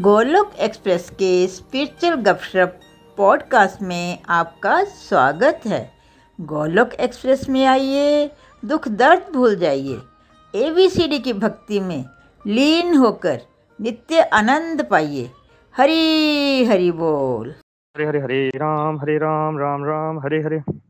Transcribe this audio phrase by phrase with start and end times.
[0.00, 2.80] Golok express के spiritual गपशप
[3.16, 5.90] podcast में आपका स्वागत है।
[6.40, 8.30] गोलोक एक्सप्रेस में आइए,
[8.64, 9.98] दुख दर्द भूल जाइए।
[10.54, 12.04] एबीसीडी की भक्ति में
[12.46, 13.40] लीन होकर
[13.80, 15.30] नित्य आनंद पाइए।
[15.76, 17.50] हरी हरी बोल।
[17.96, 20.87] हरे हरे हरे राम हरे राम राम राम, हरे हरे।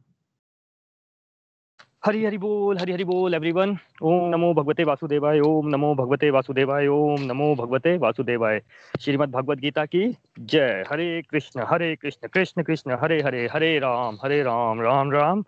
[2.02, 3.70] हरि हरि बोल हरि हरि बोल एवरीवन
[4.02, 8.60] ओम नमो भगवते वासुदेवाय, ओम नमो भगवते वासुदेवाय, ओम नमो भगवते वासुदेवाय।
[9.00, 10.02] श्रीमद् भगवत गीता की
[10.40, 15.44] जय। Hare Krishna Hare Krishna Krishna Krishna, Hare Hare Hare Ram Hare Ram Ram Ram,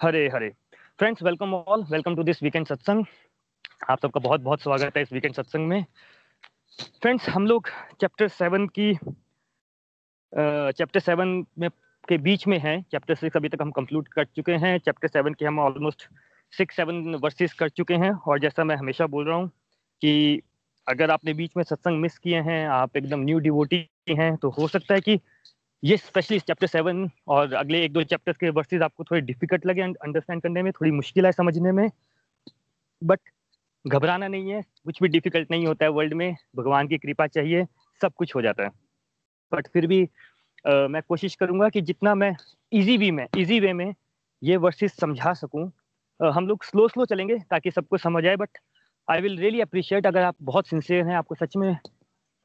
[0.00, 0.48] Hare Hare.
[0.98, 3.04] Friends welcome all welcome to this weekend सत्संग
[3.90, 5.84] आप सबका बहुत बहुत स्वागत है इस वीकेंड सत्संग में।
[7.02, 7.68] फ्रेंड्स हम लोग
[8.00, 8.92] चैप्टर सेवन की
[10.32, 11.68] चैप्टर सेवन में
[12.10, 15.34] के बीच में हैं। चैप्टर सिक्स अभी तक हम कंक्लूड कर चुके हैं। चैप्टर सेवन
[15.34, 16.02] के हम ऑलमोस्ट
[16.52, 19.48] सिक्स सेवन वर्सेस कर चुके हैं। और जैसा मैं हमेशा बोल रहा हूँ
[20.02, 20.40] कि
[20.86, 24.68] अगर आपने बीच में सत्संग मिस किए हैं, आप एकदम न्यू डिवोटी हैं तो हो
[24.68, 25.18] सकता है कि
[25.82, 29.82] ये स्पेशली चैप्टर सेवन और अगले एक दो चैप्टर्स के वर्सेस आपको थोड़े डिफ़िकल्ट लगे
[29.82, 31.88] अंडरस्टैंड करने में, थोड़ी मुश्किल है समझने में।
[33.02, 33.20] बट
[33.84, 37.64] घबराना नहीं है, कुछ भी डिफ़िकल्ट नहीं होता है वर्ल्ड में। भगवान की कृपा चाहिए,
[38.00, 38.70] सब कुछ हो जाता है।
[39.52, 40.08] बट फिर भी
[40.64, 42.34] मैं कोशिश करूँगा कि जितना मैं
[42.72, 43.94] इजी वे में इजी वे में
[44.42, 45.70] ये वर्सेस समझा सकूँ।
[46.20, 48.58] uh, हम लोग स्लो स्लो चलेंगे ताकि सबको समझ आए but
[49.08, 51.72] I will really appreciate अगर आप बहुत सिंसियर हैं आपको सच में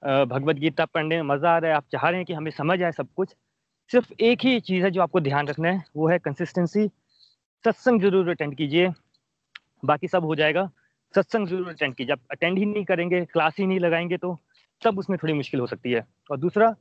[0.04, 2.82] भगवत गीता पढ़ने में मज़ा आ रहा है आप चाह रहे हैं कि हमें समझ
[2.84, 3.36] आए सब कुछ
[3.92, 6.88] सिर्फ़ एक ही चीज़ है जो आपको ध्यान रखना है वो है कंसिस्टेंसी
[7.66, 8.90] सत्संग ज़रूर अटेंड कीजिए
[9.86, 10.70] बाकी सब हो जाएगा।
[11.16, 14.38] सत्संग ज़रूर अटेंड कीजिए। आप अटेंड ही नहीं करेंगे क्लास ही नहीं लगाएँगे तो
[14.82, 16.76] तब उसमें थोड़ी मुश्किल हो सकती है। और दूसरा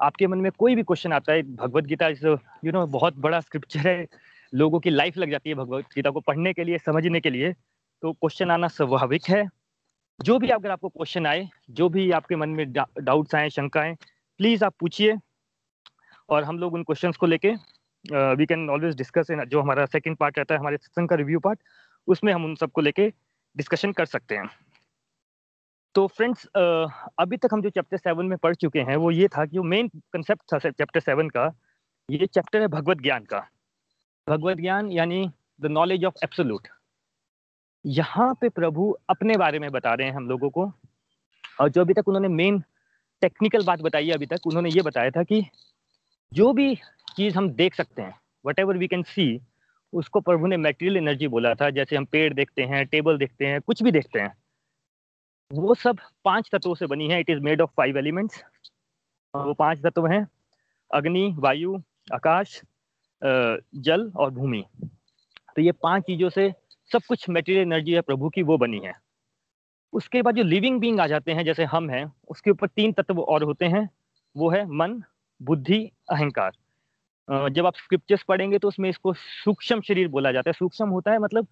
[0.00, 3.88] आपके मन में कोई भी क्वेश्चन आता है, भगवत गीता यू नो बहुत बड़ा स्क्रिप्चर
[3.88, 4.06] है।
[4.52, 7.52] लोगों की लाइफ लग जाती है भगवत गीता को पढ़ने के लिए, समझने के लिए।
[7.52, 9.44] तो क्वेश्चन आना स्वाभाविक है।
[10.20, 13.94] जो भी अगर आपको क्वेश्चन आए, जो भी आपके मन में डाउट्स आए शंकाएँ
[14.40, 15.16] प्लीज़ आप पूछिए।
[16.28, 17.54] और हम लोग उन क्वेश्चंस को लेके
[18.34, 21.40] we can always discuss in जो हमारा सेकंड पार्ट रहता है, हमारे सत्संग का रिव्यू
[21.40, 21.58] पार्ट
[22.08, 23.12] उसमें हम उन सबको लेके
[23.56, 24.48] डिस्कशन कर सकते हैं।
[25.94, 29.44] तो फ्रेंड्स अभी तक हम जो चैप्टर सेवन में पढ़ चुके हैं, वो ये था
[29.46, 31.52] कि वो मेन कंसेप्ट था चैप्टर सेवन का,
[32.08, 33.38] ये चैप्टर है भगवत ज्ञान का।
[34.26, 36.68] भगवत ज्ञान यानी द नॉलेज ऑफ़ एब्सोल्यूट
[37.84, 40.72] यहाँ पे प्रभु अपने बारे में बता रहे हैं हम लोगों को,
[41.60, 42.62] और जो अभी तक उन्होंने मेन
[43.22, 45.44] टेक्निकल बात बताई है अभी तक, उन्होंने ये बताया था कि
[46.32, 46.74] जो भी
[47.16, 49.40] चीज़ हम देख सकते हैं whatever we can see
[49.92, 53.60] उसको प्रभु ने मेटेरियल एनर्जी बोला था, जैसे हम पेड़ देखते हैं टेबल देखते हैं,
[53.60, 54.32] कुछ भी देखते हैं।
[55.50, 58.42] वो सब पाँच तत्वों से बनी है। It is made of five elements
[59.34, 60.26] वो पाँच तत्व हैं।
[60.90, 61.76] अग्नि, वायु,
[62.14, 62.60] आकाश
[63.22, 64.64] जल और भूमि।
[65.56, 66.52] तो ये पाँच चीज़ों से
[66.90, 68.92] सब कुछ मेटेरियल एनर्जी है, प्रभु की, वो बनी है।
[69.92, 73.20] उसके बाद जो लिविंग बींग आ जाते हैं, जैसे हम हैं, उसके ऊपर तीन तत्व
[73.20, 73.88] और होते हैं।
[74.36, 75.02] वो है मन,
[75.40, 75.80] बुद्धि,
[76.10, 81.12] अहंकार। जब आप स्क्रिप्चर्स पढ़ेंगे तो उसमें इसको सूक्ष्म शरीर बोला जाता है। सूक्ष्म होता
[81.12, 81.46] है मतलब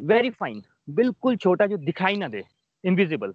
[0.00, 2.42] वेरी फाइन बिल्कुल छोटा जो दिखाई ना दे।
[2.84, 3.34] इनविजिबल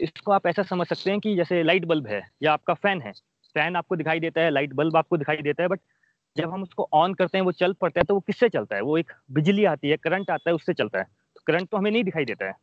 [0.00, 3.12] इसको आप ऐसा समझ सकते हैं कि जैसे लाइट बल्ब है, या आपका फ़ैन है।
[3.56, 5.80] फ़ैन आपको दिखाई देता है लाइट बल्ब आपको दिखाई देता है बट
[6.36, 8.82] जब हम उसको ऑन करते हैं, वो चल पड़ता है तो वो किससे चलता है?
[8.82, 11.90] वो एक बिजली आती है करंट आता है, उससे चलता है। तो करंट तो हमें
[11.90, 12.54] नहीं दिखाई देता है।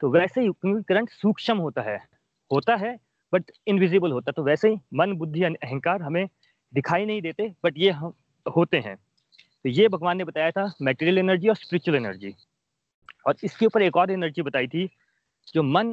[0.00, 1.96] तो वैसे ही क्योंकि करंट सूक्ष्म होता है
[2.50, 2.96] होता है
[3.32, 6.26] बट इनविजिबल होता है। तो वैसे ही मन, बुद्धि अहंकार हमें
[6.72, 8.12] दिखाई नहीं देते बट ये हम,
[8.46, 12.34] होते हैं। तो ये भगवान ने बताया था मेटेरियल एनर्जी और स्पिरिचुअल एनर्जी
[13.26, 14.88] और इसके ऊपर एक और एनर्जी बताई थी
[15.48, 15.92] जो मन,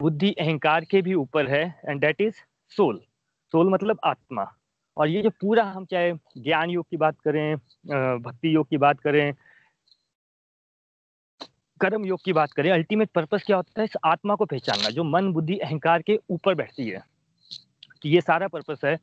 [0.00, 2.34] बुद्धि, अहंकार के भी ऊपर है and that is
[2.76, 3.00] soul
[3.52, 4.52] soul मतलब आत्मा।
[4.96, 7.56] और ये जो पूरा हम चाहे ज्ञान योग की बात करें
[8.22, 9.34] भक्ति योग की बात करें,
[11.80, 13.84] कर्म योग की बात करें अल्टीमेट पर्पस क्या होता है?
[13.84, 17.02] इस आत्मा को पहचानना, जो मन, बुद्धि, अहंकार के ऊपर बैठती है।
[18.02, 18.98] कि ये सारा पर्पस है।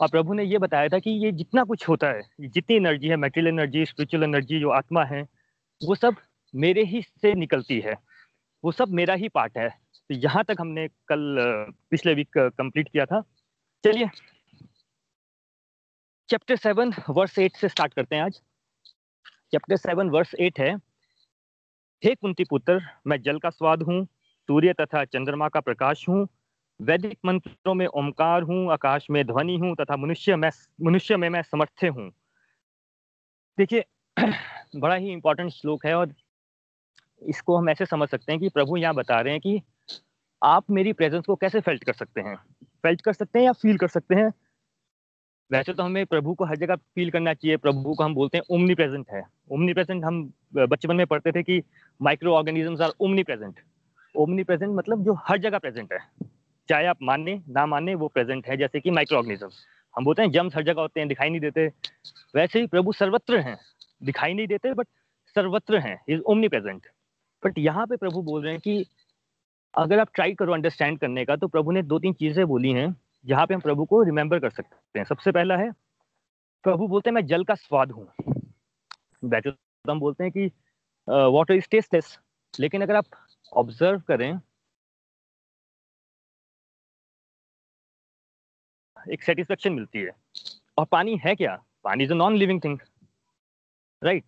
[0.00, 3.16] और प्रभु ने ये बताया था कि ये जितना कुछ होता है, जितनी एनर्जी है
[3.16, 5.22] मेटेरियल एनर्जी स्पिरिचुअल एनर्जी जो आत्मा है,
[5.84, 6.16] वो सब
[6.54, 7.94] मेरे ही से निकलती है।
[8.64, 11.36] वो सब मेरा ही पार्ट है। तो यहाँ तक हमने कल
[11.90, 13.22] पिछले वीक कंप्लीट किया था।
[13.84, 14.08] चलिए।
[16.28, 18.40] चैप्टर सेवन वर्स एट से स्टार्ट करते हैं आज।
[19.52, 20.76] चैप्टर सेवन वर्स एट है।
[22.04, 24.04] हे कुंती पुत्र, मैं जल का स्वाद हूँ,
[24.48, 26.28] सूर्य तथा चंद्रमा का प्रकाश हूँ,
[26.80, 30.50] वैदिक मंत्रों में ओमकार हूँ, आकाश में ध्वनि हूँ तथा मनुष्य में
[30.82, 32.10] मनुष्य में मैं समर्थ्य हूँ।
[33.58, 33.84] देखिए,
[34.76, 36.14] बड़ा ही इंपॉर्टेंट श्लोक है और
[37.22, 39.62] इसको हम ऐसे समझ सकते हैं कि प्रभु यहाँ बता रहे हैं कि
[40.42, 42.36] आप मेरी प्रेजेंस को कैसे फेल्ट कर सकते हैं?
[42.82, 44.32] फेल्ट कर सकते हैं या फील कर सकते हैं?
[45.50, 48.44] वैसे तो हमें प्रभु को हर जगह फील करना चाहिए। प्रभु को हम बोलते हैं
[48.50, 51.62] उमनी प्रेजेंट है। ओमनी प्रेजेंट हम बचपन में पढ़ते थे कि
[52.02, 53.60] microorganisms are omnipresent
[54.14, 55.98] omnipresent मतलब जो हर जगह प्रेजेंट है।
[56.68, 59.48] चाहे आप माने, ना माने, वो प्रेजेंट है, जैसे कि माइक्रो ऑर्गेनिज्म
[59.94, 61.66] हम बोलते हैं जम्स हर जगह होते हैं, दिखाई नहीं देते।
[62.34, 63.56] वैसे ही प्रभु सर्वत्र हैं।
[64.02, 64.86] दिखाई नहीं देते बट
[65.34, 66.86] सर्वत्र हैं। इज़ ओमनी प्रेजेंट
[67.42, 68.84] बट यहाँ पे प्रभु बोल रहे हैं कि
[69.74, 72.94] अगर आप ट्राई करो अंडरस्टैंड करने का तो प्रभु ने दो तीन चीज़ें बोली हैं
[73.26, 75.70] जहाँ पे हम प्रभु को रिमेम्बर कर सकते हैं। सबसे पहला है,
[76.64, 78.06] प्रभु बोलते हैं, मैं जल का स्वाद हूँ।
[79.84, 80.46] हम बोलते हैं कि
[81.08, 82.18] वाटर इज़ टेस्टलेस
[82.54, 83.04] लेकिन अगर आप
[83.52, 84.40] ऑब्ज़र्व करें,
[88.96, 90.10] एक सेटिस्फेक्शन मिलती है।
[90.78, 91.56] और पानी है क्या?
[91.84, 92.78] Pani is a non living thing
[94.02, 94.24] right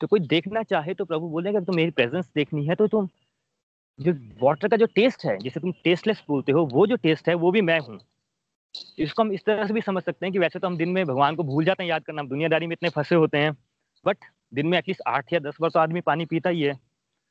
[0.00, 3.08] तो कोई देखना चाहे तो प्रभु बोलेगा, अगर तो मेरी प्रेजेंस देखनी है तो तुम
[3.98, 4.12] जो
[4.42, 7.50] वाटर का जो टेस्ट है, जिसे तुम टेस्टलेस बोलते हो, वो जो टेस्ट है, वो
[7.50, 7.98] भी मैं हूँ।
[8.98, 11.04] इसको हम इस तरह से भी समझ सकते हैं कि वैसे तो हम दिन में
[11.06, 13.52] भगवान को भूल जाते हैं याद करना दुनियादारी में इतने फंसे होते हैं।
[14.06, 16.78] बट दिन में एटलीस्ट आठ या दस बार तो आदमी पानी पीता ही है।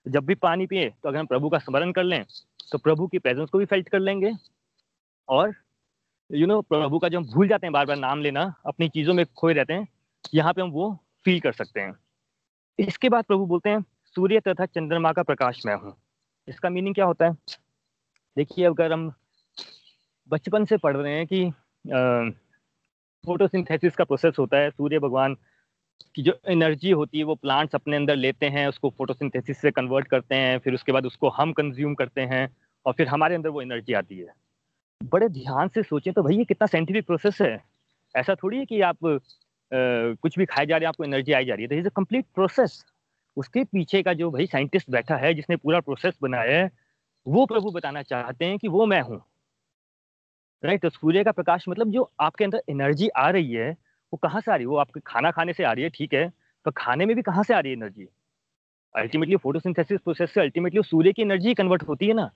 [0.06, 2.24] जब भी पानी पिए तो अगर हम प्रभु का स्मरण कर लें
[2.72, 4.32] तो प्रभु की प्रेजेंस को भी फेल्ट कर लेंगे।
[5.28, 5.54] और
[6.30, 9.14] यू नो प्रभु का जो हम भूल जाते हैं, बार बार नाम लेना, अपनी चीज़ों
[9.14, 9.88] में खोए रहते हैं,
[10.34, 11.94] यहाँ पे हम वो फील कर सकते हैं।
[12.80, 13.84] इसके बाद प्रभु बोलते हैं,
[14.16, 15.96] सूर्य तथा चंद्रमा का प्रकाश मैं हूँ।
[16.48, 17.34] इसका मीनिंग क्या होता है?
[18.38, 19.12] देखिए, अगर हम
[20.30, 21.50] बचपन से पढ़ रहे हैं कि
[23.24, 25.36] फोटोसिंथेसिस का प्रोसेस होता है, सूर्य भगवान
[26.16, 30.08] की जो एनर्जी होती है, वो प्लांट्स अपने अंदर लेते हैं, उसको फोटोसिंथेसिस से कन्वर्ट
[30.08, 32.48] करते हैं, फिर उसके बाद उसको हम कंज्यूम करते हैं,
[32.86, 34.34] और फिर हमारे अंदर वो एनर्जी आती है।
[35.02, 37.64] बड़े ध्यान से सोचें तो भाई, ये कितना साइंटिफिक प्रोसेस है।
[38.16, 39.06] ऐसा थोड़ी है कि आप
[39.72, 42.26] कुछ भी खाए जा रहे हैं, आपको एनर्जी आई जा रही है। इज़ अ कंप्लीट
[42.36, 42.84] प्रोसेस
[43.38, 46.70] उसके पीछे का जो भाई साइंटिस्ट बैठा है, जिसने पूरा प्रोसेस बनाया है,
[47.26, 49.22] वो प्रभु बताना चाहते हैं कि वो मैं हूँ।
[50.64, 53.70] राइट तो सूर्य का प्रकाश मतलब जो आपके अंदर एनर्जी आ रही है,
[54.14, 54.68] वो कहाँ से आ रही है?
[54.68, 56.28] वो आपके खाना खाने से आ रही है, ठीक है,
[56.66, 58.08] पर खाने में भी कहाँ से आ रही है एनर्जी
[58.96, 62.30] अल्टीमेटली फोटोसिंथेसिस प्रोसेस से अल्टीमेटली सूर्य की एनर्जी कन्वर्ट होती है ना।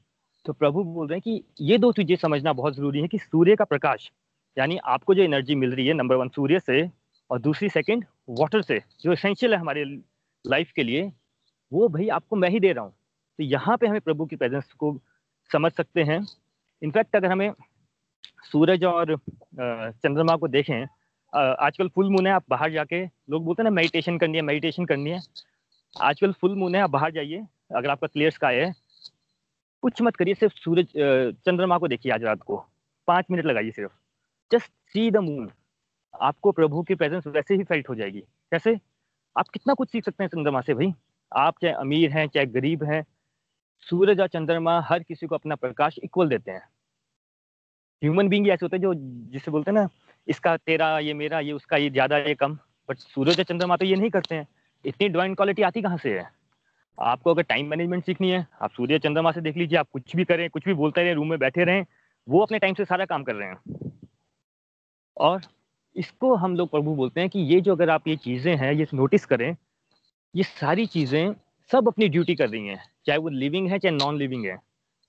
[0.46, 3.56] तो प्रभु बोल रहे हैं कि ये दो चीज़ें समझना बहुत ज़रूरी है कि सूर्य
[3.56, 4.10] का प्रकाश,
[4.58, 6.82] यानी आपको जो एनर्जी मिल रही है नंबर वन सूर्य से
[7.34, 9.84] और दूसरी सेकंड वाटर से, जो एसेंशियल है हमारे
[10.46, 11.12] लाइफ के लिए,
[11.72, 12.92] वो भाई आपको मैं ही दे रहा हूँ।
[13.40, 14.92] तो यहाँ पे हमें प्रभु की प्रेजेंस को
[15.50, 16.20] समझ सकते हैं।
[16.82, 17.52] इनफैक्ट अगर हमें
[18.52, 19.16] सूरज और
[19.56, 20.86] चंद्रमा को देखें
[21.34, 24.86] आजकल फुल मून है, आप बाहर जाके, लोग बोलते हैं ना मेडिटेशन करनी है मेडिटेशन
[24.86, 25.20] करनी है।
[25.94, 27.46] आजकल फुल मून है, आप बाहर जाइए,
[27.76, 28.72] अगर आपका क्लियर स्काई है,
[29.84, 30.94] कुछ मत करिए, सिर्फ़ सूरज
[31.46, 32.64] चंद्रमा को देखिए आज रात को।
[33.08, 33.92] पाँच मिनट लगाइए सिर्फ़।
[34.52, 35.52] जस्ट सी द मून
[36.22, 38.20] आपको प्रभु की प्रेजेंस वैसे ही फेल्ट हो जाएगी।
[38.52, 38.80] कैसे?
[39.38, 40.94] आप कितना कुछ सीख सकते हैं चंद्रमा से भाई।
[41.32, 43.06] आप चाहे अमीर हैं, चाहे गरीब हैं,
[43.82, 46.64] सूरज और चंद्रमा हर किसी को अपना प्रकाश इक्वल देते हैं।
[48.02, 48.94] ह्यूमन बींग ऐसे होते हैं जो,
[49.32, 49.90] जिसे बोलते हैं ना,
[50.28, 52.58] इसका तेरा, ये मेरा, ये उसका, ये ज़्यादा, ये कम।
[52.90, 54.48] बट सूरज और चंद्रमा तो ये नहीं करते हैं।
[54.86, 56.30] इतनी ड्राइंग क्वालिटी आती कहाँ से है?
[57.00, 60.26] आपको अगर टाइम मैनेजमेंट सीखनी है, आप सूर्य चंद्रमा से देख लीजिए, आप कुछ भी
[60.26, 61.86] करें, कुछ भी बोलते रहे रूम में बैठे रहें,
[62.28, 63.92] वो अपने टाइम से सारा काम कर रहे हैं।
[65.18, 65.42] और
[65.96, 68.88] इसको हम लोग प्रभु बोलते हैं कि ये जो अगर आप ये चीज़ें हैं, ये
[68.94, 69.56] नोटिस करें,
[70.34, 71.34] ये सारी चीज़ें
[71.72, 74.56] सब अपनी ड्यूटी कर रही हैं, चाहे वो लिविंग है, चाहे नॉन लिविंग है।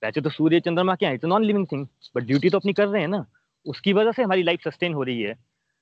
[0.01, 1.85] वैसे तो सूर्य, चंद्रमा क्या है तो non living thing
[2.15, 3.25] but duty तो अपनी कर रहे हैं ना।
[3.65, 5.33] उसकी वजह से हमारी लाइफ सस्टेन हो रही है।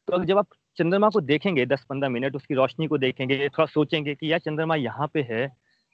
[0.07, 0.47] तो अगर जब आप
[0.77, 4.75] चंद्रमा को देखेंगे दस पंद्रह मिनट उसकी रोशनी को देखेंगे, थोड़ा सोचेंगे कि यार चंद्रमा
[4.75, 5.47] यहाँ पे है,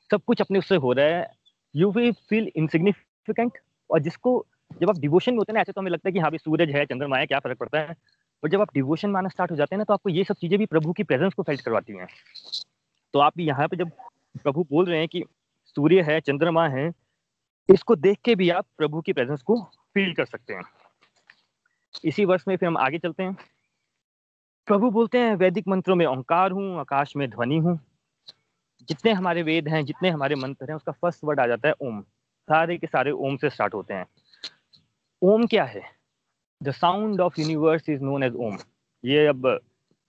[0.10, 1.28] सब कुछ अपने उससे हो रहा है
[1.76, 3.58] यू वी फील इनसिग्निफिकेंट
[3.90, 4.46] और जिसको
[4.82, 6.38] जब आप डिवोशन में होते हैं ना, ऐसे तो हमें लगता है कि हाँ भाई
[6.38, 7.96] सूरज है, चंद्रमा है, क्या फ़र्क पड़ता है?
[8.44, 10.58] और जब आप डिवोशन माना स्टार्ट हो जाते हैं ना तो आपको ये सब चीज़ें
[10.60, 12.08] भी प्रभु की प्रेजेंस को फेल्ट करवाती हैं।
[13.14, 13.92] तो आप यहाँ पे जब
[14.44, 15.24] प्रभु बोल रहे हैं कि
[15.66, 16.92] सूर्य है, चंद्रमा है,
[17.70, 19.62] इसको देख के भी आप प्रभु की प्रेजेंस को
[19.94, 20.64] फील कर सकते हैं।
[22.06, 23.38] इसी वर्ष में फिर हम आगे चलते हैं।
[24.68, 27.80] प्रभु बोलते हैं, वैदिक मंत्रों में ओंकार हूँ, आकाश में ध्वनि हूँ।
[28.90, 32.02] जितने हमारे वेद हैं, जितने हमारे मंत्र हैं, उसका फ़र्स्ट वर्ड आ जाता है ओम।
[32.48, 34.06] सारे के सारे ओम से स्टार्ट होते हैं।
[35.22, 35.99] ओम क्या है?
[36.64, 38.58] The sound of universe is known as Om
[39.06, 39.60] ये अब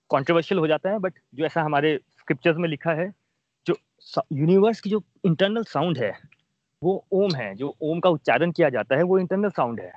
[0.08, 3.12] कॉन्ट्रोवर्शियल हो जाता है बट जो ऐसा हमारे स्क्रिप्चर्स में लिखा है,
[3.66, 3.74] जो
[4.32, 6.12] यूनिवर्स की जो इंटरनल साउंड है,
[6.82, 9.92] वो ओम है। जो ओम का उच्चारण किया जाता है, वो इंटरनल साउंड है।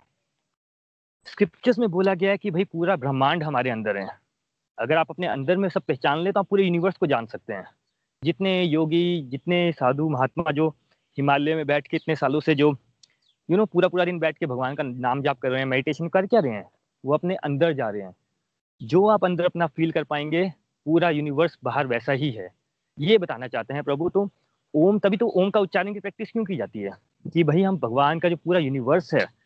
[1.25, 4.07] स्क्रिप्चर्स में बोला गया है कि भाई पूरा ब्रह्मांड हमारे अंदर है।
[4.79, 7.53] अगर आप अपने अंदर में सब पहचान ले तो आप पूरे यूनिवर्स को जान सकते
[7.53, 7.65] हैं।
[8.23, 10.69] जितने योगी, जितने साधु, महात्मा जो
[11.17, 12.71] हिमालय में बैठ के इतने सालों से जो
[13.49, 16.07] यू नो पूरा पूरा दिन बैठ के भगवान का नाम जाप कर रहे हैं मेडिटेशन
[16.07, 16.69] कर क्या रहे हैं?
[17.05, 18.15] वो अपने अंदर जा रहे हैं।
[18.83, 20.53] जो आप अंदर अपना फील कर पाएँगे,
[20.85, 22.49] पूरा यूनिवर्स बाहर वैसा ही है।
[22.99, 24.29] ये बताना चाहते हैं प्रभु तो
[24.73, 26.91] ओम, तभी तो ओम का उच्चारण की प्रैक्टिस क्यों की जाती है?
[27.33, 29.43] कि भाई हम भगवान का जो पूरा यूनिवर्स है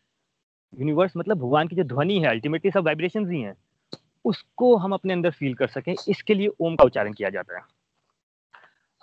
[0.80, 3.54] यूनिवर्स मतलब भगवान की जो ध्वनि है अल्टीमेटली सब वाइब्रेशन ही हैं,
[4.24, 7.62] उसको हम अपने अंदर फील कर सकें, इसके लिए ओम का उच्चारण किया जाता है।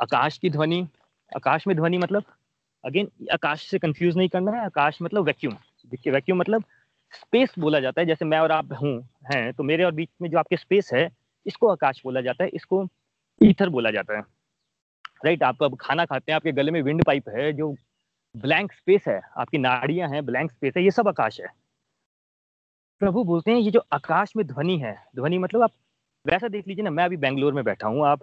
[0.02, 0.88] आकाश की ध्वनि,
[1.36, 2.24] आकाश में ध्वनि मतलब
[2.86, 5.54] अगेन आकाश से कंफ्यूज नहीं करना है, आकाश मतलब वैक्यूम
[5.92, 6.64] देखिए वैक्यूम मतलब
[7.14, 8.98] स्पेस बोला जाता है, जैसे मैं और आप हूँ,
[9.34, 11.10] हैं तो मेरे और बीच में जो आपके स्पेस है,
[11.46, 12.88] इसको आकाश बोला जाता है, इसको
[13.42, 14.22] ईथर बोला जाता है.
[15.26, 17.76] राइट आप अब खाना खाते हैं, आपके गले में विंड पाइप है, जो
[18.36, 21.48] ब्लैंक स्पेस है, आपकी नाड़ियाँ हैं ब्लैंक स्पेस है, ये सब आकाश है.
[23.02, 25.72] प्रभु बोलते हैं, ये जो आकाश में ध्वनि है, ध्वनि मतलब आप
[26.26, 28.22] वैसा देख लीजिए ना, मैं अभी बेंगलोर में बैठा हूँ, आप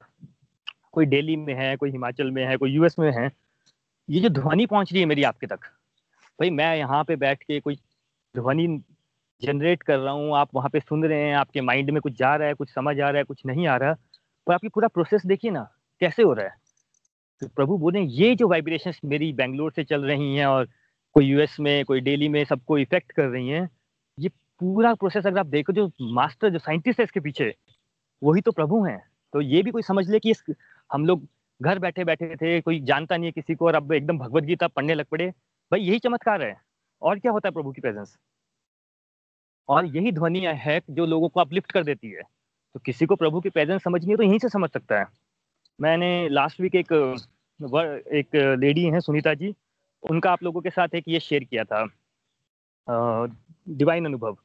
[0.92, 3.31] कोई दिल्ली में है, कोई हिमाचल में है, कोई यूएस में है
[4.12, 5.61] ये जो ध्वनि पहुँच रही है मेरी आपके तक,
[6.40, 7.75] भाई मैं यहाँ पे बैठ के कोई
[8.35, 8.66] ध्वनि
[9.42, 12.35] जनरेट कर रहा हूँ, आप वहाँ पे सुन रहे हैं, आपके माइंड में कुछ जा
[12.37, 13.92] रहा है, कुछ समझ आ रहा है, कुछ नहीं आ रहा,
[14.47, 15.62] पर आपकी पूरा प्रोसेस देखिए ना,
[16.00, 16.54] कैसे हो रहा है?
[17.40, 20.69] तो प्रभु बोले, ये जो वाइब्रेशंस मेरी बेंगलोर से चल रही हैं और
[21.14, 23.69] कोई यूएस में, कोई डेली में सबको इफ़ेक्ट कर रही हैं,
[24.19, 27.54] ये पूरा प्रोसेस अगर आप देखो, जो मास्टर जो साइंटिस्ट है इसके पीछे,
[28.23, 29.02] वही तो प्रभु हैं।
[29.33, 30.35] तो ये भी कोई समझ ले कि
[30.92, 31.26] हम लोग
[31.62, 34.69] घर बैठे बैठे थे, कोई जानता नहीं है किसी को और अब एकदम भगवत गीता
[34.69, 36.57] पढ़ने लग पड़े। भाई, यही चमत्कार है।
[37.02, 38.16] और क्या होता है प्रभु की प्रेजेंस
[39.69, 42.23] और यही ध्वनि है जो लोगों को अपलिफ्ट कर देती है।
[42.75, 45.07] तो किसी को प्रभु की प्रेजेंस समझनी है तो यहीं से समझ सकता है।
[45.78, 46.92] मैंने लास्ट वीक एक
[47.61, 49.54] एक लेडी हैं, सुनीता जी।
[50.02, 51.85] उनका आप लोगों के साथ एक ये शेयर किया था।
[53.69, 54.37] डिवाइन अनुभव।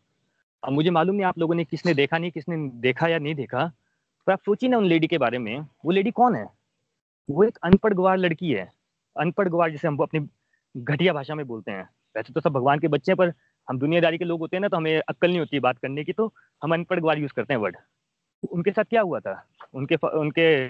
[0.63, 3.71] अब मुझे मालूम नहीं आप लोगों ने किसने देखा नहीं, किसने देखा या नहीं देखा,
[4.27, 6.45] पर आप सोचिए ना उन लेडी के बारे में, वो लेडी कौन है?
[7.29, 8.69] वो एक अनपढ़ गवार लड़की है।
[9.15, 10.19] अनपढ़ गवार जिसे हम अपनी
[10.75, 11.83] घटिया भाषा में बोलते हैं।
[12.15, 13.33] वैसे तो सब भगवान के बच्चे हैं, पर
[13.67, 16.13] हम दुनियादारी के लोग होते हैं ना तो हमें अक्ल नहीं होती बात करने की
[16.13, 17.77] तो हम अनपढ़ गवार यूज़ करते हैं वर्ड
[18.43, 19.43] उनके साथ क्या हुआ था?
[19.73, 20.67] उनके उनके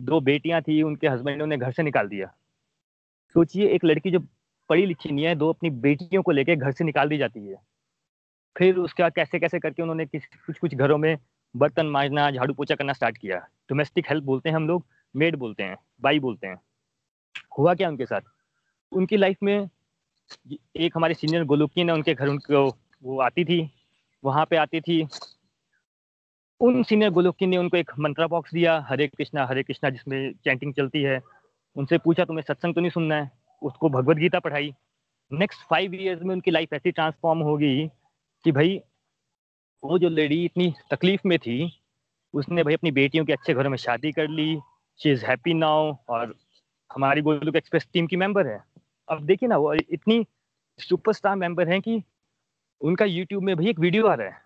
[0.00, 2.26] दो बेटियाँ थी, उनके हस्बैंड ने उन्हें घर से निकाल दिया।
[3.34, 4.18] सोचिए, एक लड़की जो
[4.70, 7.56] पढ़ी लिखी नहीं है, दो अपनी बेटियों को लेकर घर से निकाल दी जाती है।
[8.56, 11.16] फिर उसके बाद कैसे कैसे करके उन्होंने कुछ कुछ घरों में
[11.54, 13.38] बर्तन मांजना झाड़ू पोछा करना स्टार्ट किया।
[13.70, 14.86] डोमेस्टिक हेल्प बोलते हैं हम लोग
[15.16, 16.60] मेड बोलते हैं, बाई बोलते हैं।
[17.58, 18.20] हुआ क्या उनके साथ?
[18.92, 19.68] उनकी लाइफ में
[20.76, 23.70] एक हमारे सीनियर गोलुकी है, उनके घर उनको वो आती थी,
[24.24, 25.08] वहाँ पे आती थी।
[26.60, 30.74] उन सीनियर गोलोकी ने उनको एक मंत्रा बॉक्स दिया, हरे कृष्णा हरे कृष्णा, जिसमें चैंटिंग
[30.74, 31.20] चलती है।
[31.76, 33.30] उनसे पूछा, तुम्हें सत्संग तो नहीं सुनना है?
[33.62, 34.74] उसको भगवत गीता पढ़ाई।
[35.32, 37.88] नेक्स्ट फाइव ईयर्स में उनकी लाइफ ऐसी ट्रांसफॉर्म होगी
[38.44, 38.80] कि भाई,
[39.84, 41.82] वो जो लेडी इतनी तकलीफ़ में थी,
[42.34, 44.58] उसने भाई अपनी बेटियों के अच्छे घरों में शादी कर ली
[45.00, 46.34] शी इज़ हैप्पी नाउ और
[46.90, 48.62] हमारी गोलुक एक्सप्रेस टीम की मेंबर है।
[49.08, 50.26] अब देखिए ना, वो इतनी
[50.78, 52.02] सुपरस्टार मेंबर हैं कि
[52.80, 54.42] उनका यूट्यूब में भी एक वीडियो आ रहा है।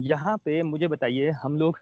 [0.00, 1.78] यहाँ पे मुझे बताइए, हम लोग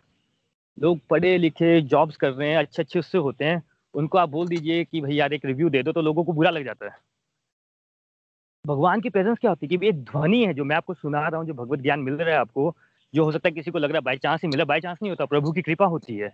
[0.79, 3.63] लोग पढ़े लिखे जॉब्स कर रहे हैं अच्छे अच्छे उससे होते हैं।
[3.95, 6.51] उनको आप बोल दीजिए कि भाई यार एक रिव्यू दे दो तो लोगों को बुरा
[6.51, 6.99] लग जाता है।
[8.65, 11.39] भगवान की प्रेजेंस क्या होती है कि एक ध्वनि है जो मैं आपको सुना रहा
[11.39, 12.75] हूँ, जो भगवत ज्ञान मिल रहा है आपको,
[13.15, 14.99] जो हो सकता है किसी को लग रहा है बाई चांस ही मिला बाई चांस
[15.03, 16.33] नहीं होता, प्रभु की कृपा होती है।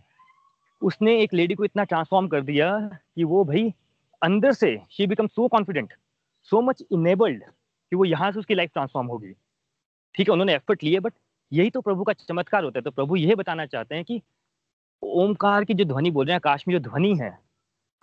[0.83, 2.78] उसने एक लेडी को इतना ट्रांसफॉर्म कर दिया
[3.16, 3.73] कि वो भाई
[4.23, 5.92] अंदर से she become so confident
[6.50, 9.33] so much enabled कि वो यहाँ से उसकी लाइफ ट्रांसफॉर्म होगी।
[10.14, 11.12] ठीक है, उन्होंने एफर्ट लिए बट
[11.52, 14.21] यही तो प्रभु का चमत्कार होता है। तो प्रभु यह बताना चाहते हैं कि
[15.02, 17.30] ओमकार की जो ध्वनि बोल रहे हैं, आकाश में जो ध्वनि है,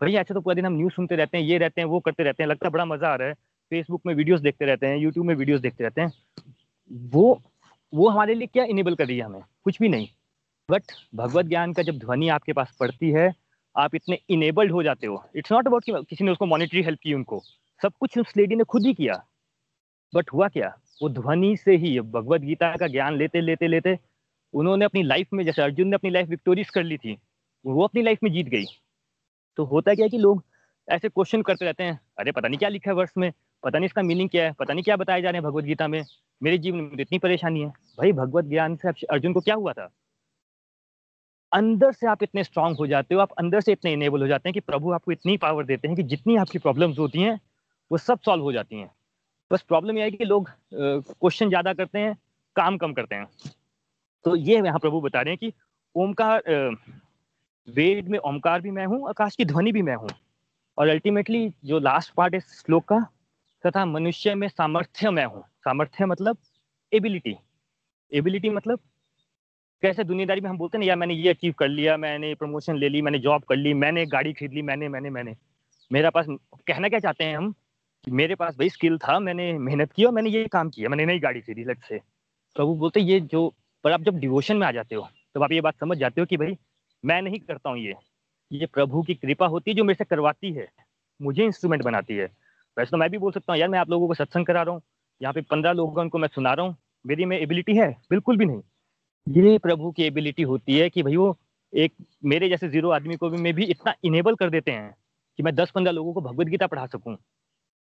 [0.01, 2.23] भाई अच्छा तो पूरा दिन हम न्यूज़ सुनते रहते हैं, ये रहते हैं, वो करते
[2.23, 3.33] रहते हैं, लगता है बड़ा मज़ा आ रहा है।
[3.71, 6.11] फेसबुक में वीडियोस देखते रहते हैं यूट्यूब में वीडियोस देखते रहते हैं।
[6.91, 7.41] वो
[7.93, 9.41] वो हमारे लिए क्या इनेबल कर रही है हमें?
[9.63, 10.07] कुछ भी नहीं।
[10.71, 10.83] बट
[11.15, 13.35] भगवत ज्ञान का जब ध्वनि आपके पास पड़ती है,
[13.77, 16.99] आप इतने इनेबल्ड हो जाते हो। इट्स नॉट अबाउट कि किसी ने उसको मॉनिटरी हेल्प
[17.03, 17.39] की उनको।
[17.81, 19.25] सब कुछ उस लेडी ने खुद ही किया।
[20.15, 20.77] बट हुआ क्या?
[21.01, 23.99] वो ध्वनि से ही भगवत गीता का ज्ञान लेते लेते लेते
[24.53, 27.17] उन्होंने अपनी लाइफ में, जैसे अर्जुन ने अपनी लाइफ विक्टोरियस कर ली थी,
[27.65, 28.63] वो अपनी लाइफ में जीत गई।
[29.57, 30.45] तो होता क्या कि लोग
[30.89, 33.31] ऐसे क्वेश्चन करते रहते हैं, अरे, पता नहीं क्या लिखा है वर्ष में,
[33.63, 35.87] पता नहीं इसका मीनिंग क्या है, पता नहीं क्या बताया जा रहे हैं भगवत गीता
[35.87, 36.03] में,
[36.43, 39.73] मेरे जीवन में तो इतनी परेशानी है। भाई, भगवत ज्ञान से अर्जुन को क्या हुआ
[39.73, 39.89] था?
[41.53, 44.49] अंदर से आप इतने स्ट्रांग हो जाते हो, आप अंदर से इतने इनेबल हो जाते
[44.49, 47.39] हैं कि प्रभु आपको इतनी पावर देते हैं कि जितनी आपकी प्रॉब्लम्स होती हैं,
[47.91, 48.89] वो सब सॉल्व हो जाती हैं।
[49.51, 52.15] बस प्रॉब्लम यह है कि लोग क्वेश्चन ज़्यादा करते हैं,
[52.55, 53.27] काम कम करते हैं।
[54.25, 55.53] तो ये यहाँ प्रभु बता रहे हैं कि
[55.95, 56.43] ओमकार
[57.67, 60.09] वेद में ओमकार भी मैं हूँ, आकाश की ध्वनि भी मैं हूँ।
[60.77, 62.99] और अल्टीमेटली जो लास्ट पार्ट है श्लोक का,
[63.63, 66.37] तथा मनुष्य में सामर्थ्य मैं हूँ। सामर्थ्य मतलब
[66.91, 67.35] एबिलिटी
[68.11, 68.79] एबिलिटी मतलब
[69.83, 72.89] कैसे दुनियादारी में हम बोलते हैं यार, मैंने ये अचीव कर लिया, मैंने प्रमोशन ले
[72.89, 75.35] ली, मैंने जॉब कर ली, मैंने गाड़ी खरीद ली, मैंने मैंने मैंने।
[75.91, 76.25] मेरा पास
[76.67, 77.51] कहना क्या चाहते हैं हम?
[78.07, 81.05] कि मेरे पास भाई स्किल था, मैंने मेहनत की और मैंने ये काम किया, मैंने
[81.05, 81.99] नई गाड़ी खरीदी लट से
[82.55, 83.47] तो वो बोलते ये जो,
[83.83, 86.27] पर आप जब डिवोशन में आ जाते हो तो आप ये बात समझ जाते हो
[86.27, 86.57] कि भाई,
[87.03, 87.93] मैं नहीं करता हूँ ये।
[88.51, 90.67] ये प्रभु की कृपा होती है जो मेरे से करवाती है,
[91.19, 92.31] मुझे इंस्ट्रूमेंट बनाती है।
[92.77, 94.73] वैसे तो मैं भी बोल सकता हूँ, यार, मैं आप लोगों को सत्संग करा रहा
[94.73, 94.81] हूँ,
[95.21, 96.75] यहाँ पे पंद्रह लोगों उनको मैं सुना रहा हूँ,
[97.05, 97.91] मेरी में एबिलिटी है?
[98.09, 98.61] बिल्कुल भी नहीं।
[99.27, 101.37] ये प्रभु की एबिलिटी होती है कि भाई वो
[101.73, 101.93] एक
[102.25, 104.93] मेरे जैसे ज़ीरो आदमी को भी मैं भी इतना इनेबल कर देते हैं
[105.39, 107.15] कि मैं दस पंद्रह लोगों को भगवत गीता पढ़ा सकूँ।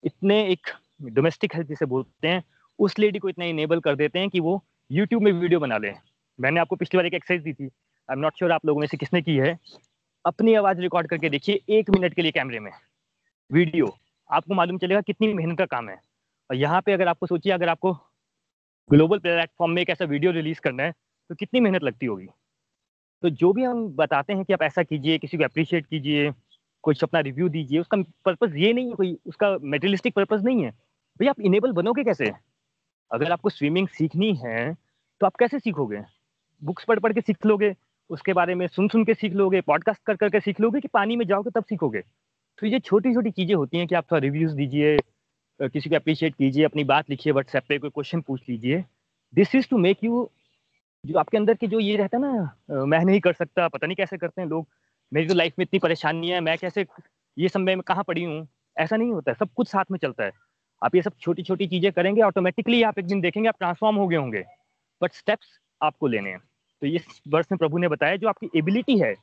[0.05, 0.71] इतने एक
[1.03, 2.43] डोमेस्टिक हेल्थ जिसे बोलते हैं,
[2.79, 5.95] उस लेडी को इतना इनेबल कर देते हैं कि वो यूट्यूब में वीडियो बना लें।
[6.39, 8.87] मैंने आपको पिछली बार एक एक्सरसाइज दी थी। आई एम नॉट श्योर आप लोगों में
[8.87, 9.59] से किसने की है।
[10.25, 12.71] अपनी आवाज़ रिकॉर्ड करके देखिए, एक मिनट के लिए कैमरे में।
[13.51, 13.95] वीडियो
[14.31, 15.97] आपको मालूम चलेगा कितनी मेहनत का काम है।
[16.51, 17.93] और यहाँ पे अगर आपको सोचिए, अगर आपको
[18.91, 20.93] ग्लोबल प्लेटफॉर्म में एक ऐसा वीडियो रिलीज़ करना है
[21.31, 22.27] तो कितनी मेहनत लगती होगी?
[23.23, 26.31] तो जो भी हम बताते हैं कि आप ऐसा कीजिए, किसी को अप्रिशिएट कीजिए,
[26.85, 30.71] कुछ अपना रिव्यू दीजिए, उसका पर्पज ये नहीं है कोई, उसका मेटेरियलिस्टिक पर्पज नहीं है।
[30.71, 32.33] भाई आप इनेबल बनोगे कैसे?
[33.11, 34.75] अगर आपको स्विमिंग सीखनी है
[35.21, 36.03] तो आप कैसे सीखोगे?
[36.63, 37.75] बुक्स पढ़ पढ़ के सीख लोगे,
[38.11, 41.17] उसके बारे में सुन सुन के सीख लोगे पॉडकास्ट कर करके सीख लोगे कि पानी
[41.17, 42.01] में जाओगे तब सीखोगे?
[42.59, 44.97] तो ये छोटी छोटी चीज़ें होती हैं कि आप थोड़ा रिव्यूज़ दीजिए
[45.61, 48.85] किसी को अप्रिशिएट कीजिए, अपनी बात लिखिए व्हाट्सएप पे कोई क्वेश्चन पूछ लीजिए।
[49.35, 50.31] This is to make you
[51.05, 53.97] जो आपके अंदर के जो ये रहता है ना मैं नहीं कर सकता, पता नहीं
[53.97, 54.67] कैसे करते हैं लोग।
[55.13, 56.87] मेरी तो लाइफ में इतनी परेशानी है, मैं कैसे,
[57.37, 58.47] ये सब मैं कहाँ पड़ी हूँ?
[58.77, 60.33] ऐसा नहीं होता है, सब कुछ साथ में चलता है।
[60.83, 64.07] आप ये सब छोटी छोटी चीज़ें करेंगे ऑटोमेटिकली आप एक दिन देखेंगे, आप ट्रांसफॉर्म हो
[64.09, 64.45] गए होंगे।
[65.03, 66.39] बट स्टेप्स आपको लेने हैं।
[66.83, 69.15] तो इस वर्ष में प्रभु ने बताया, जो आपकी एबिलिटी है,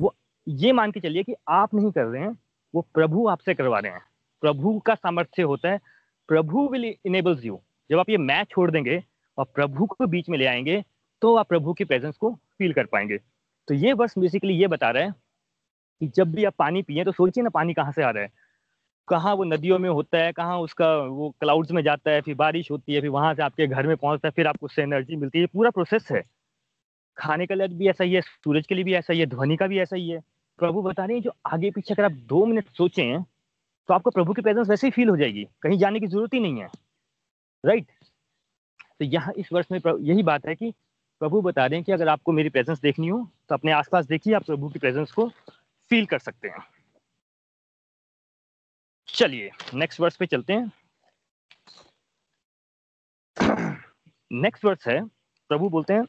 [0.00, 0.14] वो
[0.46, 2.36] ये मान के चलिए कि आप नहीं कर रहे हैं,
[2.74, 4.00] वो प्रभु आपसे करवा रहे हैं।
[4.42, 5.80] प्रभु का सामर्थ्य होता है,
[6.28, 9.02] प्रभु विल इनेबल्स यू जब आप ये मैच छोड़ देंगे
[9.38, 10.84] और प्रभु को बीच में ले आएँगे
[11.22, 13.18] तो आप प्रभु की प्रेजेंस को फील कर पाएँगे।
[13.68, 15.14] तो ये वर्ष बेसिकली ये बता रहा है
[16.00, 18.30] कि जब भी आप पानी पिए तो सोचिए ना पानी कहाँ से आ रहा है।
[19.08, 22.70] कहाँ वो नदियों में होता है, कहाँ उसका वो क्लाउड्स में जाता है, फिर बारिश
[22.70, 25.40] होती है, फिर वहाँ से आपके घर में पहुँचता है, फिर आपको उससे एनर्जी मिलती
[25.40, 26.22] है। पूरा प्रोसेस है।
[27.18, 29.56] खाने के लिए भी ऐसा ही है, सूरज के लिए भी ऐसा ही है, ध्वनि
[29.56, 30.20] का भी ऐसा ही है।
[30.58, 33.22] प्रभु बता रहे हैं, जो आगे पीछे अगर आप दो मिनट सोचें
[33.88, 36.40] तो आपको प्रभु की प्रेजेंस वैसे ही फील हो जाएगी। कहीं जाने की ज़रूरत ही
[36.40, 36.68] नहीं है।
[37.64, 37.86] राइट
[38.98, 40.72] तो यहाँ इस वर्ष में यही बात है कि
[41.20, 43.18] प्रभु बता रहे हैं कि अगर आपको मेरी प्रेजेंस देखनी हो
[43.48, 45.28] तो अपने आसपास देखिए, आप प्रभु की प्रेजेंस को
[45.90, 46.64] फील कर सकते हैं।
[49.08, 50.72] चलिए नेक्स्ट वर्स पे चलते हैं।
[54.30, 55.00] नेक्स्ट वर्स है,
[55.50, 56.04] प्रभु बोलते हैं,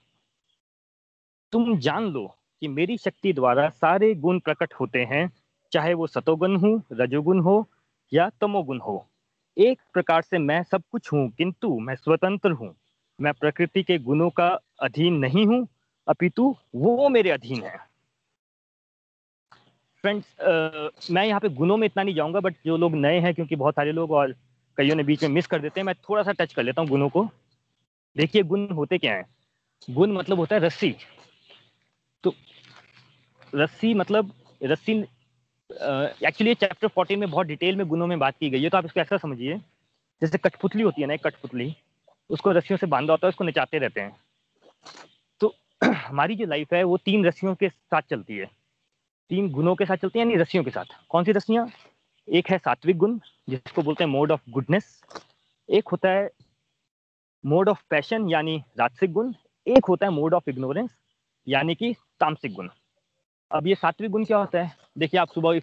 [1.53, 2.25] तुम जान लो
[2.61, 5.29] कि मेरी शक्ति द्वारा सारे गुण प्रकट होते हैं,
[5.71, 7.67] चाहे वो सतोगुण हो, रजोगुण हो,
[8.11, 9.05] या तमोगुण हो।
[9.57, 12.75] एक प्रकार से मैं सब कुछ हूँ, किंतु मैं स्वतंत्र हूँ।
[13.19, 14.47] मैं प्रकृति के गुणों का
[14.81, 15.67] अधीन नहीं हूँ,
[16.07, 17.77] अपितु वो मेरे अधीन है।
[20.03, 23.55] फ्रेंड्स मैं यहाँ पे गुणों में इतना नहीं जाऊँगा बट जो लोग नए हैं, क्योंकि
[23.55, 24.35] बहुत सारे लोग और
[24.77, 26.89] कईयों ने बीच में मिस कर देते हैं, मैं थोड़ा सा टच कर लेता हूँ
[26.89, 27.27] गुणों को।
[28.15, 29.25] देखिए, गुण होते क्या हैं?
[29.87, 30.95] गुण मतलब होता है रस्सी।
[32.23, 32.33] तो
[33.53, 34.93] रस्सी मतलब रस्सी
[35.69, 38.85] एक्चुअली चैप्टर फोर्टीन में बहुत डिटेल में गुणों में बात की गई है तो आप
[38.85, 39.57] इसको ऐसा समझिए।
[40.21, 41.75] जैसे कठपुतली होती है ना, एक कठपुतली।
[42.29, 44.15] उसको रस्सियों से बांधा होता है, उसको नचाते रहते हैं।
[45.39, 48.45] तो हमारी जो लाइफ है, वो तीन रस्सियों के साथ चलती है।
[49.29, 51.69] तीन गुणों के साथ चलती है, यानी रस्सियों के साथ। कौन सी रस्सियाँ?
[52.29, 55.01] एक है सात्विक गुण, जिसको बोलते हैं मोड ऑफ़ गुडनेस
[55.69, 56.29] एक होता है
[57.45, 59.33] मोड ऑफ़ पैशन यानी राजसिक गुण।
[59.67, 60.89] एक होता है मोड ऑफ़ इग्नोरेंस
[61.47, 62.69] यानी कि तामसिक गुण।
[63.51, 64.77] अब ये सात्विक गुण क्या होता है?
[64.97, 65.61] देखिए, आप सुबह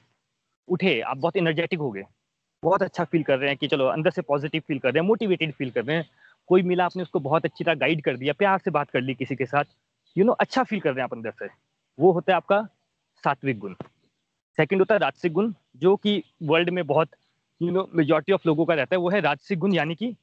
[0.68, 2.03] उठे, आप बहुत एनर्जेटिक हो गए।
[2.62, 5.07] बहुत अच्छा फील कर रहे हैं कि चलो, अंदर से पॉजिटिव फील कर रहे हैं
[5.07, 6.11] मोटिवेटेड फील कर रहे हैं।
[6.48, 9.14] कोई मिला आपने उसको बहुत अच्छी तरह गाइड कर दिया प्यार से बात कर ली
[9.14, 9.64] किसी के साथ
[10.16, 11.48] यू you नो know, अच्छा फील कर रहे हैं आप अंदर से।
[11.98, 12.61] वो होता है आपका
[13.24, 13.74] सात्विक गुण।
[14.59, 17.09] सेकंड होता है राजसिक गुण जो कि वर्ल्ड में बहुत
[17.61, 20.14] यू नो मेजोरिटी ऑफ़ लोगों का रहता है। वो है राजसिक गुण यानी कि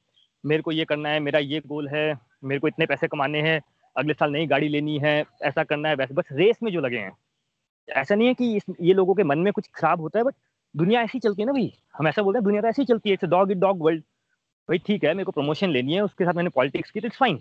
[0.44, 3.60] मेरे को ये करना है मेरा ये गोल है मेरे को इतने पैसे कमाने हैं
[3.96, 6.98] अगले साल नई गाड़ी लेनी है ऐसा करना है वैसे बस रेस में जो लगे
[6.98, 7.12] हैं।
[7.88, 10.34] ऐसा नहीं है कि इस ये लोगों के मन में कुछ खराब होता है बट
[10.74, 13.14] दुनिया ऐसी चलती है ना भाई। हम ऐसा बोलते हैं दुनिया तो ऐसी चलती है
[13.14, 14.02] it's dog it dog world
[14.68, 17.18] भाई ठीक है, मेरे को प्रमोशन लेनी है, उसके साथ मैंने पॉलिटिक्स की तो इट्स
[17.18, 17.36] फाइन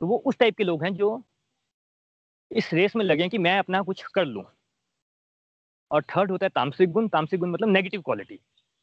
[0.00, 1.22] तो वो उस टाइप के लोग हैं जो
[2.50, 4.44] इस रेस में लगे कि मैं अपना कुछ कर लूँ।
[5.90, 8.38] और थर्ड होता है तामसिक गुण। तामसिक गुण मतलब नेगेटिव क्वालिटी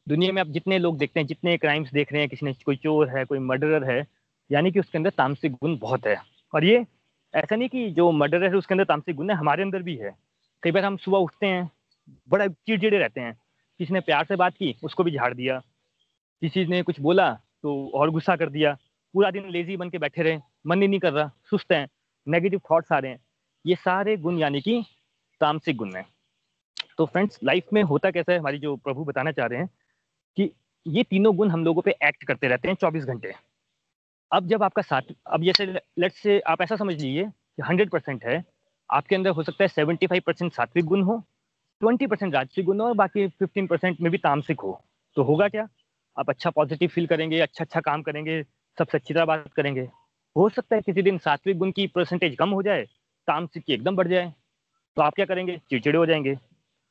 [0.08, 2.76] दुनिया में आप जितने लोग देखते हैं, जितने क्राइम्स देख रहे हैं, किसी ने कोई
[2.76, 4.06] चोर है, कोई मर्डरर है,
[4.50, 6.16] यानी कि उसके अंदर तामसिक गुण बहुत है।
[6.54, 6.86] और ये
[7.34, 10.16] ऐसा नहीं कि जो मर्डरर है, उसके अंदर तामसिक गुण है, हमारे अंदर भी है।
[10.62, 11.70] कई बार हम सुबह उठते हैं,
[12.28, 13.40] बड़ा चिड़चिड़े रहते हैं।
[13.78, 15.60] किसी ने प्यार से बात की, उसको भी झाड़ दिया।
[16.42, 18.76] किसी ने कुछ बोला तो और गुस्सा कर दिया।
[19.14, 21.88] पूरा दिन लेजी बन के बैठे रहे, मन ही नहीं कर रहा, सुस्त हैं
[22.26, 23.20] नेगेटिव थॉट्स आ रहे हैं।
[23.64, 24.82] ये सारे गुण यानी कि
[25.40, 26.06] तामसिक गुण हैं।
[26.98, 29.68] तो फ्रेंड्स लाइफ में होता कैसा है, हमारी जो प्रभु बताना चाह रहे हैं
[30.36, 30.50] कि
[30.86, 33.32] ये तीनों गुण हम लोगों पे एक्ट करते रहते हैं चौबीस घंटे।
[34.30, 38.24] अब जब आपका साथ अब जैसे लेट से आप ऐसा समझ लीजिए कि हंड्रेड परसेंट
[38.24, 38.44] है,
[38.90, 41.22] आपके अंदर हो सकता है सेवेंटी फाइव परसेंट सात्विक गुण हो
[41.80, 44.80] ट्वेंटी परसेंट राजसिक गुण हो और बाकी फिफ्टीन परसेंट में भी तामसिक हो।
[45.16, 45.68] तो होगा क्या?
[46.18, 48.42] आप अच्छा पॉजिटिव फील करेंगे अच्छा अच्छा काम करेंगे,
[48.78, 49.88] सबसे अच्छी तरह बात करेंगे।
[50.36, 52.82] हो सकता है किसी दिन सात्विक गुण की परसेंटेज कम हो जाए,
[53.26, 54.34] तामसिक की एकदम बढ़ जाए
[54.96, 55.60] तो आप क्या करेंगे?
[55.70, 56.38] चिड़चिड़े हो जाएँगे।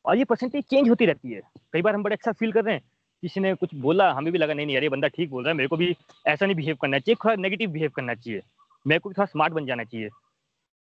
[0.06, 1.42] और ये परसेंटेज चेंज होती रहती है।
[1.74, 2.82] कई बार हम बड़े अच्छा फील कर रहे हैं।
[3.22, 5.58] किसी ने कुछ बोला, हमें भी लगा, नहीं नहीं, अरे, बंदा ठीक बोल रहा है,
[5.58, 8.42] मेरे को भी ऐसा नहीं बिहेव करना चाहिए, थोड़ा नेगेटिव बिहेव करना चाहिए।
[8.88, 10.10] मेरे को भी थोड़ा स्मार्ट बन जाना चाहिए।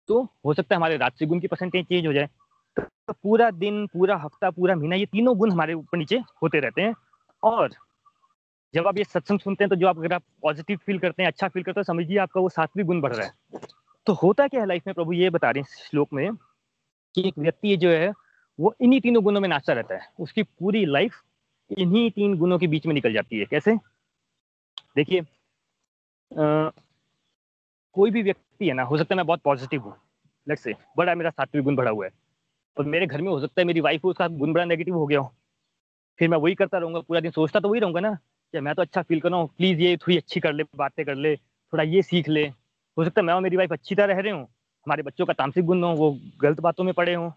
[0.08, 2.30] तो हो सकता है हमारे राजसी गुण की परसेंटेज चेंज हो जाए।
[2.80, 6.82] तो पूरा दिन, पूरा हफ़्ता, पूरा महीना, ये तीनों गुण हमारे ऊपर नीचे होते रहते
[6.82, 6.94] हैं।
[7.44, 7.70] और
[8.74, 11.28] जब आप ये सत्संग सुनते हैं तो जो आप अगर आप पॉजिटिव फील करते हैं
[11.28, 13.62] अच्छा फील करते हैं समझिए आपका वो सातवीं गुण बढ़ रहा है।
[14.08, 16.36] तो होता क्या है लाइफ में, प्रभु ये बता रहे हैं श्लोक में
[17.16, 18.12] कि एक व्यक्ति जो है,
[18.60, 21.22] वो इन्हीं तीनों गुणों में नाचता रहता है। उसकी पूरी लाइफ
[21.78, 23.76] इन्हीं तीन गुणों के बीच में निकल जाती है। कैसे?
[24.96, 25.22] देखिए
[27.96, 29.96] कोई भी व्यक्ति है ना, हो सकता है मैं बहुत पॉजिटिव हूँ
[30.48, 32.12] लेट से बड़ा मेरा सात्विक गुण बढ़ा हुआ है,
[32.78, 35.20] और मेरे घर में हो सकता है मेरी वाइफ उसका गुण बड़ा नेगेटिव हो गया
[35.20, 35.34] हो।
[36.20, 38.18] फिर मैं वही करता रहूँगा, पूरा दिन सोचता तो वही रहूँगा ना।
[38.54, 41.06] कि मैं तो अच्छा फील कर रहा हूँ प्लीज़ ये थोड़ी अच्छी कर ले, बातें
[41.06, 42.46] कर ले, थोड़ा ये सीख ले।
[42.98, 44.44] हो सकता है मैं और मेरी वाइफ अच्छी तरह रह रहे हूँ,
[44.88, 47.30] हमारे बच्चों का तामसिक गुण हो, वो गलत बातों में पड़े हों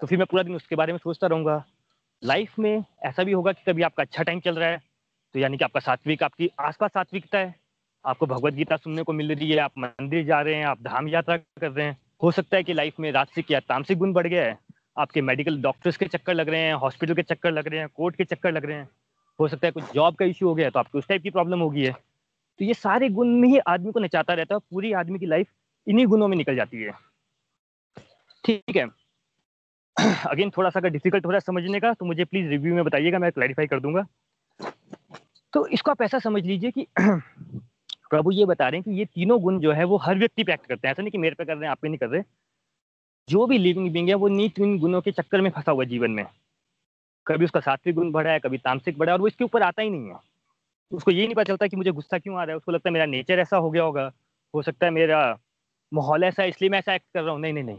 [0.00, 1.62] तो फिर मैं पूरा दिन उसके बारे में सोचता रहूँगा।
[2.22, 4.80] लाइफ में ऐसा भी होगा कि कभी आपका अच्छा टाइम चल रहा है
[5.34, 7.54] तो यानी कि आपका सात्विक, आपकी आसपास सात्विकता है।
[8.04, 11.08] आपको भगवत गीता सुनने को मिल रही है, आप मंदिर जा रहे हैं, आप धाम
[11.08, 14.26] यात्रा कर रहे हैं। हो सकता है कि लाइफ में राजसिक या तामसिक गुण बढ़
[14.26, 14.58] गया है,
[14.98, 18.16] आपके मेडिकल डॉक्टर्स के चक्कर लग रहे हैं हॉस्पिटल के चक्कर लग रहे हैं कोर्ट
[18.16, 18.88] के चक्कर लग रहे हैं।
[19.42, 21.60] हो सकता है कुछ जॉब का इश्यू हो गया तो आपको उस टाइप की प्रॉब्लम
[21.60, 25.18] होगी है। तो ये सारे गुण में ही आदमी को नचाता रहता है पूरी आदमी
[25.18, 25.48] की लाइफ
[25.86, 26.92] इन्हीं गुणों में निकल जाती है।
[28.44, 28.86] ठीक है।
[30.26, 32.84] अगेन थोड़ा सा अगर डिफ़िकल्ट हो रहा है समझने का तो मुझे प्लीज़ रिव्यू में
[32.84, 34.06] बताइएगा, मैं क्लैरिफाई कर दूँगा।
[35.52, 36.86] तो इसको आप ऐसा समझ लीजिए कि
[38.10, 40.52] प्रभु ये बता रहे हैं कि ये तीनों गुण जो है, वो हर व्यक्ति पे
[40.52, 42.08] एक्ट करते हैं। ऐसा नहीं कि मेरे पे कर रहे हैं, आप पे नहीं कर
[42.08, 42.22] रहे।
[43.28, 46.10] जो भी लिविंग बींग है, वो नी तीन गुणों के चक्कर में फंसा हुआ जीवन
[46.10, 46.26] में।
[47.26, 49.82] कभी उसका सात्विक गुण बढ़ा है, कभी तामसिक बढ़ा है, और वो इसके ऊपर आता
[49.82, 50.16] ही नहीं है।
[50.92, 52.92] उसको ये नहीं पता चलता कि मुझे गुस्सा क्यों आ रहा है, उसको लगता है
[52.92, 54.10] मेरा नेचर ऐसा हो गया होगा,
[54.54, 55.38] हो सकता है मेरा
[55.92, 57.78] माहौल ऐसा इसलिए मैं ऐसा एक्ट कर रहा हूँ। नहीं नहीं नहीं।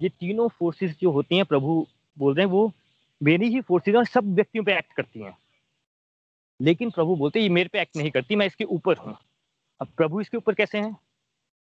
[0.00, 2.72] ये तीनों फोर्सेस जो होती हैं, प्रभु बोल रहे हैं, वो
[3.20, 5.36] मेरी ही फोर्सेज और सब व्यक्तियों पे एक्ट करती हैं।
[6.60, 9.16] लेकिन प्रभु बोलते हैं, ये मेरे पे एक्ट नहीं करती, मैं इसके ऊपर हूँ।
[9.80, 10.92] अब प्रभु इसके ऊपर कैसे हैं?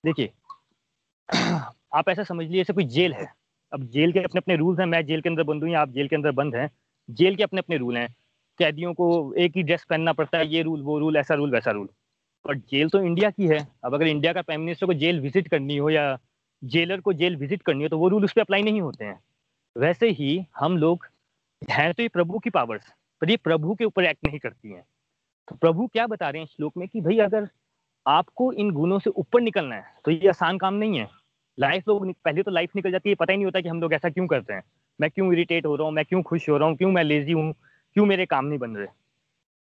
[0.04, 0.32] देखिए,
[1.94, 3.32] आप ऐसा समझ लीजिए, जैसे कोई जेल है।
[3.72, 5.88] अब जेल के अपने अपने रूल्स हैं, मैं जेल के अंदर बंद हूँ या आप
[5.88, 6.70] जेल के अंदर बंद हैं
[7.08, 8.08] जेल के अपने अपने रूल हैं।
[8.60, 11.70] कैदियों को एक ही ड्रेस पहनना पड़ता है, ये रूल वो रूल ऐसा रूल वैसा
[11.70, 11.88] रूल
[12.44, 15.48] और जेल तो इंडिया की है। अब अगर इंडिया का प्राइम मिनिस्टर को जेल विज़िट
[15.48, 16.18] करनी हो या
[16.62, 19.18] जेलर को जेल विज़िट करनी हो तो वो रूल उस पर अप्लाई नहीं होते हैं।
[19.76, 21.06] वैसे ही हम लोग
[21.62, 24.82] हैं तो ये प्रभु की पावर्स पर ये प्रभु के ऊपर एक्ट नहीं करती हैं।
[25.48, 27.48] तो प्रभु क्या बता रहे हैं श्लोक में कि भाई अगर
[28.06, 31.08] आपको इन गुणों से ऊपर निकलना है तो ये आसान काम नहीं है।
[31.58, 33.94] लाइफ लोग पहले तो लाइफ निकल जाती है, पता ही नहीं होता कि हम लोग
[33.94, 34.62] ऐसा क्यों करते हैं।
[34.98, 35.94] मैं क्यों इरिटेट हो रहा हूँ?
[35.94, 36.76] मैं क्यों खुश हो रहा हूँ?
[36.76, 37.52] क्यों मैं लेजी हूँ?
[37.96, 38.87] क्यों मेरे काम नहीं बन रहे?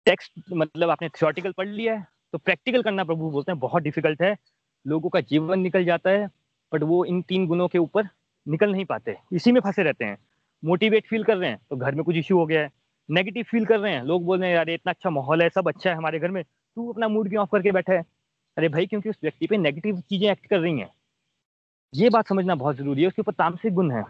[0.07, 4.22] टेक्स्ट मतलब आपने थियोटिकल पढ़ लिया है तो प्रैक्टिकल करना प्रभु बोलते हैं, बहुत डिफ़िकल्ट
[4.22, 4.37] है।
[4.85, 6.26] लोगों का जीवन निकल जाता है
[6.72, 8.09] बट वो इन तीन गुणों के ऊपर
[8.46, 10.18] निकल नहीं पाते। इसी में फंसे रहते हैं।
[10.62, 12.70] मोटिवेट फील कर रहे हैं तो घर में कुछ इश्यू हो गया है।
[13.09, 15.68] नेगेटिव फील कर रहे हैं, लोग बोल रहे हैं, यार इतना अच्छा माहौल है, सब
[15.68, 18.04] अच्छा है हमारे घर में। तू अपना मूड क्यों ऑफ़ करके बैठा है?
[18.57, 20.90] अरे भाई, क्योंकि उस व्यक्ति पे नेगेटिव चीज़ें एक्ट कर रही हैं।
[21.92, 24.02] ये बात समझना बहुत ज़रूरी है, उसके ऊपर तामसिक गुण है।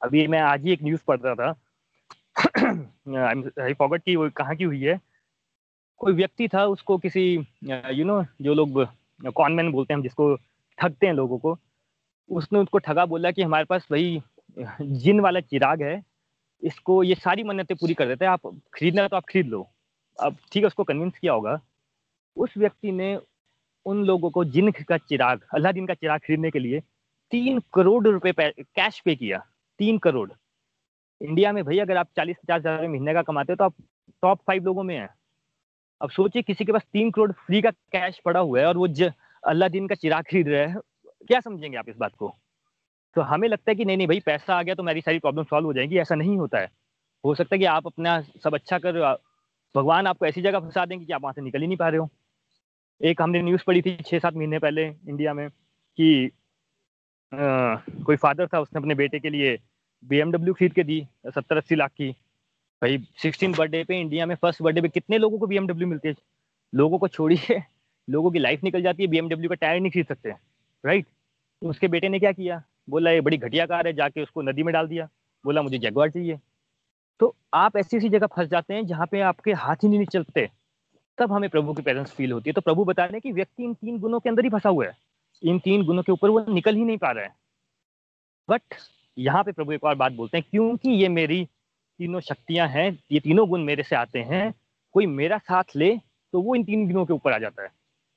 [0.00, 1.50] अभी मैं आज ही एक न्यूज़ पढ़ रहा था।
[3.62, 4.98] आई फॉरगट की वो कहाँ की हुई है।
[6.00, 7.22] कोई व्यक्ति था, उसको किसी
[7.64, 8.86] यू नो जो लोग
[9.34, 10.34] कॉनमैन बोलते हैं जिसको
[10.78, 11.56] ठगते हैं लोगों को,
[12.30, 14.22] उसने उसको ठगा, बोला कि हमारे पास वही
[14.80, 16.02] जिन वाला चिराग है,
[16.62, 19.68] इसको ये सारी मन्नतें पूरी कर देते हैं, आप खरीदना तो आप खरीद लो।
[20.18, 21.60] अब ठीक है, उसको कन्विंस किया होगा।
[22.36, 23.18] उस व्यक्ति ने
[23.86, 26.80] उन लोगों को जिन का चिराग, अल्लाह दिन का चिराग खरीदने के लिए
[27.32, 29.44] तीन करोड़ रुपए कैश पे किया।
[29.80, 30.30] तीन करोड़।
[31.20, 33.74] इंडिया में भैया अगर आप चालीस पचास हज़ार महीने का कमाते हो तो आप
[34.22, 35.08] टॉप फाइव लोगों में हैं।
[36.00, 38.88] अब सोचिए किसी के पास तीन करोड़ फ्री का कैश पड़ा हुआ है और वो
[39.42, 40.78] अल्लाह दिन का चिराग खरीद रहे हैं,
[41.28, 42.32] क्या समझेंगे आप इस बात को?
[43.16, 45.44] तो हमें लगता है कि नहीं नहीं भाई, पैसा आ गया तो मेरी सारी प्रॉब्लम
[45.44, 46.70] सॉल्व हो जाएगी, ऐसा नहीं होता है।
[47.24, 49.00] हो सकता है कि आप अपना सब अच्छा कर,
[49.74, 51.98] भगवान आपको ऐसी जगह फंसा देंगे कि आप वहाँ से निकल ही नहीं पा रहे
[51.98, 52.08] हो।
[53.00, 56.30] एक हमने न्यूज़ पढ़ी थी छः सात महीने पहले इंडिया में कि
[58.04, 59.58] कोई फादर था उसने अपने बेटे के लिए
[60.04, 62.10] बीएमडब्ल्यू खरीद के दी, सत्तर अस्सी लाख की।
[62.82, 66.14] भाई सिक्सटीन बर्थडे पे इंडिया में फ़र्स्ट बर्थडे पे कितने लोगों को बीएमडब्ल्यू मिलती है?
[66.72, 67.62] लोगों को छोड़िए,
[68.08, 70.30] लोगों की लाइफ निकल जाती है बीएमडब्ल्यू का टायर नहीं खरीद सकते
[70.84, 71.06] राइट
[71.62, 72.62] उसके बेटे ने क्या किया?
[72.90, 75.08] बोला, ये बड़ी घटिया कार है, जाके उसको नदी में डाल दिया।
[75.44, 76.38] बोला, मुझे जगवार चाहिए।
[77.20, 80.48] तो आप ऐसी ऐसी जगह फंस जाते हैं जहाँ पे आपके हाथ ही नहीं चलते।
[81.18, 83.64] तब हमें प्रभु की प्रेजेंस फील होती है। तो प्रभु बता रहे हैं कि व्यक्ति
[83.64, 84.96] इन तीन गुणों के अंदर ही फंसा हुआ है।
[85.44, 87.34] इन तीन गुणों के ऊपर वो निकल ही नहीं पा रहा है।
[88.48, 88.74] बट
[89.16, 91.44] यहाँ पे प्रभु एक और बात बोलते हैं, क्योंकि ये मेरी
[92.00, 94.52] तीनों शक्तियाँ हैं, ये तीनों गुण मेरे से आते हैं,
[94.94, 95.96] कोई मेरा साथ ले
[96.32, 97.68] तो वो इन तीन गुणों के ऊपर आ जाता है।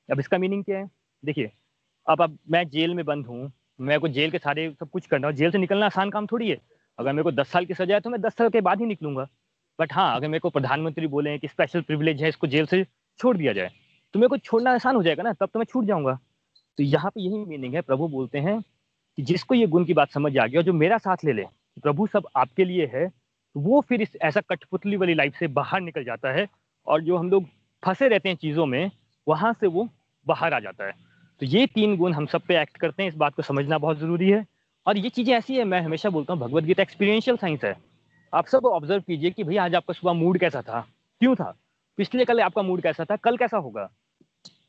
[0.08, 0.90] अब इसका मीनिंग क्या है?
[1.24, 1.50] देखिए,
[2.06, 5.30] अब अब मैं जेल में बंद हूँ, मैं को जेल के सारे सब कुछ करना,
[5.32, 6.58] जेल से निकलना आसान काम थोड़ी है।
[6.98, 8.86] अगर मेरे को दस साल की सजा है तो मैं दस साल के बाद ही
[8.86, 9.28] निकलूँगा।
[9.78, 12.84] बट हाँ अगर मेरे को प्रधानमंत्री बोले कि स्पेशल प्रिविलेज है, इसको जेल से
[13.20, 13.70] छोड़ दिया जाए
[14.14, 16.18] तो मेरे को छोड़ना आसान हो जाएगा ना, तब तो मैं छूट जाऊँगा।
[16.78, 18.60] तो यहाँ पे यही मीनिंग है, प्रभु बोलते हैं
[19.18, 21.44] कि जिसको ये गुण की बात समझ आ गया जो मेरा साथ ले ले
[21.82, 25.80] प्रभु सब आपके लिए है तो वो फिर इस ऐसा कठपुतली वाली लाइफ से बाहर
[25.80, 26.46] निकल जाता है
[26.86, 27.44] और जो हम लोग
[27.82, 28.90] फंसे रहते हैं चीज़ों में,
[29.26, 29.88] वहाँ से वो
[30.26, 30.92] बाहर आ जाता है।
[31.40, 33.98] तो ये तीन गुण हम सब पे एक्ट करते हैं, इस बात को समझना बहुत
[33.98, 34.44] ज़रूरी है।
[34.86, 37.76] और ये चीज़ें ऐसी है, मैं हमेशा बोलता हूँ भगवदगीता एक्सपीरियंशियल साइंस है।
[38.32, 40.80] आप सब ऑब्ज़र्व कीजिए कि भैया आज आपका सुबह मूड कैसा था,
[41.20, 41.54] क्यों था?
[41.98, 43.88] पिछले कल आपका मूड कैसा था, कल कैसा होगा?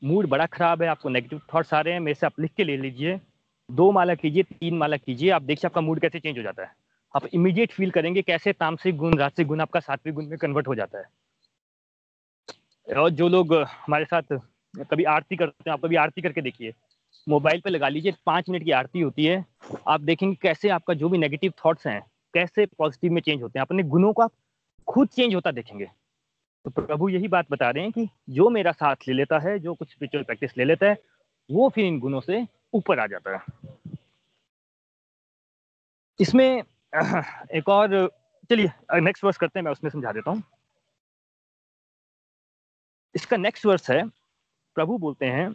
[0.02, 2.64] मूड बड़ा खराब है, आपको नेगेटिव थॉट्स आ रहे हैं, मेरे से आप लिख के
[2.64, 3.20] ले लीजिए।
[3.70, 6.72] दो माला कीजिए, तीन माला कीजिए, आप देखिए आपका मूड कैसे चेंज हो जाता है।
[7.16, 10.76] आप इमीडिएट फील करेंगे कैसे तामसिक गुण राजसिक गुण आपका सात्विक गुण में कन्वर्ट हो
[10.76, 14.40] जाता है। और जो लोग हमारे साथ
[14.92, 16.74] कभी आरती करते हैं, आप कभी आरती करके देखिए।
[17.28, 19.46] मोबाइल पे लगा लीजिए, पाँच मिनट की आरती होती है।
[19.88, 22.02] आप देखेंगे कैसे आपका जो भी नेगेटिव थॉट्स हैं,
[22.34, 24.28] कैसे पॉजिटिव में चेंज होते हैं। अपने गुणों का
[24.88, 25.90] खुद चेंज होता देखेंगे।
[26.66, 29.74] तो प्रभु यही बात बता रहे हैं कि जो मेरा साथ ले लेता है जो
[29.74, 30.98] कुछ स्पिरिचुअल प्रैक्टिस ले लेता है
[31.50, 33.40] वो फिर इन गुणों से ऊपर आ जाता है।
[36.20, 36.64] इसमें
[37.56, 38.10] एक और
[38.50, 40.44] चलिए नेक्स्ट वर्स करते हैं मैं उसमें समझा देता हूँ।
[43.16, 44.04] इसका नेक्स्ट वर्स है
[44.76, 45.52] प्रभु बोलते हैं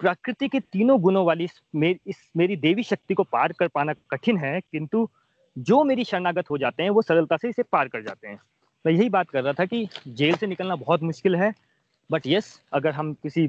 [0.00, 3.92] प्रकृति के तीनों गुणों वाली इस, मेरी, इस मेरी देवी शक्ति को पार कर पाना
[4.10, 5.08] कठिन है किंतु
[5.56, 8.40] जो मेरी शरणागत हो जाते हैं वो सरलता से इसे पार कर जाते हैं।
[8.84, 11.52] मैं यही बात कर रहा था कि जेल से निकलना बहुत मुश्किल है
[12.10, 13.48] बट यस अगर हम किसी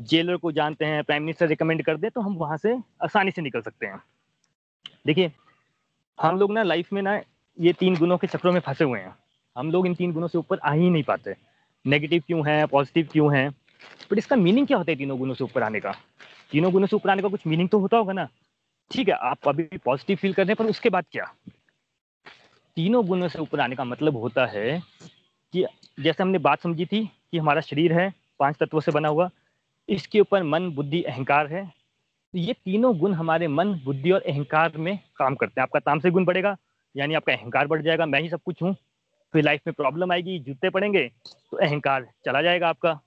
[0.00, 3.42] जेलर को जानते हैं प्राइम मिनिस्टर रिकमेंड कर दे तो हम वहाँ से आसानी से
[3.42, 4.02] निकल सकते हैं।
[5.06, 5.32] देखिए,
[6.18, 7.20] हम लोग ना लाइफ में ना
[7.58, 9.14] ये तीन गुणों के चक्रों में फंसे हुए हैं।
[9.56, 11.34] हम लोग इन तीन गुणों से ऊपर आ ही नहीं पाते।
[11.84, 13.48] नेगेटिव क्यों है पॉजिटिव क्यों है?
[14.10, 15.92] बट इसका मीनिंग क्या होता है तीनों गुणों से ऊपर आने का?
[16.50, 18.28] तीनों गुणों से ऊपर आने का कुछ मीनिंग तो होता होगा ना।
[18.90, 21.32] ठीक है, आप अभी पॉजिटिव फील कर रहे हैं, पर उसके बाद क्या?
[22.78, 24.78] तीनों गुणों से ऊपर आने का मतलब होता है
[25.54, 25.64] कि
[25.98, 29.28] जैसे हमने बात समझी थी कि हमारा शरीर है, पाँच तत्वों से बना हुआ,
[29.88, 34.76] इसके ऊपर मन, बुद्धि, अहंकार है। तो ये तीनों गुण हमारे मन, बुद्धि और अहंकार
[34.76, 36.56] में काम करते हैं। आपका तामसिक गुण बढ़ेगा,
[36.94, 38.74] यानी आपका अहंकार बढ़ जाएगा। मैं ही सब कुछ हूँ,
[39.34, 42.98] फिर लाइफ में प्रॉब्लम आएगी, जूते पड़ेंगे तो अहंकार चला जाएगा आपका।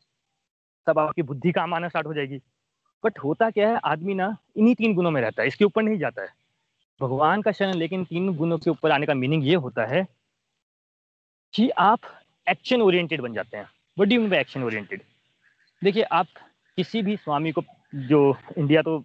[0.87, 2.41] तब आपकी बुद्धि काम आना स्टार्ट हो जाएगी।
[3.03, 5.97] बट होता क्या है, आदमी ना इन्हीं तीन गुणों में रहता है, इसके ऊपर नहीं
[5.97, 6.40] जाता है।
[7.01, 10.05] भगवान का शरण लेकिन तीन गुणों के ऊपर आने का मीनिंग ये होता है
[11.53, 11.99] कि आप
[12.47, 13.65] एक्शन ओरिएंटेड बन जाते हैं।
[13.97, 15.01] What do mean action oriented
[15.81, 16.27] देखिए, आप
[16.77, 18.97] किसी भी स्वामी को, जो इंडिया तो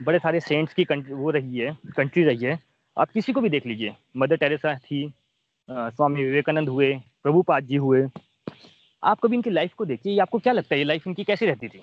[0.00, 2.58] बड़े सारे सेंट्स की कंट्री वो रही है कंट्री रही है,
[2.96, 5.12] आप किसी को भी देख लीजिए। मदर टेरेसा थी
[5.68, 8.06] स्वामी विवेकानंद हुए, प्रभुपाद जी हुए।
[9.02, 10.78] आप कभी इनकी लाइफ को देखिए आपको क्या लगता है?
[10.78, 11.80] ये लाइफ इनकी कैसी रहती थी?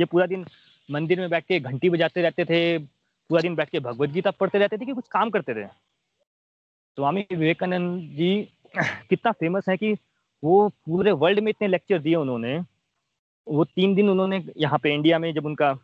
[0.00, 0.44] ये पूरा दिन
[0.88, 2.78] मंदिर में बैठ के घंटी बजाते रहते थे
[3.28, 5.66] पूरा दिन बैठ के भगवत गीता पढ़ते रहते थे कि कुछ काम करते थे।
[6.96, 8.52] स्वामी विवेकानंद जी,
[9.08, 9.96] कितना फ़ेमस है कि
[10.44, 12.60] वो पूरे वर्ल्ड में इतने लेक्चर दिए उन्होंने।
[13.48, 15.78] वो तीन दिन उन्होंने यहाँ पे इंडिया में जब उनका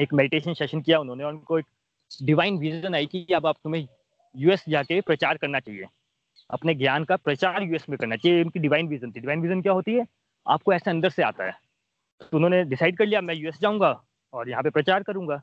[0.00, 1.66] एक मेडिटेशन सेशन किया, उन्होंने और उनको एक
[2.22, 3.88] डिवाइन विजन आई कि अब आप तुम्हें
[4.36, 5.84] यूएस जाके प्रचार करना चाहिए।
[6.50, 9.72] अपने ज्ञान का प्रचार यूएस में करना चाहिए। उनकी डिवाइन विजन थी। डिवाइन विजन क्या
[9.72, 10.06] होती है?
[10.48, 11.52] आपको ऐसे अंदर से आता है।
[12.20, 15.42] तो उन्होंने डिसाइड कर लिया, मैं यूएस जाऊँगा और यहाँ पे प्रचार करूँगा।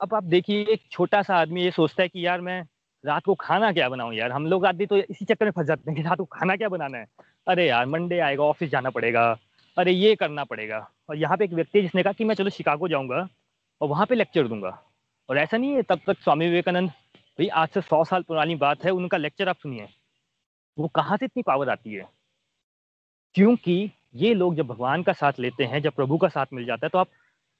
[0.00, 2.62] अब आप देखिए, एक छोटा सा आदमी ये सोचता है कि यार मैं
[3.04, 4.32] रात को खाना क्या बनाऊँ यार?
[4.32, 6.68] हम लोग आदमी तो इसी चक्कर में फंस जाते हैं कि रात को खाना क्या
[6.68, 7.06] बनाना है?
[7.48, 9.38] अरे यार मंडे आएगा, ऑफ़िस जाना पड़ेगा।
[9.78, 12.88] अरे ये करना पड़ेगा। और यहाँ पे एक व्यक्ति जिसने कहा कि मैं चलो शिकागो
[12.88, 13.28] जाऊँगा
[13.80, 14.82] और वहाँ पे लेक्चर दूँगा।
[15.28, 18.84] और ऐसा नहीं है, तब तक स्वामी विवेकानंद, भाई आज से सौ साल पुरानी बात
[18.84, 19.88] है, उनका लेक्चर आप सुनिए।
[20.78, 22.08] वो कहाँ से इतनी पावर आती है?
[23.34, 26.86] क्योंकि ये लोग जब भगवान का साथ लेते हैं, जब प्रभु का साथ मिल जाता
[26.86, 27.08] है तो आप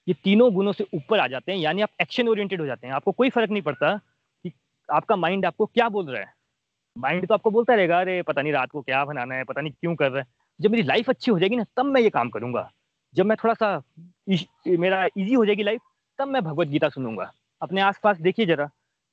[0.08, 2.94] ये तीनों गुणों से ऊपर आ जाते हैं, यानी आप एक्शन ओरिएंटेड हो जाते हैं।
[2.94, 3.96] आपको कोई फ़र्क नहीं पड़ता
[4.42, 4.52] कि
[4.92, 6.32] आपका माइंड आपको क्या बोल रहा है।
[6.98, 9.72] माइंड तो आपको बोलता रहेगा, अरे, पता नहीं रात को क्या बनाना है, पता नहीं
[9.72, 10.26] क्यों कर रहा है।
[10.60, 12.70] जब मेरी लाइफ अच्छी हो जाएगी ना, तब मैं ये काम करूँगा।
[13.14, 13.82] जब मैं थोड़ा सा
[14.68, 15.80] मेरा इजी हो जाएगी लाइफ
[16.18, 17.32] तब मैं भगवत गीता सुनूँगा।
[17.62, 18.70] अपने आसपास देखिए जरा,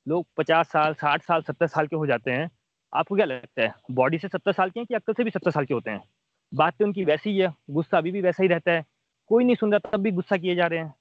[0.08, 2.50] लोग पचास साल, साठ साल, सत्तर साल के हो जाते हैं।
[2.94, 5.50] आपको क्या लगता है बॉडी से सत्तर साल के हैं कि अक्ल से भी सत्तर
[5.50, 6.00] साल के होते हैं?
[6.54, 8.84] बात तो उनकी वैसी ही है, गुस्सा अभी भी वैसा ही रहता है।
[9.28, 10.94] कोई नहीं सुन रहा, तब भी गुस्सा किए जा रहे हैं।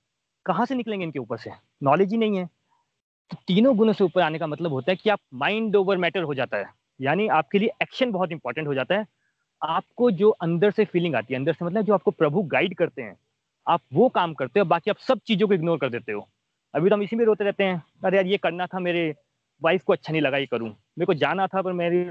[0.46, 1.52] कहाँ से निकलेंगे इनके ऊपर से?
[1.84, 2.46] नॉलेज ही नहीं है।
[3.32, 6.24] तो तीनों गुणों से ऊपर आने का मतलब होता है कि आप माइंड ओवर मैटर
[6.24, 6.66] हो जाता है।
[7.02, 9.08] यानी आपके लिए एक्शन बहुत इंपॉर्टेंट हो जाता है।
[9.63, 13.02] आपको जो अंदर से फीलिंग आती है, अंदर से मतलब जो आपको प्रभु गाइड करते
[13.02, 13.18] हैं,
[13.68, 16.28] आप वो काम करते हो, बाकी आप सब चीज़ों को इग्नोर कर देते हो।
[16.76, 19.16] अभी तो हम इसी में रोते रहते हैं, अरे यार, ये करना था, मेरे
[19.63, 22.10] वाइफ को अच्छा नहीं लगा ये करूँ। मेरे को जाना था, पर मेरी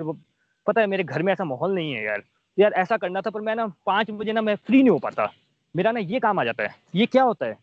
[0.66, 2.22] पता है, मेरे घर में ऐसा माहौल नहीं है यार।
[2.58, 5.32] यार, ऐसा करना था, पर मैं ना पाँच बजे ना मैं फ्री नहीं हो पाता।
[5.76, 7.56] मेरा ना ये काम आ जाता है। ये क्या होता है?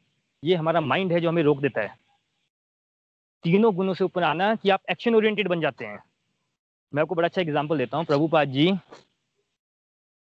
[0.43, 1.95] ये हमारा माइंड है जो हमें रोक देता है।
[3.43, 5.97] तीनों गुणों से ऊपर आना कि आप एक्शन ओरिएंटेड बन जाते हैं।
[6.93, 8.71] मैं आपको बड़ा अच्छा एग्ज़ाम्पल देता हूँ। Prabhupada ji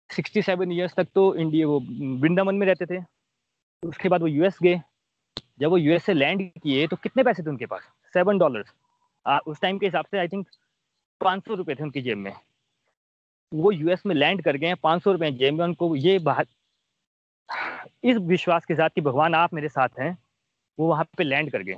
[0.10, 1.80] sixty seven years तक तो इंडिया वो
[2.21, 3.00] वृंदावन में रहते थे।
[3.84, 4.82] उसके बाद वो यूएस गए।
[5.60, 7.82] जब वो यूएस से लैंड किए तो कितने पैसे थे उनके पास?
[8.13, 10.47] सेवन डॉलर उस टाइम के हिसाब से आई थिंक
[11.21, 12.34] पाँच सौ रुपये थे उनकी जेब में।
[13.52, 16.47] वो यूएस में लैंड कर गए हैं। पाँच सौ रुपये जेब में। उनको ये बात
[18.04, 20.18] इस विश्वास के साथ कि भगवान आप मेरे साथ हैं,
[20.78, 21.78] वो वहाँ पे लैंड कर गए।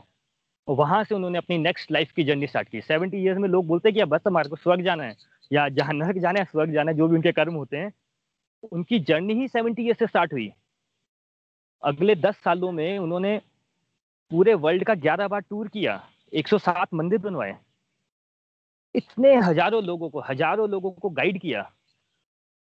[0.68, 3.68] और वहाँ से उन्होंने अपनी नेक्स्ट लाइफ की जर्नी स्टार्ट की। सेवेंटी ईयर्स में लोग
[3.68, 5.16] बोलते हैं कि बस हमारे को स्वर्ग जाना है,
[5.52, 7.92] या जहाँ नरक जाना है, स्वर्ग जाना है, जो भी उनके कर्म होते हैं,
[8.72, 10.52] उनकी जर्नी ही सेवेंटी ईयर्स से स्टार्ट हुई।
[11.84, 13.38] अगले दस सालों में उन्होंने
[14.32, 16.02] पूरे वर्ल्ड का ग्यारह बार टूर किया
[16.34, 17.58] 107 मंदिर बनवाए।
[18.96, 21.62] इतने हज़ारों लोगों को, हज़ारों लोगों को गाइड किया।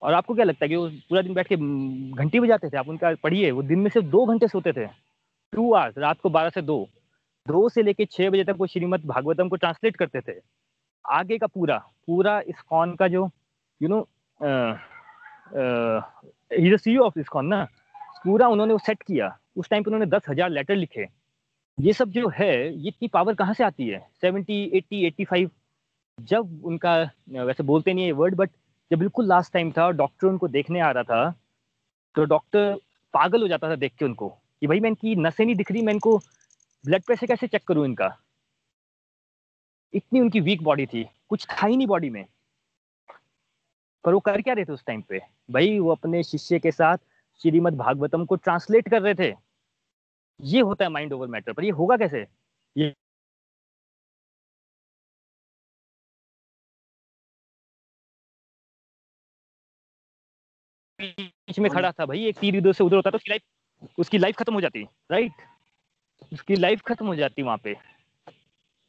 [0.02, 2.76] और आपको क्या लगता है कि वो पूरा दिन बैठ के घंटी बजाते थे?
[2.76, 4.86] आप उनका पढ़िए, वो दिन में सिर्फ़ दो घंटे सोते थे।
[5.52, 6.86] टू आवर्स रात को बारह से दो।
[7.46, 10.38] दो से लेके छः बजे तक वो श्रीमद भागवतम को ट्रांसलेट करते थे।
[11.04, 13.28] आगे का पूरा पूरा इस्कॉन का जो
[13.80, 14.00] यू नो
[16.52, 17.64] ही सी ऑफ़ इस्कॉन ना?
[18.24, 21.06] पूरा उन्होंने वो सेट किया। उस टाइम पे उन्होंने दस हज़ार लेटर लिखे।
[21.78, 23.98] ये सब जो है, ये इतनी पावर कहाँ से आती है?
[24.20, 25.50] सेवेंटी एट्टी एट्टी फाइव
[26.18, 26.94] जब उनका,
[27.30, 28.50] वैसे बोलते नहीं है वर्ड बट
[28.90, 31.30] जब बिल्कुल लास्ट टाइम था डॉक्टर उनको देखने आ रहा था
[32.14, 32.76] तो डॉक्टर
[33.14, 35.82] पागल हो जाता था देख के उनको कि भाई मैं इनकी नसें नहीं दिख रही,
[35.82, 36.16] मैं इनको
[36.84, 38.16] ब्लड प्रेशर कैसे चेक करूँ इनका?
[39.94, 42.24] इतनी उनकी वीक बॉडी थी, कुछ था ही नहीं बॉडी में।
[44.04, 45.20] पर वो कर क्या रहे थे उस टाइम पे?
[45.50, 46.98] भाई वो अपने शिष्य के साथ
[47.40, 49.34] श्रीमद भागवतम को ट्रांसलेट कर रहे थे।
[50.40, 52.26] ये होता है माइंड ओवर मैटर पर ये होगा कैसे?
[52.76, 52.94] ये
[61.56, 63.42] बीच में खड़ा था भाई, एक तीर इधर से उधर होता तो उसकी लाइफ
[63.98, 65.32] उसकी लाइफ खत्म हो जाती राइट
[66.32, 67.74] उसकी लाइफ खत्म हो जाती वहाँ पे।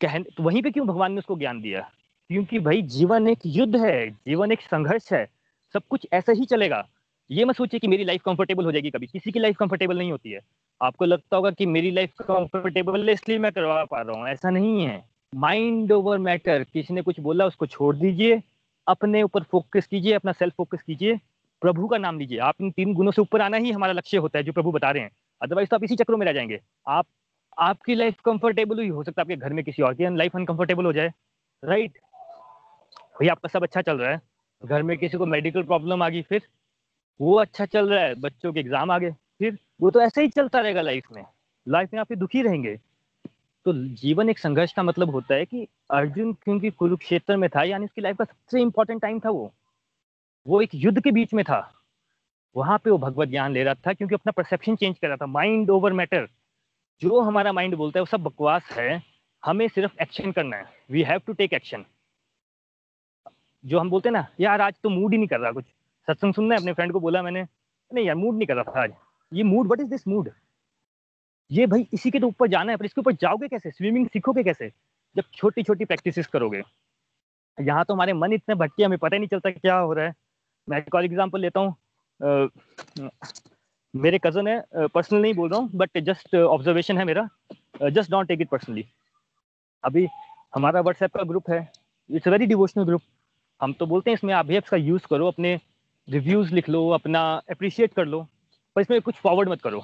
[0.01, 1.82] कहने तो वहीं पे क्यों भगवान ने उसको ज्ञान दिया?
[2.30, 5.25] क्योंकि भाई जीवन एक युद्ध है, जीवन एक संघर्ष है,
[5.73, 6.88] सब कुछ ऐसा ही चलेगा।
[7.30, 10.12] ये मत सोचिए कि मेरी लाइफ कंफर्टेबल हो जाएगी कभी। किसी की लाइफ कंफर्टेबल नहीं
[10.12, 10.39] होती है।
[10.82, 14.49] आपको लगता होगा कि मेरी लाइफ कंफर्टेबल है, इसलिए मैं करवा पा रहा हूँ। ऐसा
[14.49, 15.03] नहीं है।
[15.36, 18.41] माइंड ओवर मैटर किसी ने कुछ बोला, उसको छोड़ दीजिए।
[18.88, 21.19] अपने ऊपर फोकस कीजिए, अपना सेल्फ फोकस कीजिए।
[21.62, 24.39] प्रभु का नाम लीजिए। आप इन तीन गुणों से ऊपर आना ही हमारा लक्ष्य होता
[24.39, 27.06] है, जो प्रभु बता रहे हैं। अदरवाइज़ तो आप इसी चक्रों में रह जाएँगे। आप,
[27.58, 30.86] आपकी लाइफ कंफर्टेबल हुई हो सकता है आपके घर में किसी और की लाइफ अनकंफर्टेबल
[30.86, 31.13] हो जाए।
[31.63, 31.98] राइट
[33.20, 34.22] भैया, आपका सब अच्छा चल रहा है।
[34.65, 36.41] घर में किसी को मेडिकल प्रॉब्लम आ गई, फिर
[37.22, 40.28] वो अच्छा चल रहा है, बच्चों के एग्ज़ाम आ गए, फिर वो तो ऐसे ही
[40.28, 41.24] चलता रहेगा लाइफ में।
[41.67, 42.80] लाइफ में आप दुखी रहेंगे।
[43.65, 47.86] तो जीवन एक संघर्ष का मतलब होता है कि अर्जुन क्योंकि कुरुक्षेत्र में था, यानी
[47.86, 49.52] उसकी लाइफ का सबसे इंपॉर्टेंट टाइम था वो।
[50.47, 51.73] वो एक युद्ध के बीच में था।
[52.55, 55.25] वहाँ पे वो भगवत ज्ञान ले रहा था क्योंकि अपना परसेप्शन चेंज कर रहा था।
[55.25, 56.27] माइंड ओवर मैटर
[57.01, 59.03] जो हमारा माइंड बोलता है, वो सब बकवास है।
[59.45, 61.86] हमें सिर्फ़ एक्शन करना है। We have to take action
[63.65, 65.65] जो हम बोलते हैं ना, यार, आज तो मूड ही नहीं कर रहा कुछ।
[66.07, 67.47] सत्संग सुनना है, अपने फ्रेंड को बोला मैंने,
[67.93, 68.93] नहीं यार मूड नहीं कर रहा था आज।
[69.33, 70.29] ये mood what is this mood
[71.51, 73.71] ये भाई, इसी के तो ऊपर जाना है, पर इसके ऊपर जाओगे कैसे?
[73.71, 74.71] स्विमिंग सीखोगे कैसे?
[75.15, 76.63] जब छोटी छोटी प्रैक्टिस करोगे।
[77.62, 80.13] यहाँ तो हमारे मन इतने भटके, हमें पता ही नहीं चलता क्या हो रहा है।
[80.67, 82.49] मैं एक और एग्ज़ाम्पल लेता हूँ।
[83.93, 87.27] मेरे कज़न है पर्सनल नहीं बोल रहा हूँ बट जस्ट ऑब्जर्वेशन है मेरा।
[87.89, 88.86] Just don't take it personally
[89.84, 90.08] अभी
[90.56, 91.60] हमारा व्हाट्सएप का ग्रुप है।
[92.10, 93.01] इट्स वेरी डिवोशनल ग्रुप
[93.62, 95.60] हम तो बोलते हैं, इसमें आप भी इसका यूज़ करो, अपने
[96.08, 98.21] रिव्यूज़ लिख लो, अपना अप्रिशिएट कर लो,
[98.75, 99.84] पर इसमें कुछ फॉरवर्ड मत करो।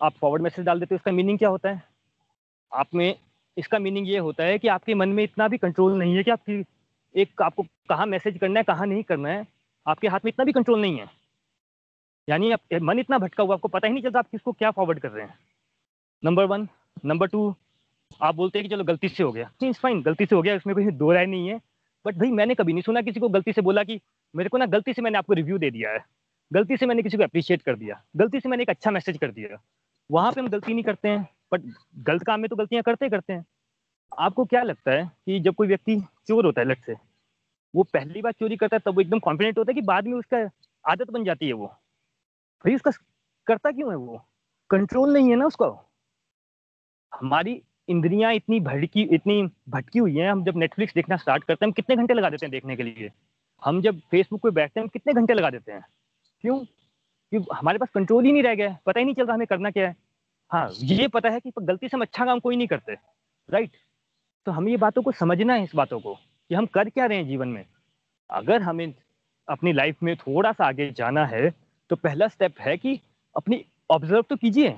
[0.00, 1.82] आप फॉरवर्ड मैसेज डाल देते हो, इसका मीनिंग क्या होता है?
[2.72, 3.14] आप में,
[3.56, 6.30] इसका मीनिंग ये होता है कि आपके मन में इतना भी कंट्रोल नहीं है कि
[6.30, 6.64] आपकी,
[7.14, 9.46] एक आपको कहाँ मैसेज करना है, कहाँ नहीं करना है।
[9.86, 11.06] आपके हाथ में इतना भी कंट्रोल नहीं है।
[12.28, 15.00] यानी आप, मन इतना भटका हुआ, आपको पता ही नहीं चलता आप किसको क्या फॉरवर्ड
[15.00, 15.38] कर रहे हैं।
[16.22, 16.68] नंबर वन
[17.04, 17.54] नंबर टू
[18.22, 20.54] आप बोलते हैं कि चलो गलती से हो गया। नहीं फाइन गलती से हो गया
[20.54, 21.60] इसमें कोई दो राय नहीं है।
[22.04, 24.00] बट भाई, मैंने कभी नहीं सुना किसी को गलती से बोला कि
[24.34, 26.04] मेरे को ना गलती से मैंने आपको रिव्यू दे दिया है।
[26.52, 29.30] गलती से मैंने किसी को अप्रिशिएट कर दिया। गलती से मैंने एक अच्छा मैसेज कर
[29.30, 29.58] दिया।
[30.10, 31.62] वहाँ पे हम गलती नहीं करते हैं बट
[31.98, 33.44] गलत काम में तो गलतियाँ करते करते हैं।
[34.18, 36.94] आपको क्या लगता है कि जब कोई व्यक्ति चोर होता है लट से
[37.74, 40.14] वो पहली बार चोरी करता है, तब वो एकदम कॉन्फिडेंट होता है कि बाद में
[40.14, 40.50] उसका
[40.84, 41.66] आदत बन जाती है वो।
[42.64, 42.90] भाई उसका
[43.46, 44.24] करता क्यों है वो?
[44.70, 45.66] कंट्रोल नहीं है ना उसका।
[47.12, 51.68] हमारी इंद्रियाँ इतनी भड़की, इतनी भटकी हुई हैं, हम जब नेटफ्लिक्स देखना स्टार्ट करते हैं,
[51.68, 53.10] हम कितने घंटे लगा देते हैं देखने के लिए?
[53.64, 55.84] हम जब फेसबुक पे बैठते हैं, हम कितने घंटे लगा देते हैं?
[56.40, 56.58] क्यों?
[57.32, 59.70] क्योंकि हमारे पास कंट्रोल ही नहीं रह गया पता ही नहीं चल रहा हमें करना
[59.70, 59.96] क्या है।
[60.50, 62.92] हाँ ये पता है कि गलती से हम अच्छा काम कोई नहीं करते
[63.48, 63.70] राइट
[64.46, 66.18] तो हमें ये बातों को समझना है, इस बातों को।
[66.50, 67.64] कि हम कर क्या रहे हैं जीवन में?
[68.30, 68.92] अगर हमें
[69.48, 71.50] अपनी लाइफ में थोड़ा सा आगे जाना है
[71.90, 73.00] तो पहला स्टेप है कि
[73.36, 74.74] अपनी ऑब्ज़र्व तो कीजिए,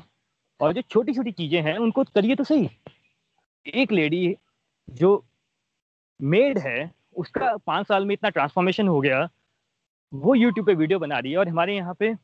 [0.61, 2.69] और जो छोटी छोटी चीज़ें हैं, उनको करिए तो सही।
[3.67, 4.37] एक लेडी
[4.89, 5.25] जो
[6.21, 9.29] मेड है, उसका पाँच साल में इतना ट्रांसफॉर्मेशन हो गया,
[10.13, 12.15] वो यूट्यूब पे वीडियो बना रही है, और हमारे यहाँ पे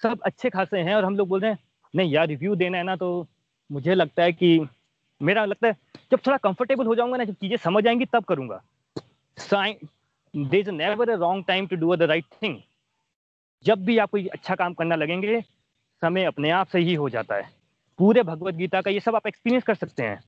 [0.00, 1.58] सब अच्छे खासे हैं, और हम लोग बोल रहे हैं,
[1.94, 3.26] नहीं यार रिव्यू देना है ना तो
[3.70, 4.58] मुझे लगता है कि
[5.22, 5.76] मेरा लगता है,
[6.10, 8.62] जब थोड़ा कंफर्टेबल हो जाऊँगा ना, जब चीज़ें समझ आएँगी, तब करूँगा।
[10.70, 12.58] Never a wrong time to do the right thing
[13.64, 15.40] जब भी आप कोई अच्छा काम करना लगेंगे,
[16.02, 17.50] समय अपने आप से ही हो जाता है।
[17.98, 20.20] पूरे भगवत गीता का ये सब आप एक्सपीरियंस कर सकते हैं।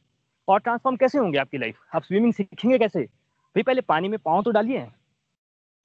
[0.49, 3.01] और ट्रांसफॉर्म कैसे होंगे आपकी लाइफ आप स्विमिंग सीखेंगे कैसे?
[3.01, 4.87] भाई, पहले पानी में पाँव तो डालिए।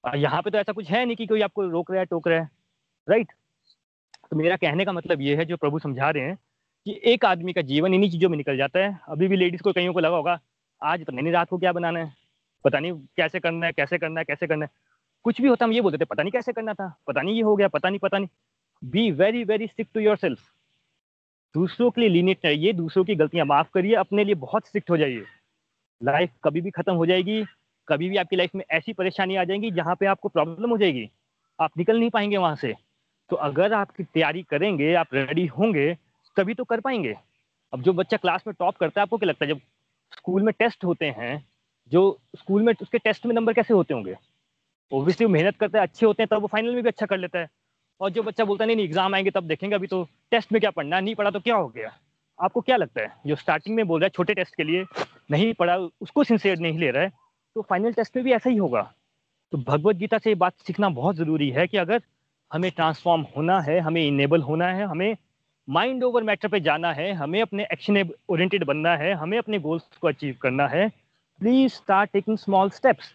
[0.04, 2.28] और यहाँ पे तो ऐसा कुछ है नहीं कि कोई आपको रोक रहा है, टोक
[2.28, 2.50] रहा है।
[3.08, 3.32] राइट
[4.30, 6.38] तो मेरा कहने का मतलब ये है, जो प्रभु समझा रहे हैं
[6.86, 9.72] कि एक आदमी का जीवन इन्हीं चीज़ों में निकल जाता है। अभी भी लेडीज़ को
[9.72, 10.40] कईयों को लगा होगा,
[10.82, 12.12] आज पता नहीं रात को क्या बनाना है?
[12.64, 14.70] पता नहीं कैसे करना है, कैसे करना है, कैसे करना है।
[15.24, 17.42] कुछ भी होता हम ये बोलते थे, पता नहीं कैसे करना था, पता नहीं ये
[17.42, 18.28] हो गया, पता नहीं पता नहीं।
[18.84, 20.38] Be very very strict to yourself
[21.54, 24.96] दूसरों के लिए लीनिट चाहिए दूसरों की गलतियाँ माफ़ करिए, अपने लिए बहुत स्ट्रिक्ट हो
[24.96, 25.24] जाइए।
[26.02, 27.44] लाइफ कभी भी खत्म हो जाएगी,
[27.88, 31.10] कभी भी आपकी लाइफ में ऐसी परेशानी आ जाएगी जहाँ पे आपको प्रॉब्लम हो जाएगी।
[31.60, 32.74] आप निकल नहीं पाएँगे वहाँ से।
[33.30, 35.96] तो अगर आपकी तैयारी करेंगे, आप रेडी होंगे
[36.36, 37.16] तभी तो कर पाएँगे।
[37.72, 39.50] अब जो बच्चा क्लास में टॉप करता है, आपको क्या लगता है?
[39.50, 39.60] जब
[40.12, 41.44] स्कूल में टेस्ट होते हैं,
[41.92, 44.16] जो स्कूल में उसके टेस्ट में नंबर कैसे होते होंगे?
[44.92, 47.38] ओबियसली मेहनत करता है, अच्छे होते हैं, तब वो फाइनल में भी अच्छा कर लेता
[47.38, 47.48] है।
[48.00, 50.60] और जो बच्चा बोलता है, नहीं नहीं एग्ज़ाम आएँगे, तब देखेंगे अभी तो टेस्ट में
[50.60, 51.92] क्या पढ़ना नहीं पढ़ा तो क्या हो गया?
[52.38, 53.12] आपको क्या लगता है?
[53.26, 54.84] जो स्टार्टिंग में बोल रहा है, छोटे टेस्ट के लिए
[55.30, 57.12] नहीं पढ़ा, उसको सिंसियर नहीं ले रहा है
[57.56, 58.82] तो फाइनल टेस्ट में भी ऐसा ही होगा।
[59.52, 62.02] तो भगवत गीता से ये बात सीखना बहुत ज़रूरी है कि अगर
[62.50, 65.16] हमें ट्रांसफॉर्म होना है, हमें इनेबल होना है, हमें
[65.68, 69.84] माइंड ओवर मैटर पे जाना है, हमें अपने एक्शन ओरिएंटेड बनना है, हमें अपने गोल्स
[70.00, 70.88] को अचीव करना है
[71.40, 73.12] please start taking small steps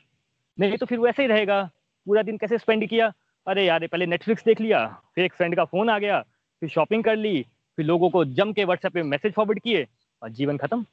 [0.57, 1.63] नहीं तो फिर वैसे ही रहेगा,
[2.07, 3.11] पूरा दिन कैसे स्पेंड किया?
[3.47, 4.85] अरे यार पहले नेटफ्लिक्स देख लिया,
[5.15, 6.19] फिर एक फ्रेंड का फ़ोन आ गया,
[6.61, 7.41] फिर शॉपिंग कर ली,
[7.77, 9.85] फिर लोगों को जम के व्हाट्सएप पे मैसेज फॉरवर्ड किए,
[10.21, 10.85] और जीवन खत्म।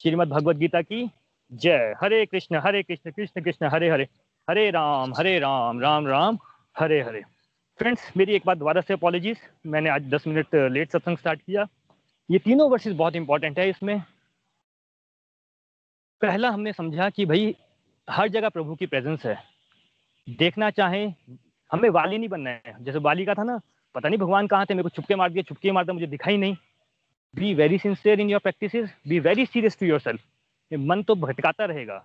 [0.00, 1.08] श्रीमद भगवत गीता की
[1.52, 4.08] जय। हरे कृष्ण हरे कृष्ण कृष्ण कृष्ण, हरे हरे।
[4.48, 6.38] हरे राम हरे राम राम राम,
[6.76, 7.22] हरे हरे।
[7.78, 11.66] फ्रेंड्स मेरी एक बात दोबारा से अपॉलोजीज मैंने आज दस मिनट लेट सत्संग स्टार्ट किया।
[12.28, 14.00] ये तीनों वर्सेस बहुत इंपॉर्टेंट है इसमें।
[16.22, 17.54] पहला हमने समझा कि भाई,
[18.08, 19.36] हर जगह प्रभु की प्रेजेंस है।
[20.28, 21.14] देखना चाहें,
[21.70, 23.60] हमें वाली नहीं बनना है। जैसे वाली का था ना,
[23.94, 26.36] पता नहीं भगवान कहाँ थे, मेरे को छुपके मार दिया छुपके मार दिया मुझे दिखाई
[26.36, 26.56] नहीं।
[27.34, 30.20] Be very sincere in your practice be very serious to yourself
[30.72, 31.98] मन तो भटकाता रहेगा।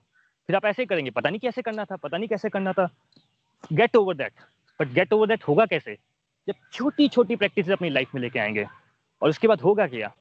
[0.50, 2.90] फिर आप ऐसे करेंगे। पता नहीं कैसे करना था, पता नहीं कैसे करना था।
[3.74, 4.34] Get over that
[4.82, 5.98] but get over that होगा कैसे?
[6.48, 8.66] जब छोटी छोटी प्रैक्टिस अपनी लाइफ में लेके आएँगे।
[9.22, 10.12] और उसके बाद होगा क्या?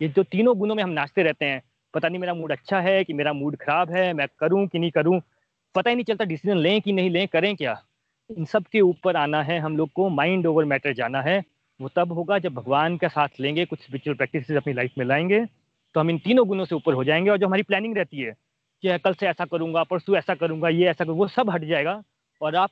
[0.00, 1.62] ये जो तीनों गुणों में हम नाचते रहते हैं,
[1.94, 4.90] पता नहीं मेरा मूड अच्छा है कि मेरा मूड खराब है, मैं करूँ कि नहीं
[4.90, 5.20] करूँ,
[5.74, 7.80] पता ही नहीं चलता डिसीज़न लें कि नहीं लें, करें क्या?
[8.30, 11.42] इन सब के ऊपर आना है, हम लोग को माइंड ओवर मैटर जाना है।
[11.80, 15.44] वो तब होगा जब भगवान का साथ लेंगे, कुछ स्पिरिचुअल प्रैक्टिस अपनी लाइफ में लाएँगे
[15.94, 18.32] तो हम इन तीनों गुणों से ऊपर हो जाएँगे और जो हमारी प्लानिंग रहती है,
[18.82, 22.02] कि कल से ऐसा करूँगा, परसों ऐसा करूँगा, ये ऐसा करूँगा, वो सब हट जाएगा।
[22.42, 22.70] और आप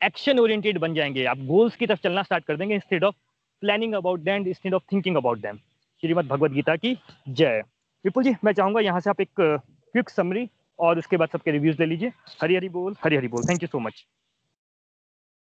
[0.00, 3.14] एक्शन ओरिएंटेड बन जाएँगे। आप गोल्स की तरफ़ चलना स्टार्ट कर देंगे instead of
[3.62, 5.56] planning about them instead of thinking about them
[6.02, 6.96] Shrimad Bhagavad Gita की
[7.28, 7.62] जय।
[8.04, 11.76] विपुल जी, मैं चाहूँगा यहाँ से आप एक क्विक समरी और उसके बाद सबके रिव्यूज़
[11.80, 14.04] ले लीजिए। हरी हरी बोल हरी हरी बोल। Thank you so much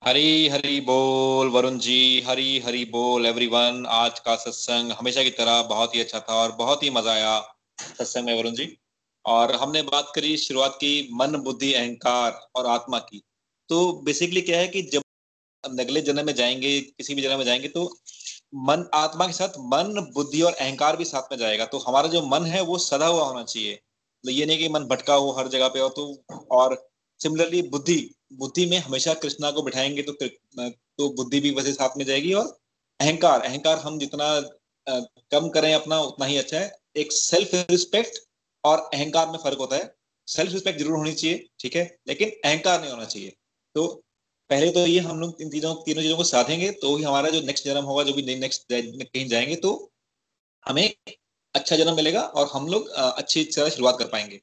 [0.01, 5.61] Hari Hari बोल, वरुण जी। हरी हरी बोल एवरीवन आज का सत्संग हमेशा की तरह
[5.63, 7.39] बहुत ही अच्छा था और बहुत ही मज़ा आया
[7.79, 8.77] सत्संग में, वरुण जी।
[9.25, 13.21] और हमने बात करी शुरुआत की मन, बुद्धि, अहंकार और आत्मा की।
[13.71, 15.01] तो बेसिकली क्या है कि जब
[15.63, 17.83] अगले जन्म में जाएँगे, किसी भी जन्म में जाएँगे तो
[18.61, 22.21] मन आत्मा के साथ, मन, बुद्धि और अहंकार भी साथ में जाएगा। तो हमारा जो
[22.27, 23.75] मन है, वो सदा हुआ होना चाहिए।
[24.23, 26.75] तो ये नहीं कि मन भटका हो हर जगह पे हो तो और
[27.21, 27.97] सिमिलरली बुद्धि
[28.33, 32.45] बुद्धि में हमेशा कृष्णा को बिठाएँगे तो तो बुद्धि भी वैसे साथ में जाएगी और
[32.99, 34.39] अहंकार अहंकार हम जितना
[35.31, 38.19] कम करें अपना, उतना ही अच्छा है। एक सेल्फ रिस्पेक्ट
[38.63, 39.93] और अहंकार में फ़र्क होता है।
[40.27, 41.97] सेल्फ रिस्पेक्ट ज़रूर होनी चाहिए, ठीक है?
[42.07, 43.33] लेकिन अहंकार नहीं होना चाहिए।
[43.75, 43.87] तो
[44.49, 47.41] पहले तो ये हम लोग इन तीनों तीनों चीज़ों को साधेंगे तो ही हमारा जो
[47.41, 49.91] नेक्स्ट जन्म होगा, जो भी नेक्स्ट कहीं जाएँगे तो
[50.65, 50.93] हमें
[51.55, 54.41] अच्छा जन्म मिलेगा और हम लोग अच्छी तरह शुरुआत कर पाएँगे।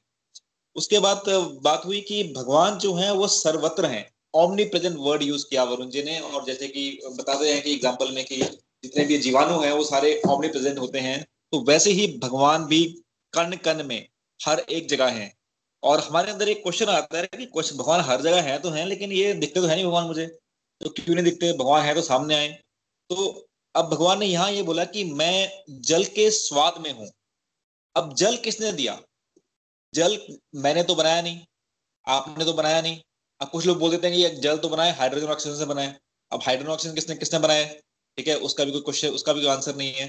[0.75, 1.23] उसके बाद
[1.63, 5.89] बात हुई कि भगवान जो है, वो सर्वत्र हैं। ओमनी प्रेजेंट वर्ड यूज़ किया वरुण
[5.89, 8.41] जी ने, और जैसे कि बताते हैं कि एग्ज़ाम्पल में कि
[8.83, 11.21] जितने भी जीवाणु हैं, वो सारे ओमनी प्रेजेंट होते हैं।
[11.53, 12.83] तो वैसे ही भगवान भी
[13.33, 14.07] कण कण में
[14.39, 15.33] हर एक जगह है।
[15.83, 18.85] और हमारे अंदर एक क्वेश्चन आता है कि क्वेश्चन भगवान हर जगह है तो है,
[18.85, 21.51] लेकिन ये दिखते तो है नहीं भगवान मुझे। तो क्यों नहीं दिखते?
[21.53, 22.47] भगवान है तो सामने आए।
[23.09, 27.09] तो अब भगवान ने यहाँ ये बोला कि मैं जल के स्वाद में हूँ।
[27.95, 28.99] अब जल किसने दिया?
[29.93, 30.17] जल
[30.57, 31.39] मैंने तो बनाया नहीं,
[32.07, 32.99] आपने तो बनाया नहीं।
[33.41, 35.95] अब कुछ लोग बोल देते हैं कि जल तो बनाए हाइड्रोजन ऑक्सीजन से बनाए
[36.31, 37.65] अब हाइड्रोजन ऑक्सीजन किसने किसने बनाया?
[38.17, 40.07] ठीक है, उसका भी कोई क्वेश्चन उसका भी कोई आंसर नहीं है।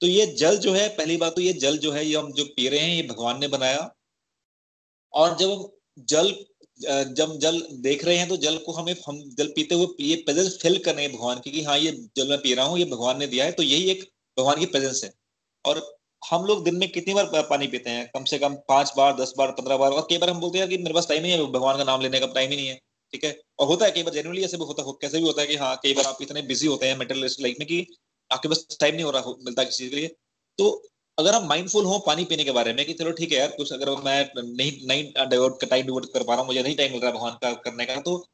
[0.00, 2.44] तो ये जल जो है, पहली बात तो ये जल जो है, ये हम जो
[2.46, 3.90] पी रहे हैं, ये भगवान ने बनाया।
[5.14, 5.68] और जब हम
[6.08, 6.34] जल
[7.10, 10.58] जब जल देख रहे हैं तो जल को हमें, हम जल पीते हुए, ये प्रेजेंस
[10.62, 13.26] फील करने भगवान की कि हाँ ये जल मैं पी रहा हूँ, ये भगवान ने
[13.26, 14.02] दिया है तो यही एक
[14.36, 15.12] भगवान की प्रेजेंस है।
[15.64, 15.80] और
[16.22, 18.10] हम लोग दिन में कितनी बार पानी पीते हैं?
[18.14, 20.68] कम से कम पाँच बार, दस बार, पंद्रह बार, और कई बार हम बोलते हैं
[20.68, 22.74] कि मेरे पास टाइम नहीं है भगवान का नाम लेने का टाइम ही नहीं है,
[23.12, 23.40] ठीक है?
[23.58, 25.56] और होता है, कई बार जनरली ऐसे भी होता, है, कैसे भी होता है कि
[25.56, 27.86] हाँ कई बार आप इतने बिज़ी होते हैं मेटल लाइफ में कि
[28.30, 30.08] आपके पास टाइम नहीं हो रहा मिलता किसी के लिए।
[30.58, 30.70] तो
[31.18, 33.72] अगर हम माइंडफुल हो पानी पीने के बारे में कि चलो ठीक है यार, कुछ
[33.72, 37.00] अगर मैं नहीं नहीं डाइवर्ट टाइम डिवर्ट कर पा रहा हूँ, मुझे नहीं टाइम मिल
[37.00, 38.24] रहा है भगवान का करने का तो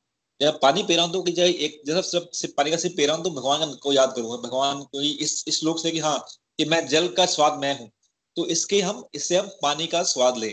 [0.41, 2.97] जब पानी पी रहा हूँ तो कि जब एक, जैसा सिर्फ़ सिर्फ़ पानी का सिर्फ़
[2.97, 5.99] पी रहा हूँ तो भगवान को याद करूँगा भगवान को इस इस श्लोक से कि
[6.01, 6.19] हाँ
[6.59, 7.91] कि मैं जल का स्वाद मैं हूँ
[8.37, 10.53] तो इसके हम, इससे हम पानी का स्वाद ले।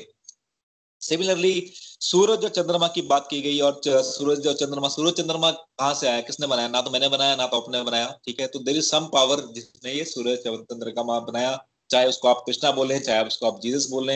[1.01, 1.71] सिमिलरली
[2.01, 6.07] सूरज और चंद्रमा की बात की गई और सूरज और चंद्रमा, सूरज चंद्रमा कहाँ से
[6.07, 6.67] आया, किसने बनाया?
[6.67, 8.47] ना तो मैंने बनाया, ना तो अपने बनाया, ठीक है?
[8.47, 11.55] तो देर इज़ सम पावर जिसने ये सूरज चंद्रमा बनाया।
[11.89, 14.09] चाहे उसको आप कृष्णा बोलें चाहे उसको आप जीसस बोल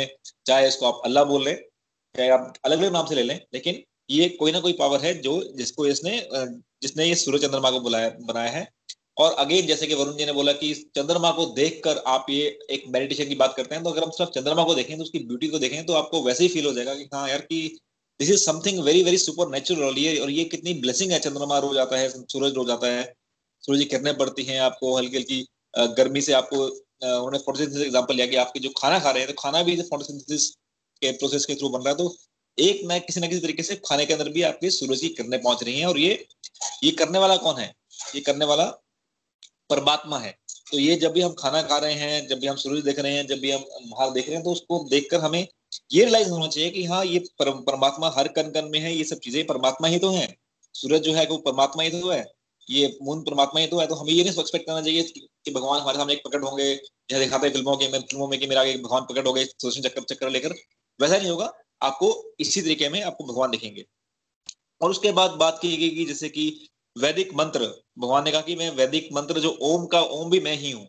[0.48, 1.56] चाहे उसको आप अल्लाह बोल लें,
[2.16, 5.14] चाहे आप अलग अलग नाम से ले लें, लेकिन ये कोई ना कोई पावर है
[5.22, 6.28] जो जिसको इसने
[6.82, 8.68] जिसने ये सूर्य चंद्रमा को बुलाया, बनाया है।
[9.18, 12.84] और अगेन जैसे कि वरुण जी ने बोला कि चंद्रमा को देखकर आप ये एक
[12.90, 15.48] मेडिटेशन की बात करते हैं तो अगर हम सिर्फ़ चंद्रमा को देखें तो उसकी ब्यूटी
[15.48, 17.60] को देखें तो आपको वैसे ही फील हो जाएगा कि हाँ यार कि
[18.20, 19.18] this is something very very
[19.50, 23.04] supernatural ये, और ये कितनी ब्लेसिंग है, चंद्रमा रोज आता है, सूरज रोज आता है।
[23.64, 25.46] सूरज की किरणें पड़ती हैं आपको हल्की हल्की
[25.98, 26.68] गर्मी से आपको
[27.02, 30.50] उन्होंने फोटोसिंथेसिस एग्जांपल लिया कि आपके जो खाना खा रहे हैं तो खाना भी फोटोसिंथेसिस
[31.02, 32.16] के प्रोसेस के थ्रू बन रहा है तो
[32.58, 35.42] एक ना किसी ना किसी तरीके से खाने के अंदर भी आपके सूरज की किरणें
[35.42, 36.26] पहुँच रही हैं और ये
[36.84, 37.74] ये करने वाला कौन है?
[38.16, 38.66] ये करने वाला
[39.70, 40.32] परमात्मा है।
[40.72, 43.14] तो ये जब भी हम खाना खा रहे हैं, जब भी हम सूरज देख रहे
[43.14, 45.40] हैं, जब भी हम बाहर देख रहे हैं तो उसको देखकर हमें
[45.94, 49.20] ये रियलाइज़ होना चाहिए कि हाँ ये परमात्मा हर कन कन में है, ये सब
[49.20, 50.28] चीज़ें परमात्मा ही तो है।
[50.76, 52.26] सूरज जो है, वो परमात्मा ही तो है।
[52.70, 55.80] ये मून परमात्मा ही तो है तो हमें ये नहीं एक्सपेक्ट करना चाहिए कि भगवान
[55.82, 58.84] हमारे सामने एक प्रकट होंगे, जैसे दिखाते हैं फ़िल्मों के फ़िल्मों में कि मेरा एक
[58.84, 60.54] भगवान प्रकट हो गए सोशल चक्कर चक्कर लेकर।
[61.00, 61.52] वैसा नहीं होगा,
[61.82, 63.86] आपको इसी तरीके में आपको भगवान दिखेंगे।
[64.82, 66.46] और उसके बाद बात की गई कि जैसे कि
[66.96, 67.66] वैदिक मंत्र,
[68.00, 70.88] भगवान ने कहा कि मैं वैदिक मंत्र जो ओम का, ओम भी मैं ही हूँ।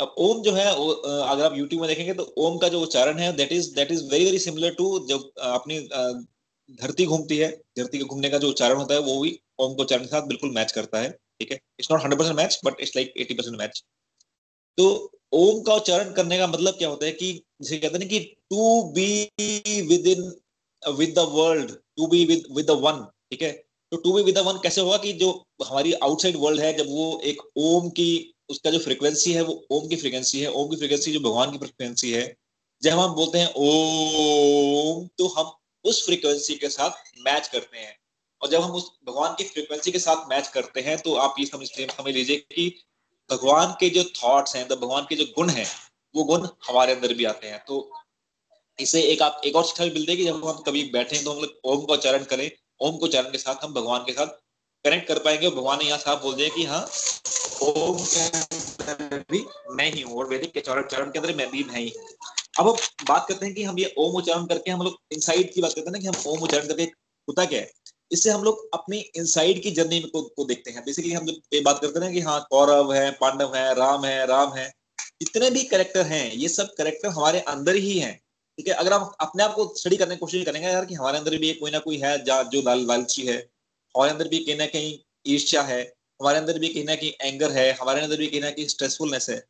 [0.00, 3.32] अब ओम जो है अगर आप यूट्यूब में देखेंगे तो ओम का जो उच्चारण है
[3.36, 5.76] that is that is very very similar to जब अपनी
[6.70, 9.82] धरती घूमती है, धरती के घूमने का जो उच्चारण होता है, वो भी ओम को
[9.82, 11.58] उच्चारण के साथ बिल्कुल मैच करता है, ठीक है?
[11.78, 13.82] It's not hundred percent match but it's like eighty percent match
[14.78, 14.86] तो
[15.32, 18.18] ओम का उच्चारण करने का मतलब क्या होता है कि, जिसे कहते हैं कि
[18.50, 20.32] to be within
[20.82, 23.52] with the world to be with with the one ठीक है?
[23.92, 25.30] तो to be with the one कैसे होगा कि जो
[25.66, 29.88] हमारी आउटसाइड वर्ल्ड है, जब वो एक ओम की, उसका जो फ्रीक्वेंसी है, वो ओम
[29.88, 32.24] की फ्रीक्वेंसी है, ओम की फ्रीक्वेंसी जो भगवान की फ्रीक्वेंसी है,
[32.82, 35.52] जब हम बोलते हैं ओम तो हम
[35.84, 37.96] उस फ्रीक्वेंसी के साथ मैच करते हैं।
[38.42, 41.46] और जब हम उस भगवान की फ्रीक्वेंसी के साथ मैच करते हैं तो आप ये
[41.46, 42.68] समझ समझ लीजिए कि
[43.30, 45.66] भगवान के जो थॉट्स हैं तो भगवान के जो गुण हैं,
[46.14, 47.90] वो गुण हमारे अंदर भी आते हैं। तो
[48.78, 51.32] इसे एक आप, एक और शिक्षा भी मिलती है कि जब हम कभी बैठे तो
[51.32, 54.26] हम लोग ओम का उच्चारण करें। ओम को उच्चारण के साथ हम भगवान के साथ
[54.84, 56.80] कनेक्ट कर पाएँगे। भगवान ने यहाँ साफ़ बोल दिया कि हाँ
[57.62, 61.78] ओम के भी मैं ही हूँ और वैदिक के चरण के अंदर मैं भी मैं
[61.78, 62.08] ही हूँ।
[62.60, 62.76] अब हम
[63.08, 65.90] बात करते हैं कि हम ये ओम उच्चारण करके हम लोग इनसाइड की बात करते
[65.90, 66.82] हैं ना कि हम ओम उच्चारण करके
[67.28, 67.70] होता क्या है?
[68.12, 71.60] इससे हम लोग अपनी इनसाइड की जर्नी को, को देखते हैं। बेसिकली हम जब ये
[71.60, 74.72] बात करते हैं कि हाँ कौरव है पांडव है राम है राम है।
[75.20, 78.20] जितने भी करेक्टर हैं ये सब करेक्टर हमारे अंदर ही हैं।
[78.58, 78.74] ठीक है?
[78.74, 81.52] अगर हम अपने आप को स्टडी करने की कोशिश करेंगे यार कि हमारे अंदर भी
[81.52, 83.36] कोई ना कोई है जो लाल लालची है।
[83.94, 85.82] हमारे अंदर भी कहीं ना कहीं ईर्ष्या है।
[86.20, 89.30] हमारे अंदर भी कहीं ना कहीं एंगर है। हमारे अंदर भी कहीं ना कहीं स्ट्रेसफुलनेस
[89.30, 89.44] है।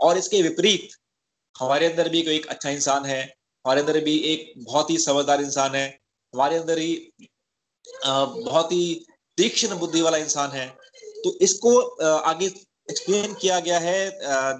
[0.00, 0.88] और इसके विपरीत
[1.60, 3.22] हमारे अंदर भी कोई एक अच्छा इंसान है,
[3.64, 5.86] हमारे अंदर भी एक बहुत ही समझदार इंसान है,
[6.34, 6.94] हमारे अंदर ही
[8.06, 9.04] बहुत ही
[9.38, 10.66] तीक्ष्ण बुद्धि वाला इंसान है।
[11.24, 14.10] तो इसको आगे एक्सप्लेन किया गया है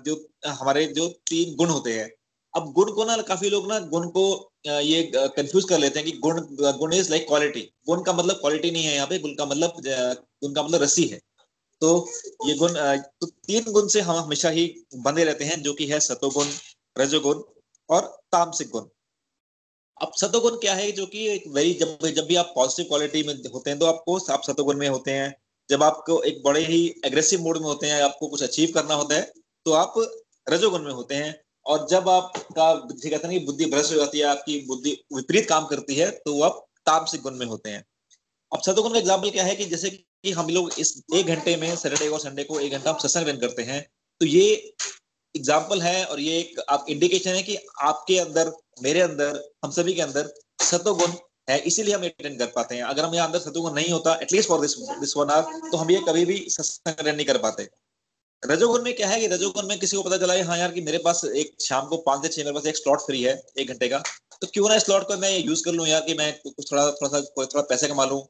[0.04, 0.16] जो,
[0.48, 2.10] हमारे जो तीन गुण होते हैं।
[2.54, 4.24] अब गुण को ना, काफ़ी लोग ना गुण को
[4.66, 6.40] ये कंफ्यूज कर लेते हैं कि गुण
[6.78, 9.82] गुण इज़ लाइक क्वालिटी गुण का मतलब क्वालिटी नहीं है यहाँ पे, गुण का मतलब
[10.42, 11.20] गुण का मतलब रसी है।
[11.82, 12.08] तो
[12.46, 12.74] ये गुण
[13.20, 16.46] तो तीन गुण से हम हमेशा ही बंधे रहते हैं, जो कि है सतोगुण
[16.96, 17.42] रजोगुण
[17.88, 18.84] और तामसिक गुण।
[20.00, 23.34] अब सतोगुण क्या है जो कि एक वेरी जब जब भी आप पॉजिटिव क्वालिटी में
[23.46, 25.34] होते हैं तो आपको आप सतोगुण में होते हैं।
[25.68, 29.14] जब आपको एक बड़े ही एग्रेसिव मोड में होते हैं, आपको कुछ अचीव करना होता
[29.14, 29.32] है
[29.66, 29.94] तो आप
[30.48, 31.34] रजोगुण में होते हैं।
[31.66, 35.66] और जब आपका कहते हैं कि बुद्धि भ्रष्ट हो जाती है, आपकी बुद्धि विपरीत काम
[35.66, 37.84] करती है तो आप तामसिक गुण में होते हैं।
[38.52, 41.74] अब सतोगुण का एग्ज़ाम्पल क्या है कि जैसे कि हम लोग इस एक घंटे में
[41.76, 43.82] सैटरडे और संडे को एक घंटा हम सत्संग करते हैं
[44.20, 44.74] तो ये
[45.34, 48.52] एग्ज़ाम्पल है और ये एक आप इंडिकेशन है कि आपके अंदर,
[48.82, 51.12] मेरे अंदर, हम सभी के अंदर सतोगुण
[51.50, 54.48] है, इसीलिए हम अटेंड कर पाते हैं। अगर हम यहाँ अंदर सतोगुण नहीं होता at least
[54.48, 57.68] for this this one hour तो हम ये कभी भी सत्संग नहीं कर पाते।
[58.42, 60.80] रजोगुण में क्या है कि रजोगुण में किसी को पता चला है हाँ यार कि
[60.80, 63.68] मेरे पास एक शाम को पाँच से छह, मेरे पास एक स्लॉट फ्री है, एक
[63.68, 64.02] घंटे का
[64.42, 67.08] तो क्यों ना स्लॉट को मैं यूज़ कर लूँ यार कि मैं कुछ थोड़ा थोड़ा
[67.10, 68.22] सा, थोड़ा पैसे कमा लूँ,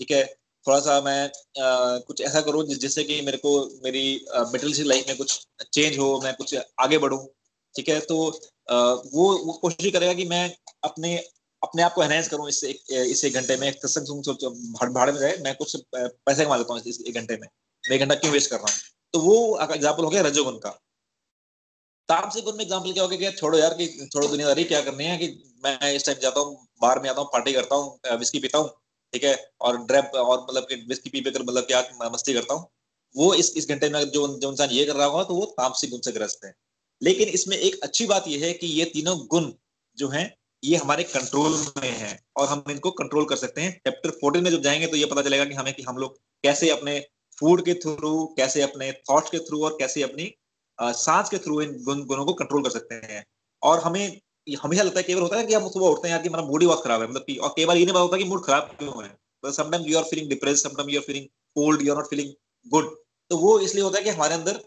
[0.00, 0.22] ठीक है?
[0.66, 3.52] थोड़ा सा मैं आ, कुछ ऐसा करूँ जिससे कि मेरे को
[3.84, 4.04] मेरी
[4.52, 5.38] मेटल लाइफ में कुछ
[5.72, 7.26] चेंज हो मैं कुछ आगे बढ़ूँ
[7.74, 7.98] ठीक है?
[8.00, 8.28] तो
[8.70, 8.76] आ,
[9.14, 10.44] वो वो कोशिश करेगा कि मैं
[10.84, 11.16] अपने
[11.62, 15.54] अपने आप को एनहेंस करूँ इस इस एक घंटे में। सत्संग भाड़े में रहे मैं
[15.56, 17.48] कुछ पैसे कमा लेता हूँ इस एक घंटे में।
[17.84, 18.80] मैं एक घंटा क्यों वेस्ट कर रहा हूँ?
[19.14, 20.70] तो वो एग्ज़ाम्पल हो गया रजोगुण का।
[22.08, 25.26] तामसिक में एग्ज़ाम्पल क्या हो गया छोड़ो यार कि छोड़ो दुनियादारी क्या करनी है कि
[25.64, 28.70] मैं इस टाइम जाता हूँ बाहर में आता हूँ पार्टी करता हूँ विस्की पीता हूँ
[29.12, 29.34] ठीक है?
[29.60, 31.80] और ड्रेप और मतलब कि विस्की पी कर मतलब क्या
[32.10, 32.68] मस्ती करता हूँ।
[33.14, 35.90] वो इस इस घंटे में जो जो इंसान ये कर रहा होगा तो वो तामसिक
[35.90, 36.54] गुण से ग्रस्त है।
[37.02, 39.50] लेकिन इसमें एक अच्छी बात यह है कि ये तीनों गुण
[39.98, 40.26] जो हैं
[40.62, 41.52] ये हमारे कंट्रोल
[41.82, 44.96] में है और हम इनको कंट्रोल कर सकते हैं। चैप्टर फोर्टीन में जब जाएँगे तो
[44.96, 46.98] ये पता चलेगा कि हमें कि हम लोग कैसे अपने
[47.38, 50.32] फ़ूड के थ्रू कैसे अपने थॉट के थ्रू और कैसे अपनी
[50.78, 53.24] सांस के थ्रू इन गुण, गुणों को कंट्रोल कर सकते हैं।
[53.62, 54.20] और हमें
[54.56, 56.62] हमेशा लगता है केवल होता है कि हम सुबह उठते हैं यार कि हमारा मूड
[56.62, 58.44] ही बहुत खराब है मतलब कि, और कई बार ये नहीं पता होता कि मूड
[58.44, 59.08] खराब क्यों है।
[59.42, 61.26] तो sometime you are feeling depress sometime you are feeling
[61.56, 62.32] cold you are not feeling
[62.66, 62.94] good
[63.30, 64.60] तो वो इसलिए होता है कि हमारे अंदर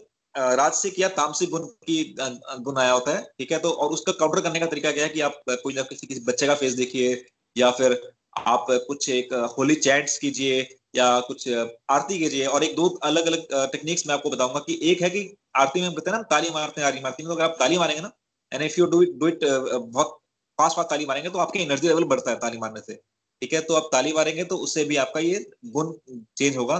[0.56, 3.58] राजसिक या तामसिक गुण की गुण आया होता है, ठीक है?
[3.60, 6.22] तो और उसका काउंटर करने का तरीका क्या है कि आप कोई ना किसी किसी
[6.26, 7.24] बच्चे का फेस देखिए,
[7.56, 8.00] या फिर
[8.48, 10.62] आप कुछ एक होली चैट्स कीजिए,
[10.96, 15.02] या कुछ आरती कीजिए, और एक दो अलग अलग टेक्निक्स मैं आपको बताऊँगा कि एक
[15.02, 17.44] है कि आरती में कहते हैं ना, ताली मारते हैं आरती मारती में तो अगर
[17.44, 18.12] आप ताली मारेंगे ना
[18.52, 20.18] and if you do it do it बहुत
[20.60, 22.94] फास्ट फास्ट ताली मारेंगे तो आपकी एनर्जी लेवल बढ़ता है ताली मारने से।
[23.42, 23.62] ठीक है?
[23.62, 25.94] तो आप ताली मारेंगे तो उससे भी आपका ये गुण
[26.38, 26.78] चेंज होगा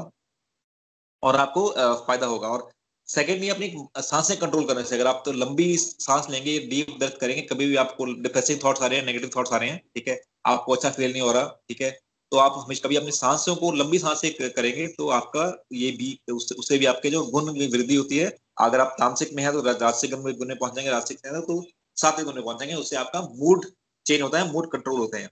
[1.24, 1.68] और आपको
[2.08, 2.70] फ़ायदा होगा। और
[3.08, 7.42] सेकेंडली अपनी साँसें कंट्रोल करने से अगर आप तो लंबी सांस लेंगे डीप दर्द करेंगे
[7.42, 10.22] कभी भी आपको डिप्रेसिव थॉट्स आ रहे हैं नेगेटिव थॉट्स आ रहे हैं ठीक है?
[10.46, 11.92] आपको अच्छा फील नहीं हो रहा ठीक है?
[12.32, 16.56] तो आप हमेशा कभी अपनी सांसों को लंबी साँसें करेंगे तो आपका ये भी उससे,
[16.56, 18.30] उससे भी आपके जो गुण वृद्धि होती है
[18.62, 21.62] अगर आप तामसिक में है तो राजसिक गुण में पहुँच जाएँगे राजसिक में तो
[21.98, 23.66] सात्विक गुण में पहुँच जाएँगे उससे आपका मूड
[24.06, 25.30] चेंज होता है मूड कंट्रोल होते हैं।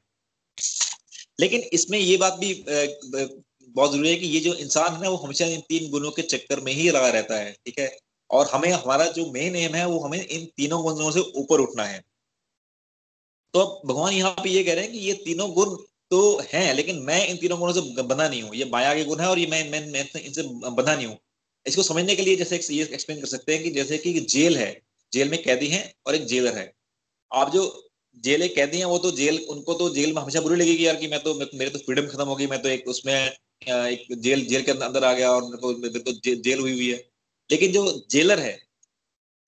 [1.40, 5.18] लेकिन इसमें ये बात भी बहुत ज़रूरी है कि ये जो इंसान है ना वो
[5.18, 7.90] हमेशा इन तीन गुणों के चक्कर में ही लगा रहता है ठीक है?
[8.30, 11.84] और हमें हमारा जो मेन एम है वो हमें इन तीनों गुणों से ऊपर उठना
[11.84, 12.04] है।
[13.54, 15.76] तो भगवान यहाँ पे ये कह रहे हैं कि ये तीनों गुण
[16.12, 16.20] तो
[16.52, 19.28] हैं लेकिन मैं इन तीनों गुणों से बंधा नहीं हूँ। ये माया के गुण है
[19.28, 21.18] और ये मैं मैं, मैं इनसे बंधा नहीं हूँ।
[21.66, 24.72] इसको समझने के लिए जैसे ये एक्सप्लेन कर सकते हैं कि जैसे कि जेल है
[25.14, 26.72] जेल में कैदी है और एक जेलर है।
[27.32, 27.64] आप जो
[28.24, 30.95] जेल एक कैदी है वो तो जेल उनको तो जेल में हमेशा बुरी लगेगी यार
[30.95, 34.45] कि मैं तो मेरे तो फ्रीडम खत्म हो गई मैं तो एक उसमें एक जेल
[34.47, 36.97] जेल के अंदर आ गया और मेरे को मेरे तो जे, जेल हुई हुई है।
[37.49, 38.57] लेकिन जो जेलर है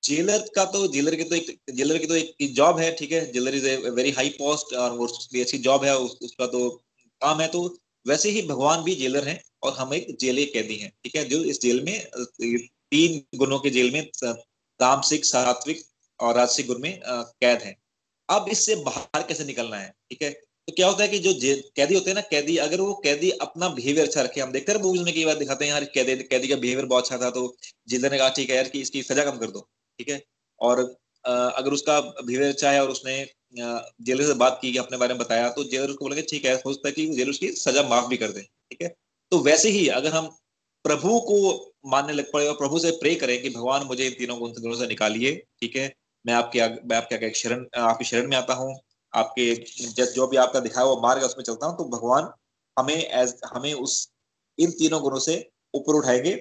[0.04, 3.32] जेलर का तो जेलर की तो एक जेलर की तो एक जॉब है ठीक है?
[3.32, 5.02] Jailer is a very high post और
[5.42, 6.70] अच्छी जॉब है उस, उसका तो
[7.22, 10.92] काम है तो वैसे ही भगवान भी जेलर हैं। और हम एक जेल कैदी हैं,
[11.04, 11.24] ठीक है?
[11.26, 12.08] जो इस जेल में
[12.92, 14.06] तीन गुणों के जेल में
[14.80, 15.84] तामसिक सात्विक
[16.20, 17.76] और राजसिक गुण में कैद है।
[18.30, 20.30] अब इससे बाहर कैसे निकलना है, ठीक है?
[20.68, 21.34] तो क्या होता है कि जो
[21.76, 24.80] कैदी होते हैं ना, कैदी, अगर वो कैदी अपना बिहेवियर अच्छा रखे, हम देखते हैं
[24.82, 27.56] मूवीज़ में कई बार दिखाते हैं, यार, कैदी कैदी का बिहेवियर बहुत अच्छा था तो
[27.90, 29.68] जिल्दर ने कहा, ठीक है यार, कि इसकी सजा कम कर दो
[30.00, 30.22] ठीक है?
[30.62, 30.80] और
[31.26, 33.16] अगर उसका बिहेवियर अच्छा है और उसने
[33.56, 36.74] जेलर से बात की, अपने बारे में बताया तो जेलर उसको बोलेंगे, ठीक है, हो
[36.74, 38.94] सकता है कि जेलर उसकी सजा माफ़ भी कर दे ठीक है?
[39.32, 40.26] तो वैसे ही अगर हम
[40.86, 41.36] प्रभु को
[41.92, 44.88] मानने लग पड़े और प्रभु से प्रे करें कि भगवान मुझे इन तीनों गुणों से
[44.88, 45.94] निकालिए, ठीक है?
[46.26, 48.76] मैं आपके मैं आपके आगे शरण, आपकी शरण में आता हूँ,
[49.14, 49.54] आपके
[50.06, 52.30] जो भी आपका दिखाया हुआ मार्ग है, उसमें चलता हूँ तो भगवान
[52.78, 54.10] हमें एज हमें उस,
[54.58, 55.38] इन तीनों गुणों से
[55.74, 56.36] ऊपर उठाएँगे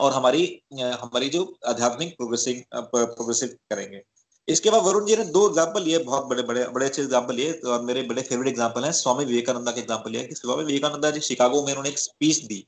[0.00, 0.44] और हमारी
[0.74, 4.02] हमारी जो आध्यात्मिक प्रोग्रेसिंग प्रोग्रेसिव करेंगे।
[4.50, 7.52] इसके बाद वरुण जी ने दो एग्ज़ाम्पल लिए, बहुत बड़े बड़े बड़े अच्छे एग्ज़ाम्पल लिए
[7.54, 11.20] तो और मेरे बड़े फेवरेट एग्ज़ाम्पल हैं, स्वामी विवेकानंदा के एग्ज़ाम्पल लिए। स्वामी विवेकानंदा जी,
[11.20, 12.64] शिकागो में उन्होंने एक स्पीच दी।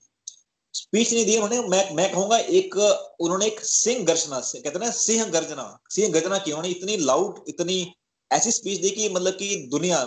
[0.75, 2.77] स्पीच नहीं दी, उन्होंने, मैं मैं कहूँगा, एक,
[3.21, 7.93] उन्होंने एक सिंह गर्जना, कहते ना, सिंह गर्जना सिंह गर्जना की। उन्होंने इतनी लाउड इतनी
[8.31, 10.05] ऐसी स्पीच दी कि मतलब कि दुनिया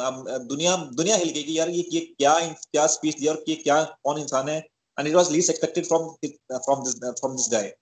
[0.51, 3.83] दुनिया दुनिया हिल गई कि यार ये ये क्या क्या स्पीच दिया और ये क्या,
[3.83, 4.57] कौन इंसान है
[4.97, 7.73] and it was least expected from from this from this guy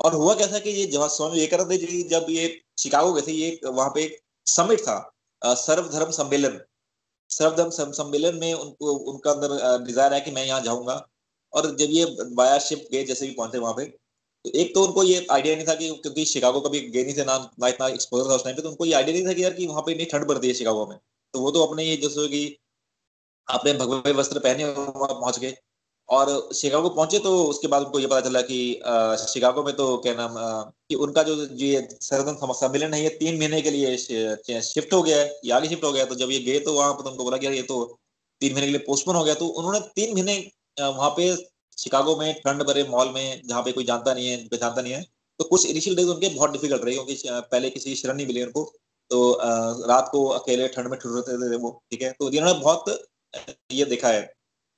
[0.00, 2.46] और हुआ क्या था कि ये जब स्वामी विवेकानंद जी जब ये
[2.78, 6.58] शिकागो गए थे, ये वहाँ पे एक समिट था सर्वधर्म सम्मेलन।
[7.30, 10.94] सर्वधर्म सम्मेलन में उनको उनका अंदर डिज़ायर है कि मैं यहाँ जाऊँगा।
[11.52, 13.84] और जब ये बाया शिप गए, जैसे भी पहुँचे वहाँ पे
[14.44, 17.24] तो एक तो उनको ये आइडिया नहीं था कि क्योंकि शिकागो कभी गए नहीं थे,
[17.24, 19.44] ना ना इतना एक्सपोजर था उस टाइम पे तो उनको ये आइडिया नहीं था कि
[19.44, 20.96] यार कि वहाँ पे इतनी ठंड पड़ती है शिकागो में।
[21.34, 22.58] तो वो तो अपने ये जैसे कि
[23.48, 25.54] अपने भगवे वस्त्र पहने वहाँ पहुँच गए।
[26.12, 28.56] और शिकागो पहुँचे तो उसके बाद उनको ये पता चला कि
[29.22, 30.34] शिकागो में तो क्या नाम
[30.88, 33.96] कि उनका जो ये सर्वधर्म सम्मेलन है, ये तीन महीने के लिए
[34.62, 37.10] शिफ्ट हो गया है आगे शिफ्ट हो गया तो जब ये गए तो वहाँ पर
[37.10, 37.78] उनको बोला गया ये तो
[38.40, 40.36] तीन महीने के लिए पोस्टपोन हो गया। तो उन्होंने तीन महीने
[40.78, 41.34] वहाँ पे
[41.78, 45.02] शिकागो में ठंड भरे मॉल में, जहाँ पे कोई जानता नहीं है जानता नहीं है
[45.40, 48.64] तो कुछ इनिशियल डेज़ उनके बहुत डिफ़िकल्ट रही, क्योंकि पहले किसी शरण नहीं मिली उनको।
[49.10, 49.38] तो
[49.88, 52.10] रात को अकेले ठंड में ठुरते थे वो, ठीक है?
[52.12, 52.84] तो इन्होंने बहुत
[53.72, 54.22] ये देखा है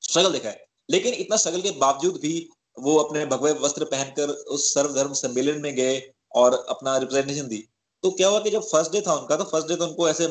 [0.03, 4.73] स्ट्रगल देखा है। लेकिन इतना स्ट्रगल के बावजूद भी वो अपने भगवे वस्त्र पहनकर उस
[4.75, 6.01] सर्वधर्म सम्मेलन में गए
[6.35, 7.59] और अपना रिप्रेजेंटेशन दी।
[8.05, 10.27] तो क्या हुआ कि जब फ़र्स्ट डे था उनका तो फ़र्स्ट डे तो उनको ऐसे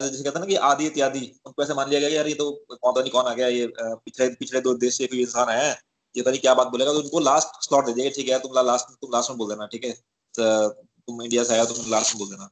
[0.00, 2.94] जैसे कहते ना कि आदि इत्यादि, उनको ऐसे मान लिया गया यार ये तो कौन
[2.94, 5.78] तो नहीं कौन आ गया, ये पिछले पिछले दो देश से कोई इंसान आया है,
[6.14, 8.52] ये पता नहीं क्या बात बोलेगा तो उनको लास्ट स्लॉट दे देगा ठीक है, तुम
[8.66, 9.92] लास्ट तुम लास्ट में बोल देना, ठीक है?
[9.92, 12.48] तो तुम इंडिया से आया, तुम लास्ट में बोल देना।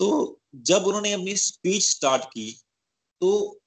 [0.00, 0.38] तो
[0.70, 2.50] जब उन्होंने अपनी स्पीच स्टार्ट की
[3.22, 3.59] तो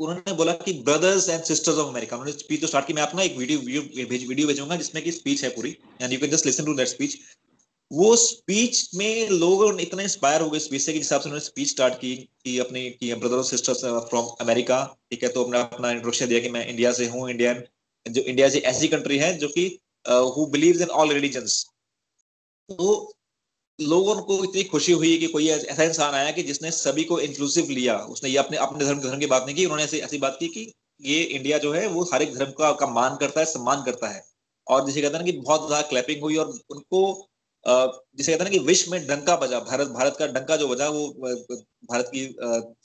[0.00, 3.20] उन्होंने बोला कि brothers and sisters of America उन्होंने स्पीच तो स्टार्ट की, मैं आपको
[3.20, 6.64] एक वीडियो वीडियो वीडियो भेजूँगा जिसमें की स्पीच है पूरी and you can just listen
[6.64, 7.18] to that speech
[7.90, 11.44] वो स्पीच में लोग इतना इंस्पायर हो गए स्पीच से कि जिस हिसाब से उन्होंने
[11.44, 15.60] स्पीच स्टार्ट की, कि अपने, की ब्रदर और सिस्टर्स फ्रॉम अमेरिका ठीक है तो अपना
[15.60, 17.62] अपना इंट्रोडक्शन दिया कि मैं इंडिया से हूँ इंडियन
[18.06, 19.66] जो इंडिया से ऐसी कंट्री है जो कि
[20.36, 21.64] who believes in all religions
[22.68, 22.86] तो
[23.80, 27.70] लोगों को इतनी खुशी हुई कि कोई ऐसा इंसान आया कि जिसने सभी को इंक्लूसिव
[27.70, 30.36] लिया। उसने ये अपने अपने धर्म धर्म की बात नहीं की उन्होंने ऐसी ऐसी बात
[30.40, 33.46] की कि ये इंडिया जो है वो हर एक धर्म का, का मान करता है
[33.46, 34.22] सम्मान करता है।
[34.66, 37.02] और जिसे कहते हैं कि बहुत ज़्यादा क्लैपिंग हुई और उनको
[37.64, 41.08] जिसे कहते हैं कि विश्व में डंका बजा भारत भारत का डंका जो बजा वो
[41.18, 42.26] भारत की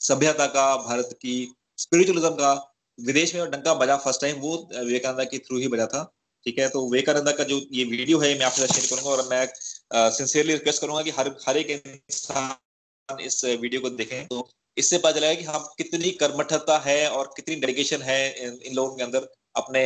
[0.02, 1.36] सभ्यता का भारत की
[1.78, 2.52] स्पिरिचुअलिज्म का
[2.98, 6.02] विदेश में डंका बजा फ़र्स्ट टाइम वो विवेकानंद के थ्रू ही बजा था।
[6.46, 6.68] ठीक है?
[6.68, 10.80] तो विवेकानंद का जो ये वीडियो है मैं आपसे शेयर करूँगा और मैं सिंसियरली रिक्वेस्ट
[10.80, 15.44] करूँगा कि हर हर एक इंसान इस वीडियो को देखें। तो इससे पता चलेगा कि
[15.44, 19.82] हम कितनी कर्मठता है और कितनी डेडिकेशन है इन लोगों के अंदर अपने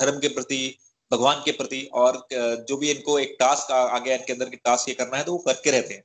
[0.00, 0.60] धर्म के प्रति
[1.10, 4.88] भगवान के प्रति और जो भी इनको एक टास्क आ, गया इनके अंदर की टास्क
[4.88, 6.04] ये करना है तो वो करके रहते हैं।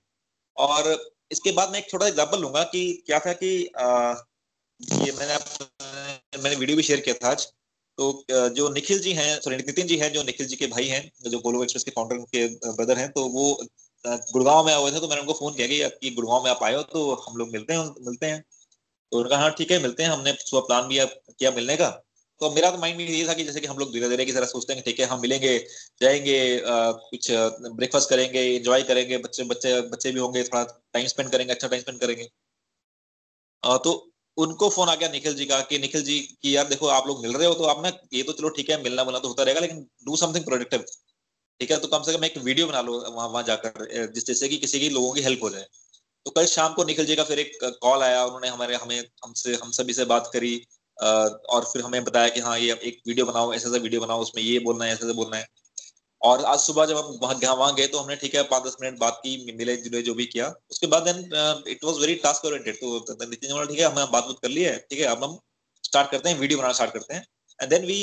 [0.58, 4.16] और इसके बाद मैं एक छोटा एग्ज़ाम्पल लूँगा कि क्या था कि आ,
[4.82, 5.36] ये मैंने
[6.44, 7.48] मैंने वीडियो भी शेयर किया था आज।
[7.98, 11.02] तो जो निखिल जी हैं सॉरी नितिन जी हैं जो निखिल जी के भाई हैं
[11.30, 13.46] जो गोलो एक्सप्रेस के फाउंडर के ब्रदर हैं तो वो
[14.06, 16.76] गुड़गांव में आए हुए थे तो मैंने उनको फ़ोन किया कि गुड़गांव में आप आए
[16.76, 18.42] हो तो हम लोग मिलते हैं मिलते हैं।
[19.12, 21.90] तो उन्होंने कहा हाँ ठीक है मिलते हैं हमने सुबह प्लान भी किया मिलने का।
[22.42, 24.32] तो मेरा तो माइंड में ये था कि जैसे कि हम लोग धीरे धीरे की
[24.34, 25.58] तरह सोचते हैं ठीक है हम मिलेंगे
[26.02, 31.30] जाएँगे आ, कुछ ब्रेकफास्ट करेंगे एंजॉय करेंगे बच्चे बच्चे बच्चे भी होंगे थोड़ा टाइम स्पेंड
[31.32, 32.30] करेंगे अच्छा टाइम स्पेंड करेंगे।
[33.64, 36.88] आ, तो उनको फ़ोन आ गया निखिल जी का कि निखिल जी की यार देखो
[36.90, 39.20] आप लोग मिल रहे हो तो आप ना ये तो चलो ठीक है, मिलना मिलना
[39.20, 40.86] तो होता रहेगा, लेकिन डू समथिंग प्रोडक्टिव
[41.62, 41.78] ठीक है?
[41.80, 44.80] तो कम से कम एक वीडियो बना लो वहाँ वहाँ जाकर जिस जैसे कि किसी
[44.80, 45.66] की लोगों की हेल्प हो जाए।
[46.26, 49.56] तो कल शाम को निखिल जी का फिर एक कॉल आया, उन्होंने हमारे, हमें, हमसे,
[49.56, 50.56] हम सभी से बात करी
[50.98, 54.44] और फिर हमें बताया कि हाँ ये एक वीडियो बनाओ ऐसे ऐसा वीडियो बनाओ, उसमें
[54.44, 55.48] ये बोलना है ऐसे ऐसे बोलना है।
[56.26, 59.00] और आज सुबह जब हम वहाँ वहाँ गए तो हमने ठीक है पाँच दस मिनट
[59.00, 61.20] बात की मिले जुले जो भी किया। उसके बाद then
[61.70, 64.64] it was very task oriented तो नितिन बोला ठीक है हमने बात बात कर ली
[64.64, 65.38] है ठीक है अब हम
[65.84, 67.26] स्टार्ट करते हैं वीडियो बनाना स्टार्ट करते हैं।
[67.60, 67.98] And then we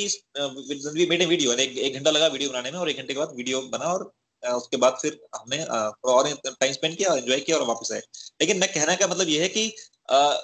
[0.95, 3.18] we made a video एक, एक घंटा लगा वीडियो बनाने में और एक घंटे के
[3.20, 4.11] बाद वीडियो बना और
[4.43, 8.01] uh, उसके बाद फिर हमने uh, और टाइम स्पेंड किया एंजॉय किया और वापस आए।
[8.41, 9.68] लेकिन मैं कहने का मतलब ये है कि
[10.12, 10.35] uh,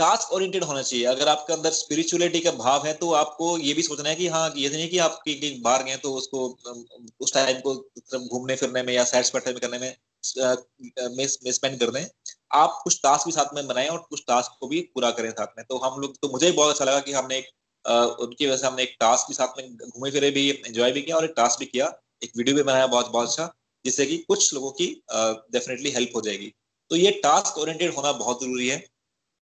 [0.00, 3.82] टास्क ओरिएंटेड होना चाहिए। अगर आपके अंदर स्पिरिचुअलिटी का भाव है तो आपको ये भी
[3.82, 6.46] सोचना है कि हाँ ये नहीं कि आप बाहर गए तो उसको
[7.20, 7.74] उस टाइम को
[8.18, 9.94] घूमने फिरने में या सैर स्पेट करने में
[11.26, 12.04] स्पेंड कर दें।
[12.54, 15.58] आप कुछ टास्क भी साथ में बनाएँ और कुछ टास्क को भी पूरा करें साथ
[15.58, 17.48] में। तो हम लोग तो मुझे बहुत अच्छा लगा कि हमने एक
[18.20, 21.16] उनकी वजह से हमने एक टास्क भी साथ में घूमे फिरे भी एंजॉय भी किया
[21.16, 21.92] और एक टास्क भी किया।
[22.22, 23.52] एक वीडियो भी बनाया बहुत बहुत अच्छा
[23.84, 26.52] जिससे कि कुछ लोगों की डेफिनेटली हेल्प हो जाएगी।
[26.90, 28.78] तो ये टास्क ओरिएंटेड होना बहुत ज़रूरी है।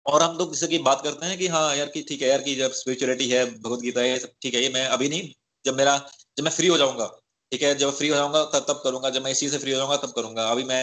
[0.07, 2.43] और हम लोग जैसे की बात करते हैं कि हाँ यार कि ठीक है यार
[2.43, 5.33] कि जब स्पिरिचुअलिटी है भगवत गीता है सब ठीक है ये मैं अभी नहीं
[5.65, 5.97] जब मेरा
[6.37, 7.07] जब मैं फ्री हो जाऊँगा
[7.53, 9.79] ठीक है जब फ्री हो जाऊँगा तब तब करूँगा जब मैं इसी से फ्री हो
[9.79, 10.83] जाऊँगा तब करूँगा। अभी मैं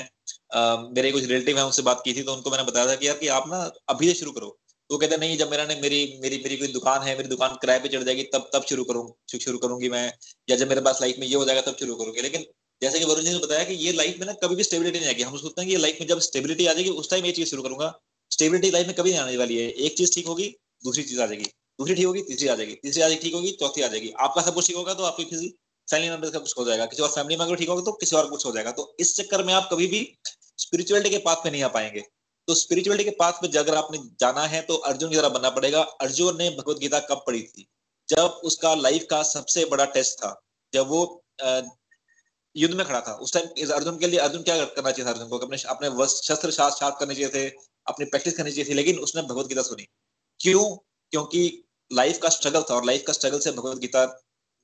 [0.56, 3.08] आ, मेरे कुछ रिलेटिव है उनसे बात की थी तो उनको मैंने बताया था कि
[3.08, 3.60] यार कि आप ना
[3.90, 4.58] अभी से शुरू करो।
[4.90, 7.80] तो कहते नहीं जब मेरा ने मेरी मेरी मेरी कोई दुकान है मेरी दुकान किराए
[7.80, 10.06] पे चढ़ जाएगी तब तब शुरू करूँ शुरू करूँगी मैं।
[10.50, 12.46] या जब मेरे पास लाइफ में ये हो जाएगा तब शुरू करूँगी। लेकिन
[12.82, 15.08] जैसे कि वरुण जी ने बताया कि ये लाइफ में ना कभी भी स्टेबिलिटी नहीं
[15.08, 17.50] आएगी। हम सोचते हैं कि लाइफ में जब स्टेबिलिटी आ जाएगी उस टाइम ये चीज़
[17.50, 17.88] शुरू करूँगा।
[18.32, 20.48] स्टेबिलिटी लाइफ में कभी नहीं आने वाली है। एक चीज़ ठीक होगी,
[20.84, 21.46] दूसरी चीज़ आ जाएगी।
[21.80, 24.54] दूसरी ठीक होगी, तीसरी आ जाएगी। तीसरी आज ठीक होगी, चौथी आ जाएगी। आपका सब
[24.54, 25.48] कुछ ठीक होगा तो आपकी किसी
[25.88, 28.30] फैमिली मेंबर का कुछ हो जाएगा। किसी और फैमिली मेंबर ठीक होगा तो किसी और
[28.30, 30.02] कुछ हो जाएगा। तो इस चक्कर में आप कभी भी
[30.58, 32.04] स्पिरिचुअलिटी के पाथ पे नहीं आ पाएँगे।
[32.48, 35.82] तो स्पिरिचुअलिटी के पाथ पे अगर आपने जाना है तो अर्जुन की तरह बनना पड़ेगा।
[36.02, 37.68] अर्जुन ने भगवत गीता कब पढ़ी थी?
[38.10, 40.40] जब उसका लाइफ का सबसे बड़ा टेस्ट था।
[40.74, 41.24] जब वो
[42.56, 45.12] युद्ध में खड़ा था। उस टाइम अर्जुन के लिए अर्जुन क्या करना चाहिए था?
[45.12, 47.50] अर्जुन को अपने अपने शस्त्र शास्त्र करने चाहिए थे।
[47.90, 49.88] अपनी प्रैक्टिस करनी चाहिए थी लेकिन उसने भगवत गीता सुनी।
[50.40, 50.66] क्यों?
[51.14, 54.06] क्योंकि लाइफ का स्ट्रगल था और लाइफ का स्ट्रगल से भगवत गीता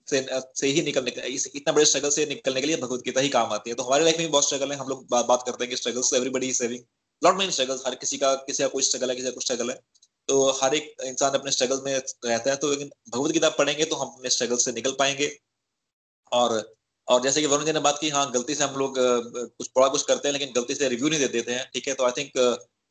[0.07, 3.53] से से ही निकलने इतना बड़े स्ट्रगल से निकलने के लिए भगवत गीता ही काम
[3.53, 5.63] आती है। तो हमारे लाइफ में भी बहुत स्ट्रगल है हम लोग बात, बात करते
[5.63, 6.83] हैं कि struggles everybody is saving
[7.21, 9.69] lot many struggles हर किसी का किसी का कोई स्ट्रगल है किसी का कुछ स्ट्रगल
[9.69, 9.79] है।
[10.29, 13.95] तो हर एक इंसान अपने स्ट्रगल में रहता है तो लेकिन भगवत गीता पढ़ेंगे तो
[13.95, 15.31] हम अपने स्ट्रगल से निकल पाएँगे।
[16.31, 16.61] और
[17.07, 19.87] और जैसे कि वरुण जी ने बात की हाँ गलती से हम लोग कुछ बड़ा
[19.87, 21.93] कुछ करते हैं लेकिन गलती से रिव्यू नहीं दे देते हैं ठीक है?
[21.93, 22.31] तो आई थिंक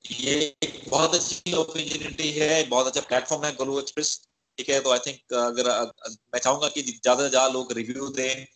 [0.05, 0.57] ये
[0.89, 4.17] बहुत अच्छी अपॉर्चुनिटी है बहुत अच्छा प्लेटफॉर्म है गोलू एक्सप्रेस
[4.59, 5.69] ठीक है तो आई थिंक अगर
[6.07, 8.47] मैं चाहूँगा कि ज़्यादा से ज़्यादा लोग रिव्यू दें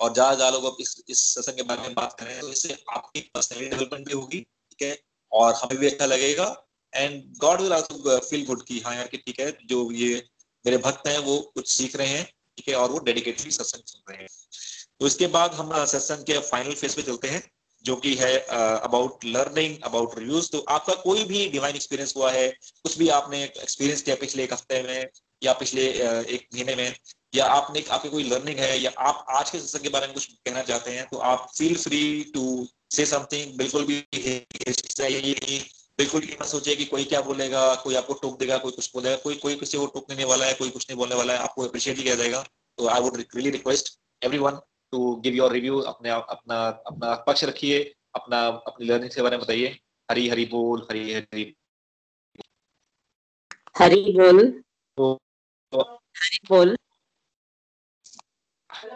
[0.00, 3.20] और ज़्यादा ज़्यादा लोग इस इस सत्संग के बारे में बात करें तो इससे आपकी
[3.34, 4.98] पर्सनैलिटी डेवलपमेंट भी होगी, ठीक है,
[5.32, 6.46] और हमें भी अच्छा लगेगा।
[6.92, 10.14] And God will also feel good की हाँ यार कि ठीक है, जो ये
[10.64, 12.24] मेरे भक्त हैं, वो कुछ सीख रहे हैं,
[12.58, 14.28] ठीक है, और वो डेडिकेटली सत्संग सुन रहे हैं।
[15.00, 17.42] तो इसके बाद हम सत्संग के फाइनल फ़ेज़ पे चलते हैं।
[17.84, 22.48] जो कि है अबाउट लर्निंग अबाउट रिव्यूज़ तो आपका कोई भी डिवाइन एक्सपीरियंस हुआ है,
[22.82, 25.06] कुछ भी आपने एक्सपीरियंस किया पिछले एक हफ़्ते में,
[25.42, 26.94] या पिछले एक महीने में,
[27.34, 30.26] या आपने, आपकी कोई लर्निंग है, या आप आज के सत्संग के बारे में कुछ
[30.26, 32.02] कहना चाहते हैं तो आप feel free
[32.34, 34.00] to say something बिल्कुल भी
[35.98, 39.16] बिल्कुल ये मत सोचिए कि कोई क्या बोलेगा, कोई आपको टोक देगा, कोई कुछ बोलेगा,
[39.16, 42.02] कोई कोई किसी को टोकने वाला है, कोई कुछ नहीं बोलने वाला है, आपको अप्रिशिएट
[42.02, 42.40] किया जाएगा।
[42.78, 44.58] तो I would really request everyone
[44.94, 49.44] to give your review अपने अपना अपना पक्ष रखिए अपना अपनी लर्निंग के बारे में
[49.44, 49.78] बताइए।
[50.10, 51.56] हरी हरी बोल हरी हरी।
[53.78, 54.62] हरी बोल।
[54.96, 55.18] तो,
[55.72, 55.80] तो,
[56.18, 56.76] हरी बोल।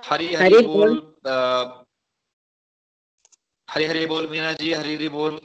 [0.04, 1.14] हरी हरी बोल
[3.70, 5.40] हरी हरी बोल मीना जी हरी हरी बोल।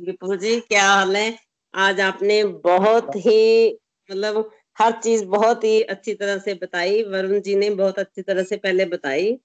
[0.00, 1.38] विपुल जी क्या हाल है?
[1.74, 3.72] आज आपने बहुत ही
[4.10, 8.42] मतलब हर चीज़ बहुत ही अच्छी तरह से बताई वरुण जी ने बहुत अच्छी तरह
[8.42, 9.40] से पहले बताई।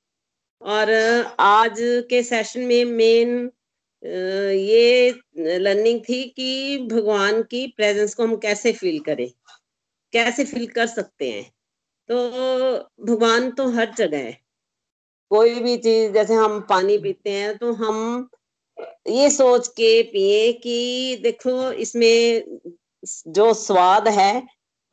[0.61, 0.89] और
[1.39, 1.75] आज
[2.09, 3.49] के सेशन में मेन
[4.03, 9.29] ये लर्निंग थी कि भगवान की प्रेजेंस को हम कैसे फील करें,
[10.13, 11.43] कैसे फील कर सकते हैं।
[12.09, 12.17] तो
[13.05, 14.37] भगवान तो हर जगह है।
[15.31, 18.29] कोई भी चीज़, जैसे हम पानी पीते हैं तो हम
[19.09, 22.43] ये सोच के पिए कि देखो इसमें
[23.29, 24.43] जो स्वाद है,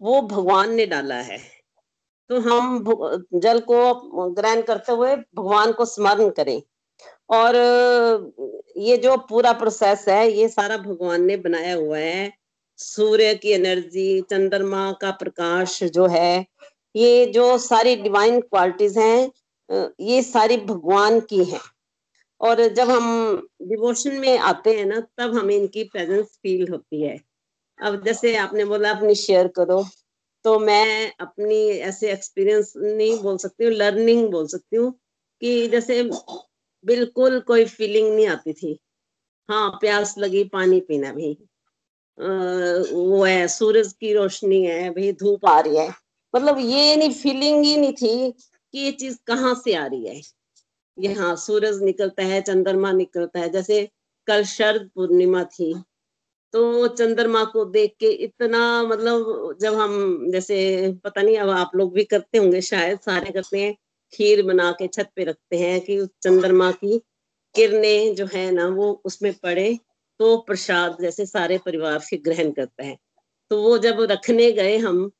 [0.00, 1.38] वो भगवान ने डाला है।
[2.30, 2.84] तो हम
[3.34, 6.62] जल को ग्रहण करते हुए भगवान को स्मरण करें।
[7.30, 7.56] और
[8.76, 12.32] ये जो पूरा प्रोसेस है, ये सारा भगवान ने बनाया हुआ है।
[12.78, 16.46] सूर्य की एनर्जी चंद्रमा का प्रकाश जो है,
[16.96, 19.30] ये जो सारी डिवाइन क्वालिटीज हैं,
[20.00, 21.60] ये सारी भगवान की हैं।
[22.40, 27.18] और जब हम डिवोशन में आते हैं ना, तब हमें इनकी प्रेजेंस फील होती है।
[27.78, 29.84] अब जैसे आपने बोला, अपनी शेयर करो।
[30.44, 34.92] तो मैं अपनी ऐसे एक्सपीरियंस नहीं बोल सकती हूँ लर्निंग बोल सकती हूँ
[35.42, 36.02] कि जैसे
[36.84, 38.78] बिल्कुल कोई फीलिंग नहीं आती थी।
[39.48, 41.32] हाँ प्यास लगी पानी पीना भी।
[42.18, 42.26] आ,
[42.92, 45.88] वो है सूरज की रोशनी है भाई धूप आ रही है।
[46.34, 50.20] मतलब ये नहीं फीलिंग ही नहीं थी कि ये चीज़ कहाँ से आ रही है।
[50.98, 53.88] ये हाँ सूरज निकलता है चंद्रमा निकलता है। जैसे
[54.28, 55.74] कल शरद पूर्णिमा थी
[56.54, 61.92] तो चंद्रमा को देख के इतना मतलब जब हम, जैसे पता नहीं अब आप लोग
[61.94, 63.74] भी करते होंगे, शायद सारे करते हैं,
[64.12, 66.98] खीर बना के छत पे रखते हैं कि उस चंद्रमा की
[67.54, 69.78] किरणें जो है ना, वो उसमें पड़े
[70.20, 72.96] तो प्रसाद जैसे सारे परिवार से ग्रहण करता है।
[73.50, 75.10] तो वो जब रखने गए हम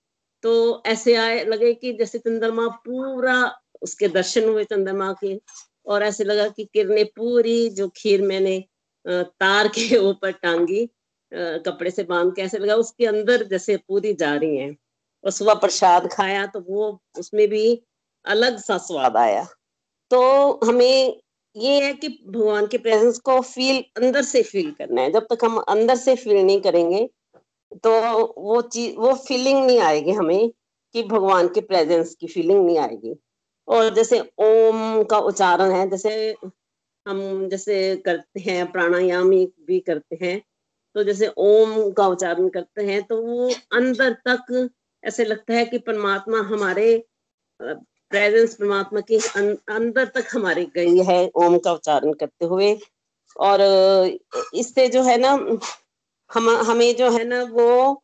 [0.43, 3.37] तो ऐसे आए, लगे कि जैसे चंद्रमा पूरा
[3.83, 5.41] उसके दर्शन हुए चंद्रमा के,
[5.87, 8.65] और ऐसे लगा कि किरणें पूरी जो खीर मैंने
[9.07, 10.89] तार के ऊपर टांगी
[11.33, 14.71] कपड़े से बाँध के ऐसे लगा, उसके अंदर जैसे पूरी जा रही है।
[15.25, 17.83] और सुबह प्रसाद खाया तो वो, उसमें भी
[18.25, 19.45] अलग सा स्वाद आया।
[20.11, 20.21] तो
[20.65, 21.21] हमें
[21.57, 25.45] ये है कि भगवान के प्रेजेंस को फील अंदर से फील करना है। जब तक
[25.45, 27.09] हम अंदर से फील नहीं करेंगे
[27.85, 27.91] तो
[28.39, 30.51] वो चीज़, वो फीलिंग नहीं आएगी हमें
[30.95, 33.15] कि भगवान के प्रेजेंस की फीलिंग नहीं आएगी।
[33.69, 36.35] और जैसे ओम का उच्चारण है, जैसे
[37.07, 40.41] हम जैसे करते हैं, प्राणायाम भी करते हैं
[40.95, 44.69] तो जैसे ओम का उच्चारण करते हैं तो वो अंदर तक
[45.03, 46.87] ऐसे लगता है कि परमात्मा हमारे
[47.61, 52.77] प्रेजेंस परमात्मा के अं, अंदर तक हमारे गई है ओम का उच्चारण करते हुए।
[53.37, 53.61] और
[54.55, 55.31] इससे जो है ना
[56.31, 58.03] हम हमें जो है ना वो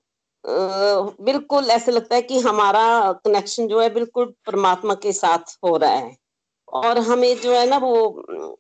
[1.24, 5.91] बिल्कुल ऐसे लगता है कि हमारा कनेक्शन जो है बिल्कुल परमात्मा के साथ हो रहा
[5.91, 6.16] है।
[6.72, 7.93] और हमें जो है ना वो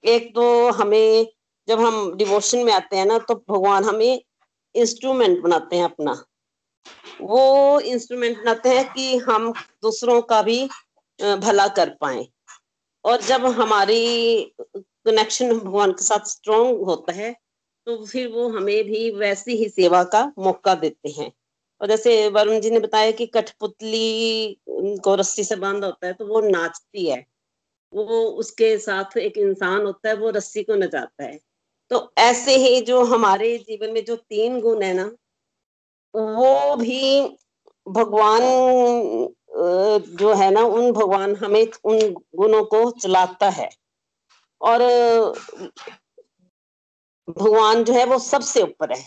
[0.04, 1.26] एक तो हमें
[1.68, 4.22] जब हम डिवोशन में आते हैं ना तो भगवान हमें
[4.74, 6.12] इंस्ट्रूमेंट बनाते हैं अपना।
[7.22, 9.52] वो इंस्ट्रूमेंट बनाते हैं कि हम
[9.82, 10.64] दूसरों का भी
[11.20, 12.26] भला कर पाए।
[13.04, 17.32] और जब हमारी कनेक्शन भगवान के साथ स्ट्रोंग होता है
[17.86, 21.30] तो फिर वो हमें भी वैसी ही सेवा का मौका देते हैं।
[21.80, 24.60] और जैसे वरुण जी ने बताया कि कठपुतली
[25.04, 27.24] को रस्सी से बांधा होता है तो वो नाचती है।
[27.92, 31.38] वो उसके साथ एक इंसान होता है, वो रस्सी को नचाता है।
[31.90, 35.04] तो ऐसे ही जो हमारे जीवन में जो तीन गुण है ना,
[36.14, 37.20] वो भी
[37.86, 38.42] भगवान
[40.16, 41.98] जो है ना, उन भगवान हमें उन
[42.36, 43.68] गुणों को चलाता है।
[44.60, 44.80] और,
[47.28, 49.04] भगवान जो है वो सबसे ऊपर है।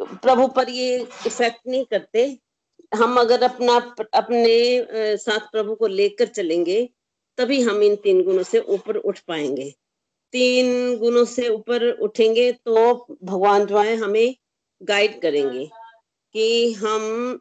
[0.00, 2.26] प्रभु पर ये इफ़ेक्ट नहीं करते।
[2.92, 3.76] हम अगर अपना,
[4.14, 6.88] अपने साथ प्रभु को लेकर चलेंगे,
[7.38, 9.74] तभी हम इन तीन गुणों से ऊपर उठ पाएँगे।
[10.34, 14.34] तीन गुणों से ऊपर उठेंगे तो भगवान जो है हमें
[14.80, 15.66] गाइड करेंगे
[16.34, 17.40] कि हम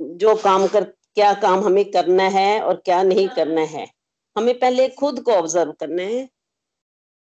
[0.00, 3.86] जो काम कर, क्या काम हमें करना है और क्या नहीं करना है।
[4.36, 6.28] हमें पहले खुद को ऑब्ज़र्व करना है,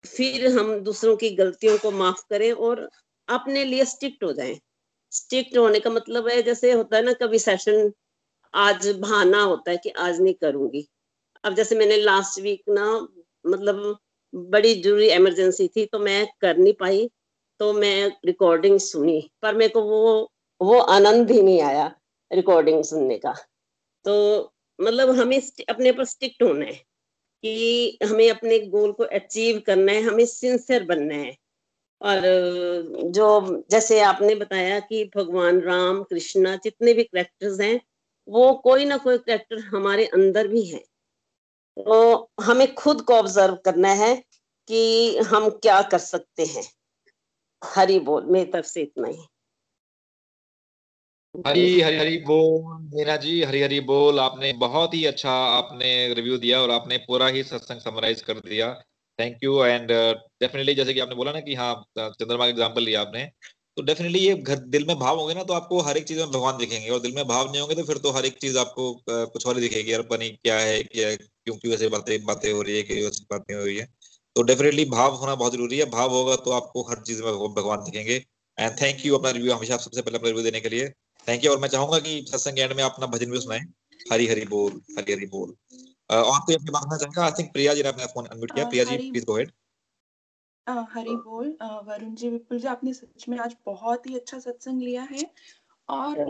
[0.05, 2.89] फिर हम दूसरों की गलतियों को माफ़ करें और
[3.27, 4.59] अपने लिए स्ट्रिक्ट हो जाएँ।
[5.11, 7.91] स्ट्रिक्ट होने का मतलब है, जैसे होता है ना, कभी सेशन
[8.53, 10.87] आज बहाना होता है कि आज नहीं करूँगी।
[11.43, 12.91] अब जैसे मैंने लास्ट वीक ना
[13.45, 13.97] मतलब
[14.49, 17.09] बड़ी ज़रूरी इमरजेंसी थी तो मैं कर नहीं पाई
[17.59, 20.31] तो मैं रिकॉर्डिंग सुनी, पर मेरे को वो
[20.61, 21.87] वो आनंद ही नहीं आया
[22.31, 23.33] रिकॉर्डिंग सुनने का।
[24.05, 25.37] तो मतलब हमें
[25.69, 26.73] अपने पर स्टिक्ट होना है
[27.43, 31.35] कि हमें अपने गोल को अचीव करना है, हमें सिंसियर बनना है।
[32.01, 32.21] और
[33.05, 37.79] जो, जैसे आपने बताया कि भगवान राम, कृष्णा, जितने भी करेक्टर्स हैं,
[38.27, 40.83] वो कोई ना कोई करेक्टर हमारे अंदर भी है।
[41.77, 44.23] तो हमें खुद को ऑब्ज़र्व करना है
[44.67, 46.63] कि हम क्या कर सकते हैं।
[47.63, 49.27] हरी बोल, मेरी तरफ़ से इतना ही।
[51.47, 56.37] हरी हरी हरी बोल मीना जी, हरी हरी बोल। आपने बहुत ही अच्छा आपने रिव्यू
[56.37, 58.73] दिया और आपने पूरा ही सत्संग समराइज कर दिया।
[59.19, 63.01] थैंक यू एंड डेफिनेटली जैसे कि आपने बोला ना कि हाँ चंद्रमा का एग्जांपल लिया
[63.01, 63.31] आपने।
[63.77, 66.29] तो डेफिनेटली ये घर दिल में भाव होंगे ना तो आपको हर एक चीज़ में
[66.29, 68.85] भगवान दिखेंगे। और दिल में भाव नहीं होंगे तो फिर तो हर एक चीज़ आपको
[69.09, 72.77] कुछ और दिखेगी। यार पनी क्या है क्या क्यों क्यों ऐसे बातें बातें हो रही
[72.77, 73.85] है क्यों ऐसी बातें हो रही है।
[74.35, 77.83] तो डेफिनेटली भाव होना बहुत ज़रूरी है। भाव होगा तो आपको हर चीज़ में भगवान
[77.83, 78.15] दिखेंगे।
[78.57, 80.89] एंड थैंक यू अपना रिव्यू हमेशा सबसे पहले अपना रिव्यू देने के लिए।
[81.27, 83.59] थैंक यू और मैं चाहूँगा कि सत्संग एंड में अपना भजन भी सुनाए।
[84.11, 85.53] हरी हरी बोल हरी हरी बोल।
[86.09, 87.23] और कोई अपनी बात चाहेगा?
[87.25, 89.51] आई थिंक प्रिया जी ने अपना फ़ोन अनम्यूट किया। Priya ji please go head
[90.67, 91.55] हरी बोल
[91.85, 95.23] वरुण जी विपुल जी आपने सच में आज बहुत ही अच्छा सत्संग लिया है।
[95.89, 96.23] और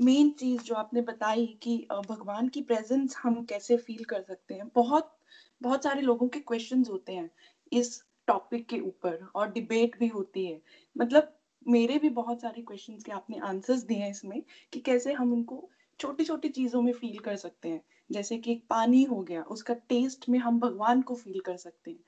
[0.00, 1.76] मेन चीज़ जो आपने बताई कि
[2.08, 5.12] भगवान की प्रेजेंस हम कैसे फील कर सकते हैं बहुत
[5.60, 7.30] बहुत सारे लोगों के क्वेश्चंस होते हैं
[7.72, 10.60] इस टॉपिक के ऊपर और डिबेट भी होती है।
[10.96, 14.42] मतलब मेरे भी बहुत सारे क्वेश्चंस के आपने आंसर्स दिए हैं इसमें
[14.72, 15.68] कि कैसे हम उनको
[16.00, 20.28] छोटी छोटी चीज़ों में फील कर सकते हैं। जैसे कि पानी हो गया उसका टेस्ट
[20.28, 22.00] में हम भगवान को फील कर सकते हैं।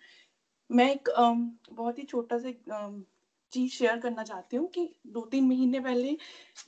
[0.72, 1.08] मैं एक
[1.72, 2.50] बहुत ही छोटा सा
[3.52, 6.16] चीज़ शेयर करना चाहती हूँ कि दो तीन महीने पहले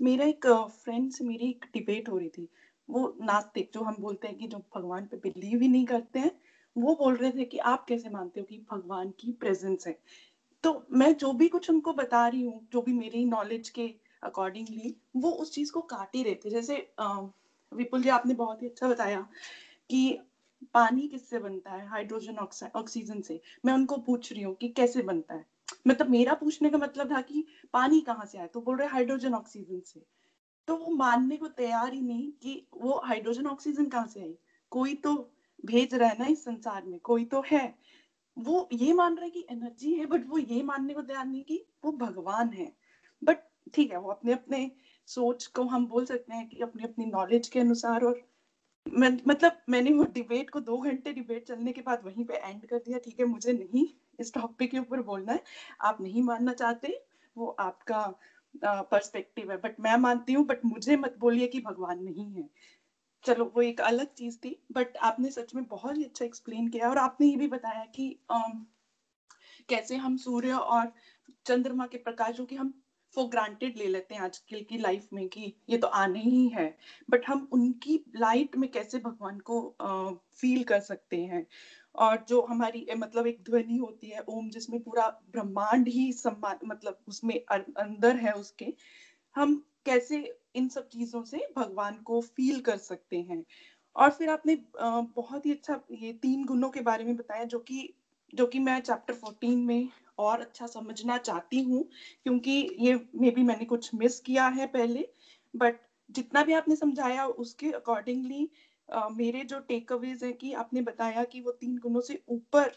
[0.00, 2.48] मेरा एक फ्रेंड से मेरी एक डिबेट हो रही थी।
[2.88, 6.30] वो नास्तिक, जो हम बोलते हैं कि जो भगवान पे बिलीव ही नहीं करते हैं,
[6.76, 9.94] वो बोल रहे थे कि आप कैसे मानते हो कि भगवान की प्रेजेंस है?
[10.64, 13.88] तो मैं जो भी कुछ उनको बता रही हूँ, जो भी मेरी नॉलेज के
[14.22, 16.76] अकॉर्डिंगली वो उस चीज़ को काट ही रहे थे। जैसे
[17.72, 19.20] विपुल जी आपने बहुत ही अच्छा बताया
[19.90, 20.18] कि
[20.75, 21.87] पानी किससे बनता है?
[21.89, 25.45] हाइड्रोजन ऑक्साइड ऑक्सीजन से। मैं उनको पूछ रही हूँ कि कैसे बनता है?
[25.87, 29.35] मतलब मेरा पूछने का मतलब था कि पानी कहाँ से आए तो बोल रहे हाइड्रोजन
[29.35, 30.05] ऑक्सीजन से।
[30.69, 34.37] तो वो मानने को तैयार ही नहीं कि वो हाइड्रोजन ऑक्सीजन कहाँ से आई?
[34.73, 35.15] कोई तो
[35.65, 37.75] भेज रहा है ना इस संसार में, कोई तो है।
[38.37, 41.43] वो ये मान रहा है कि एनर्जी है बट वो ये मानने को तैयार नहीं
[41.45, 42.73] कि वो भगवान है।
[43.23, 43.39] बट
[43.75, 44.71] ठीक है, वो अपने अपने
[45.09, 48.21] सोच को हम बोल सकते हैं कि अपनी अपनी नॉलेज के अनुसार और
[48.87, 52.78] मतलब मैंने वो डिबेट को दो घंटे डिबेट चलने के बाद वहीं पे एंड कर
[52.78, 53.26] दिया ठीक है?
[53.26, 53.87] मुझे नहीं
[54.18, 55.43] इस टॉपिक के ऊपर बोलना है।
[55.82, 56.99] आप नहीं मानना चाहते
[57.37, 58.03] वो आपका
[58.64, 62.49] पर्सपेक्टिव है। बट मैं मानती हूँ बट मुझे मत बोलिए कि भगवान नहीं है।
[63.24, 66.89] चलो वो एक अलग चीज़ थी बट आपने सच में बहुत ही अच्छा एक्सप्लेन किया
[66.91, 68.64] और आपने ये भी बताया कि um,
[69.68, 70.93] कैसे हम सूर्य और
[71.47, 72.72] चंद्रमा के प्रकाशों की हम
[73.15, 76.67] फॉर ग्रांटेड ले लेते हैं आजकल की लाइफ में कि ये तो आने ही है।
[77.09, 79.61] बट हम उनकी लाइट में कैसे भगवान को
[80.37, 81.47] फील कर सकते हैं?
[81.95, 86.99] और जो हमारी मतलब एक ध्वनि होती है, ओम, जिसमें पूरा ब्रह्मांड ही सम्मान मतलब
[87.09, 88.73] उसमें अंदर है उसके,
[89.37, 89.57] हम
[89.87, 90.25] कैसे
[90.57, 93.45] इन सब चीज़ों से भगवान को फील कर सकते हैं?
[93.97, 97.95] और फिर आपने बहुत ही अच्छा ये तीन गुणों के बारे में बताया, जो कि
[98.35, 101.82] जो कि मैं चैप्टर फोर्टीन में और अच्छा समझना चाहती हूँ,
[102.24, 105.07] क्योंकि ये मे बी मैंने कुछ मिस किया है पहले
[105.55, 105.78] बट
[106.11, 108.49] जितना भी आपने समझाया उसके अकॉर्डिंगली
[109.12, 112.72] मेरे जो टेक अवेज है कि आपने बताया कि वो तीन गुणों से ऊपर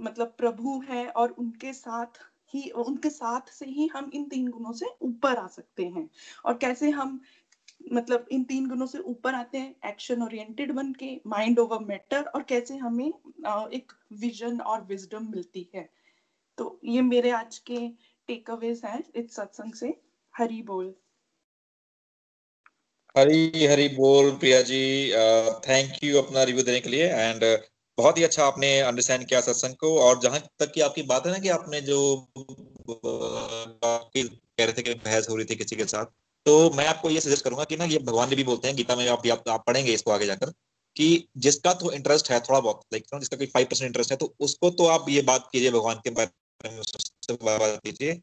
[0.00, 2.18] मतलब प्रभु है और उनके साथ
[2.54, 6.08] ही, उनके साथ से ही हम इन तीन गुणों से ऊपर आ सकते हैं।
[6.44, 7.20] और कैसे हम
[7.80, 12.22] मतलब इन तीन गुणों से ऊपर आते हैं एक्शन ओरिएंटेड बन के माइंड ओवर मैटर
[12.24, 15.88] और कैसे हमें एक विजन और विजडम मिलती है।
[16.58, 17.88] तो ये मेरे आज के
[18.28, 19.94] टेक अवेज हैं इस सत्संग से।
[20.34, 20.94] हरी बोल।
[23.14, 25.12] हरी हरी बोल प्रिया जी।
[25.68, 27.44] थैंक यू अपना रिव्यू देने के लिए एंड
[27.98, 31.32] बहुत ही अच्छा आपने अंडरस्टैंड किया सत्संग को और जहाँ तक की आपकी बात है
[31.32, 31.98] ना कि आपने जो
[34.14, 36.06] कह रहे थे कि बहस हो रही थी किसी के साथ
[36.46, 39.08] तो मैं आपको ये सजेस्ट करूँगा कि ना ये भगवान भी बोलते हैं गीता में
[39.08, 40.50] आप, आप, आप पढ़ेंगे इसको आगे जाकर
[40.96, 44.34] कि जिसका तो इंटरेस्ट है थोड़ा बहुत लाइक जिसका कोई फाइव परसेंट इंटरेस्ट है तो
[44.40, 46.80] उसको तो आप ये बात कीजिए भगवान के बारे में
[47.42, 48.14] बात कीजिए।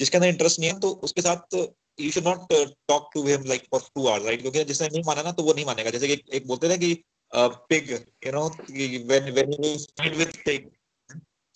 [0.00, 1.54] जिसके अंदर इंटरेस्ट नहीं है तो उसके साथ
[2.00, 2.52] you should not
[2.88, 5.52] talk to him like for two hours right क्योंकि जिसने नहीं माना ना तो वो
[5.52, 6.94] नहीं मानेगा। जैसे कि एक बोलते थे कि
[7.32, 7.90] pig
[8.26, 10.70] you know when when you speed with pig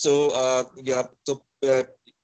[0.01, 0.15] so
[0.87, 1.35] या तो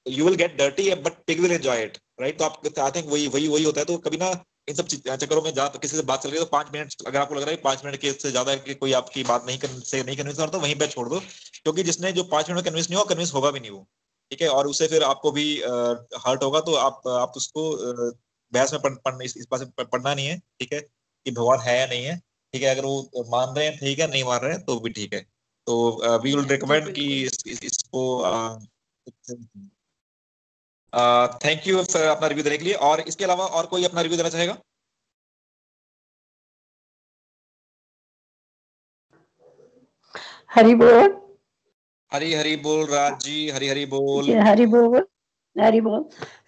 [0.07, 3.27] you will get dirty but pig will enjoy it right तो आप आई थिंक वही
[3.27, 4.31] वही वही होता है तो कभी ना
[4.69, 7.19] इन सब चक्करों में जा किसी से बात चल रही है तो पाँच मिनट अगर
[7.19, 9.67] आपको लग रहा है पाँच मिनट के से ज़्यादा कि कोई आपकी बात नहीं कर,
[9.67, 12.65] से नहीं कन्विंस कर तो वहीं पे छोड़ दो। क्योंकि जिसने जो पाँच मिनट में
[12.65, 13.87] कन्विंस नहीं हो कन्विंस होगा भी नहीं वो
[14.31, 14.47] ठीक है?
[14.49, 15.45] और उससे फिर आपको भी
[16.25, 17.69] हर्ट होगा तो आप आप उसको
[18.53, 20.79] बहस में पढ़, इस, इस बात से पढ़ना नहीं है ठीक है?
[20.79, 22.17] कि भगवान है या नहीं है
[22.53, 22.69] ठीक है?
[22.69, 24.09] अगर वो मान रहे हैं ठीक है?
[24.11, 25.21] नहीं मान रहे हैं तो भी ठीक है।
[25.67, 28.01] तो वी विल रिकमेंड कि इस, इस, इसको
[31.45, 34.17] थैंक यू सर अपना रिव्यू देने के लिए। और इसके अलावा और कोई अपना रिव्यू
[34.17, 34.57] देना चाहेगा?
[40.51, 41.15] हरी बोल।
[42.11, 45.05] हरी हरी बोल राज जी हरी हरी बोल। हरी बोल
[45.55, 46.05] हरी बोल।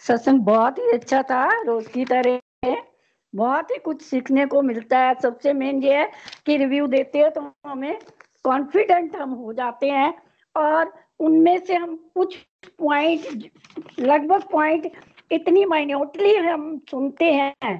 [0.07, 2.39] सत्संग बहुत ही अच्छा था रोज की तरह।
[3.33, 6.11] बहुत ही कुछ सीखने को मिलता है। सबसे मेन ये है
[6.45, 7.99] कि रिव्यू देते हैं तो हमें
[8.45, 10.13] कॉन्फिडेंट हम हो जाते हैं।
[10.55, 12.35] और उनमें से हम कुछ
[12.79, 13.49] पॉइंट
[13.99, 14.91] लगभग पॉइंट
[15.31, 17.77] इतनी माइन्यूटली हम सुनते हैं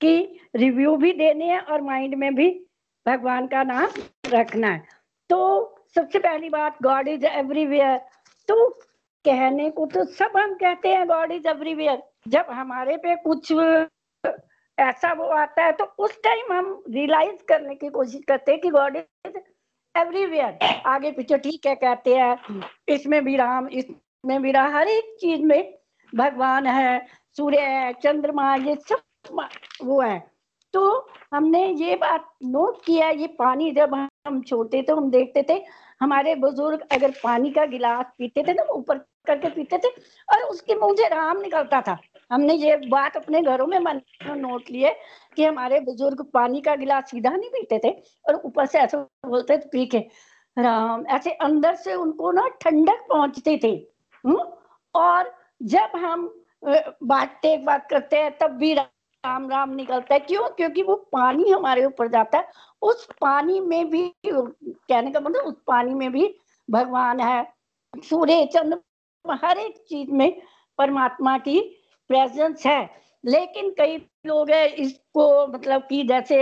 [0.00, 2.48] कि रिव्यू भी देने हैं और माइंड में भी
[3.06, 3.88] भगवान का नाम
[4.26, 4.82] रखना है।
[5.30, 5.38] तो
[5.94, 7.96] सबसे पहली बात गॉड इज़ एवरीवेयर
[8.48, 8.68] तो
[9.24, 13.52] कहने को तो सब हम कहते हैं गॉड इज़ एवरीवेयर जब हमारे पे कुछ
[14.78, 18.70] ऐसा वो आता है तो उस टाइम हम रियलाइज़ करने की कोशिश करते हैं कि
[18.70, 19.38] गॉड इज़
[19.94, 25.16] एवरीवेयर आगे पीछे ठीक है, कहते हैं, इसमें भी राम, इसमें भी राम, हर एक
[25.20, 25.72] चीज़ में
[26.12, 29.38] भगवान है, सूर्य है, चंद्रमा, ये सब
[29.82, 30.18] वो है।
[30.74, 35.60] तो हमने ये बात नोट किया, ये पानी जब हम छोटे थे, हम देखते थे,
[36.00, 39.88] हमारे बुज़ुर्ग अगर पानी का गिलास पीते थे ना ऊपर करके पीते थे,
[40.28, 41.98] और उसके मुँह से राम निकलता था।
[42.32, 44.96] हमने ये बात अपने घरों में मन नोट लिए
[45.36, 49.58] कि हमारे बुज़ुर्ग पानी का गिलास सीधा नहीं पीते थे और ऊपर से ऐसे बोलते
[49.58, 49.98] थे, पी के।
[50.58, 54.32] राम, ऐसे अंदर से उनको ना ठंडक पहुँचते थे। हुँ?
[54.32, 54.52] हम्म?
[54.94, 56.44] और जब हम
[57.02, 60.48] बातें बात करते हैं, तब भी राम राम निकलता है। क्यों?
[60.48, 62.48] क्योंकि वो पानी हमारे ऊपर जाता है।
[62.82, 66.36] उस पानी में भी, कहने का मतलब उस पानी में भी
[66.70, 67.52] भगवान है।
[67.96, 68.78] सूर्य, चंद्र,
[69.30, 70.42] हर एक चीज़ में
[70.78, 71.79] परमात्मा की
[72.10, 72.88] प्रेजेंस है।
[73.24, 73.96] लेकिन कई
[74.26, 76.36] लोग है, इसको मतलब कि जैसे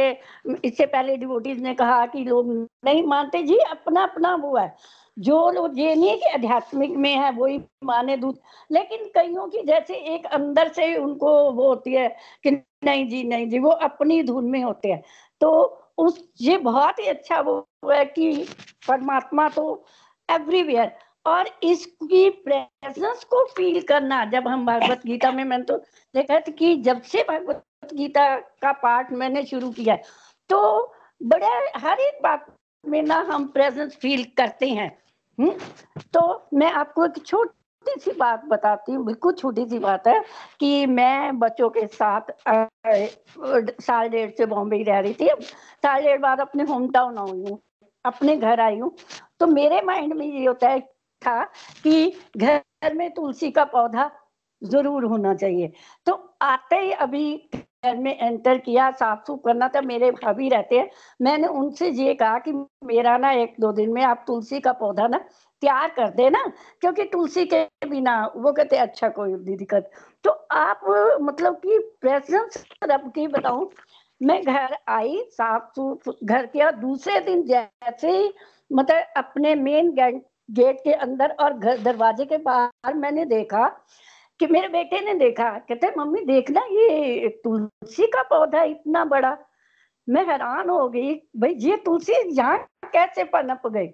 [0.65, 2.53] इससे पहले डिवोटीज ने कहा कि लोग
[2.85, 4.75] नहीं मानते। जी अपना अपना वो है।
[5.19, 8.39] जो लोग, ये नहीं कि आध्यात्मिक में है, वही माने दूध
[8.73, 12.09] लेकिन कईयों की जैसे एक अंदर से उनको वो होती है
[12.43, 12.51] कि
[12.85, 15.03] नहीं जी नहीं जी, वो अपनी धुन में होते हैं।
[15.41, 15.51] तो
[15.99, 18.33] उस, ये बहुत ही अच्छा वो है कि
[18.89, 19.85] परमात्मा तो
[20.31, 20.93] एवरीवेयर
[21.29, 25.77] और इसकी प्रेजेंस को फील करना। जब हम भगवत गीता में मैंने तो
[26.15, 27.65] देखा था कि जब से भगवत
[27.95, 28.29] गीता
[28.63, 29.97] का पाठ मैंने शुरू किया
[30.51, 30.61] तो
[31.21, 32.47] बड़े, हर एक बात
[32.85, 34.91] में ना हम प्रेजेंस फील करते हैं।
[35.39, 35.55] हुँ?
[36.13, 40.21] तो मैं आपको एक छोटी सी बात बताती हूँ, बिल्कुल छोटी सी बात है
[40.61, 42.31] कि मैं बच्चों के साथ
[43.83, 45.29] साल डेढ़ से बॉम्बे रह रही थी।
[45.83, 47.59] साल डेढ़ बाद अपने होम टाउन आई हूँ,
[48.05, 48.95] अपने घर आई हूँ।
[49.41, 50.81] तो मेरे माइंड में ये होता है
[51.23, 51.43] था
[51.85, 54.11] कि घर में तुलसी का पौधा
[54.63, 55.73] ज़रूर होना चाहिए।
[56.07, 56.13] तो
[56.43, 57.35] आते ही अभी
[57.85, 60.91] घर में एंटर किया, साफ़ सुफ करना था, मेरे भाभी रहते हैं।
[61.21, 62.53] मैंने उनसे ये कहा कि
[62.85, 65.19] मेरा ना एक दो दिन में आप तुलसी का पौधा ना
[65.63, 66.45] तैयार कर देना,
[66.81, 69.91] क्योंकि तुलसी के बिना वो कहते अच्छा कोई दिक्कत।
[70.25, 70.81] तो आप
[71.23, 73.71] मतलब कि प्रेजेंस रब की बताऊँ,
[74.21, 78.33] मैं घर आई, साफ़ सुफ घर किया। दूसरे दिन जैसे ही
[78.71, 83.67] मतलब अपने मेन गेट के अंदर और घर, दरवाजे के बाहर मैंने देखा
[84.41, 89.37] कि मेरे बेटे ने देखा। कहते, मम्मी, देखना ये तुलसी का पौधा इतना बड़ा।
[90.09, 93.89] मैं हैरान हो गई, भाई, ये तुलसी यहाँ कैसे पनप गई?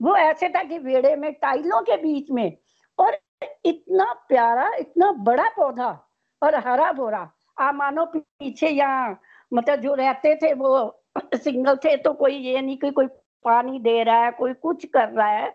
[0.00, 2.56] वो ऐसे था कि वेड़े में, टाइलों के बीच में,
[2.98, 3.18] और
[3.64, 5.88] इतना प्यारा, इतना बड़ा पौधा
[6.42, 7.30] और हरा भोरा।
[7.60, 9.18] आ मानो पीछे यहाँ
[9.52, 11.02] मतलब जो रहते थे वो
[11.34, 13.06] सिंगल थे तो कोई ये नहीं कि कोई
[13.44, 15.54] पानी दे रहा है, कोई कुछ कर रहा है।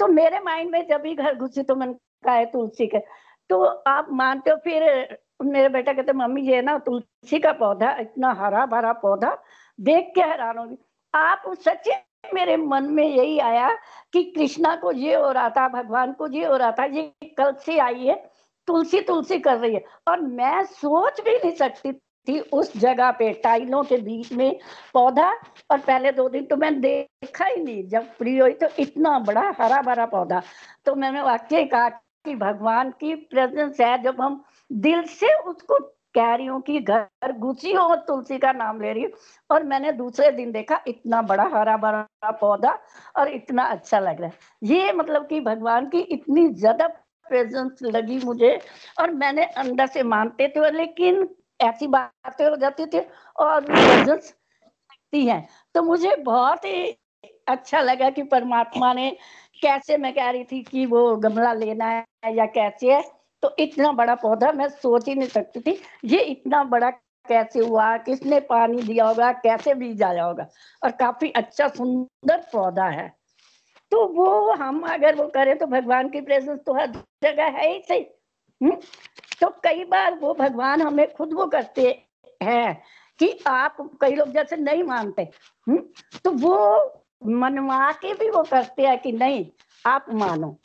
[0.00, 1.92] तो मेरे माइंड में जब भी घर घुसी तो मैंने
[2.24, 2.98] कहा है तुलसी के।
[3.50, 8.32] तो आप मानते हो, फिर मेरे बेटा कहते, मम्मी, ये ना तुलसी का पौधा, इतना
[8.32, 9.36] हरा भरा पौधा,
[9.78, 10.76] देख के हैरान होगी
[11.14, 11.92] आप सच्चे
[12.34, 13.68] मेरे मन में यही आया
[14.12, 17.02] कि कृष्णा को ये हो रहा था, भगवान को ये हो रहा था, ये
[17.38, 18.14] कल से आई है,
[18.68, 21.92] तुलसी तुलसी कर रही है। और मैं सोच भी नहीं सकती
[22.28, 24.58] थी उस जगह पे, टाइलों के बीच में
[24.94, 25.30] पौधा।
[25.70, 29.52] और पहले दो दिन तो मैंने देखा ही नहीं, जब फ्री हुई तो इतना बड़ा
[29.60, 30.42] हरा भरा पौधा।
[30.86, 35.78] तो मैंने वाक्य कहा कि भगवान की प्रेजेंस है, जब हम दिल से उसको
[36.14, 39.10] कह रही हूँ कि घर घुसी हो, तुलसी का नाम ले रही हूँ।
[39.50, 42.78] और मैंने दूसरे दिन देखा इतना बड़ा हरा भरा पौधा
[43.16, 46.86] और इतना अच्छा लग रहा है। ये मतलब कि भगवान की इतनी ज़्यादा
[47.26, 48.58] प्रेजेंस लगी मुझे।
[49.00, 51.28] और मैंने अंदर से मानते थे लेकिन
[51.60, 53.00] ऐसी बातें हो जाती थी
[53.38, 54.34] और प्रेजेंस
[55.14, 56.96] है। तो मुझे बहुत ही
[57.48, 59.10] अच्छा लगा कि परमात्मा ने
[59.62, 63.02] कैसे मैं कह रही थी कि वो गमला लेना है या कैसे है।
[63.42, 67.96] तो इतना बड़ा पौधा मैं सोच ही नहीं सकती थी, ये इतना बड़ा कैसे हुआ,
[67.96, 70.46] किसने पानी दिया होगा, कैसे बीज आया होगा,
[70.82, 73.08] और काफ़ी अच्छा सुंदर पौधा है।
[73.92, 77.80] तो वो हम अगर वो करें तो भगवान की प्रेजेंस तो हर जगह है ही
[77.80, 78.06] सही।
[78.60, 78.76] हम्म?
[79.40, 81.86] तो कई बार वो भगवान हमें खुद वो करते
[82.42, 82.82] हैं
[83.20, 85.76] कि आप कई लोग जैसे नहीं मानते हुँ?
[85.76, 85.82] हम्म?
[86.24, 87.02] तो वो
[87.38, 89.46] मनवा के भी वो करते हैं कि नहीं,
[89.84, 90.56] आप मानो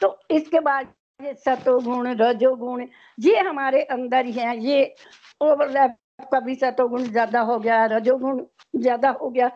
[0.00, 2.86] तो इसके बाद ये सतोगुण, रजोगुण,
[3.18, 4.94] ये हमारे अंदर ही है, ये
[5.40, 5.96] ओवरलैप
[6.34, 8.44] कभी सतोगुण ज़्यादा हो गया, रजोगुण
[8.76, 9.50] ज़्यादा हो गया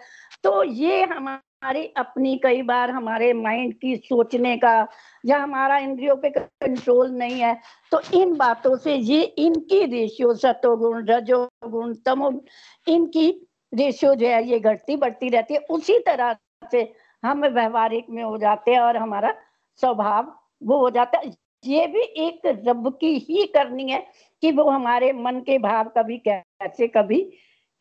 [0.45, 1.41] तो ये हमारी
[1.75, 4.87] अपनी कई बार हमारे माइंड की सोचने का
[5.27, 7.55] या हमारा इंद्रियों पे कंट्रोल नहीं है
[7.93, 12.41] तो इन बातों से ये इनकी रेशियो सतोगुण, रजोगुण, तमोगुण,
[12.87, 13.29] इनकी
[13.75, 16.37] रेशियो जो है ये घटती बढ़ती रहती है। उसी तरह
[16.71, 19.35] से हम व्यवहारिक में हो जाते हैं और हमारा
[19.81, 20.33] स्वभाव
[20.63, 21.33] वो हो जाता है।
[21.65, 24.07] ये भी एक रब की ही करनी है
[24.43, 27.21] कि वो हमारे मन के भाव कभी कैसे कभी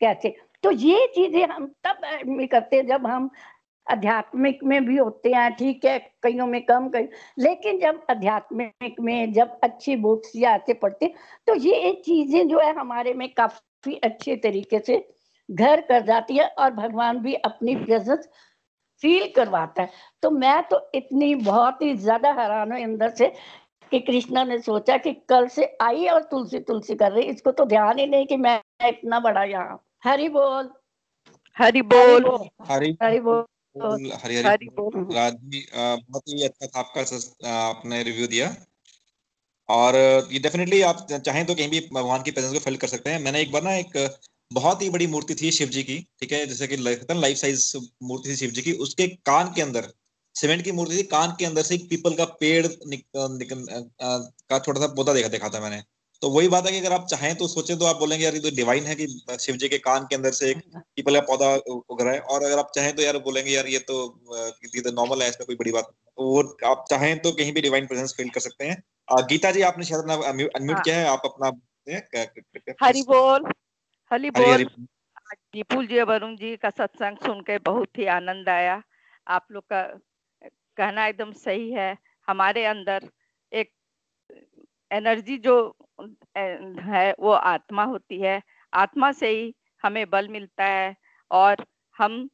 [0.00, 2.00] कैसे। तो ये चीज़ें हम तब
[2.52, 3.30] करते हैं जब हम
[3.86, 7.08] आध्यात्मिक में भी होते हैं ठीक है कईयों में कम कई
[7.38, 11.12] लेकिन जब आध्यात्मिक में जब अच्छी बुक्स या ऐसे पढ़ते
[11.48, 14.98] तो ये चीज़ें जो है हमारे में काफ़ी अच्छे तरीके से
[15.48, 18.28] घर कर जाती है और भगवान भी अपनी प्रेजेंस
[19.02, 19.90] फील करवाता है।
[20.22, 23.28] तो मैं तो इतनी बहुत ही ज़्यादा हैरान हूँ अंदर से
[23.92, 27.64] कि कृष्णा ने सोचा कि कल से आई और तुलसी तुलसी कर रही इसको तो
[27.66, 30.70] ध्यान ही नहीं कि मैं इतना बड़ा यहाँ। हरी बोल।
[31.56, 32.24] हरी बोल।
[32.62, 33.44] हरी हरी बोल।
[33.76, 38.54] हरी हरी बहुत ही अच्छा था आपका आपने रिव्यू दिया।
[39.68, 39.96] और
[40.32, 43.18] ये डेफिनेटली आप चाहें तो कहीं भी भगवान की प्रेजेंस को फील कर सकते हैं।
[43.20, 44.18] मैंने एक बार ना एक
[44.50, 46.46] बहुत ही बड़ी मूर्ति थी शिव जी की ठीक है?
[46.46, 49.92] जैसे कि लाइफ साइज़ मूर्ति थी शिव जी की। उसके कान के अंदर
[50.36, 53.48] सीमेंट की मूर्ति थी कान के अंदर से एक पीपल का पेड़ निक, निक,
[54.50, 55.82] का छोटा सा पौधा देखा देखा था मैंने।
[56.22, 58.40] तो वही बात है कि अगर आप चाहें तो सोचे तो आप बोलेंगे यार ये
[58.40, 59.06] तो डिवाइन है कि
[59.40, 62.42] शिव जी के कान के अंदर से एक पीपल का पौधा उग रहा है। और
[62.42, 63.96] अगर आप चाहें तो यार बोलेंगे यार ये तो
[64.66, 67.86] ये तो नॉर्मल है इसमें कोई बड़ी बात वो आप चाहें तो कहीं भी डिवाइन
[67.86, 68.82] प्रेजेंस फील कर सकते हैं।
[69.28, 71.50] गीता जी आपने शायद अनम्यूट हाँ। किया है आप अपना
[72.82, 73.46] हरी बोल
[74.10, 74.64] हरी बोल।
[75.54, 78.82] विपुल जी वरुण जी का सत्संग सुन के बहुत ही आनंद आया।
[79.26, 79.82] आप लोग का
[80.76, 81.96] कहना एकदम सही है।
[82.28, 83.08] हमारे अंदर
[84.90, 85.56] एनर्जी जो
[86.38, 88.40] है, वो आत्मा होती है।
[88.72, 90.94] आत्मा से ही हमें बल मिलता है
[91.30, 91.64] और
[91.96, 92.28] हम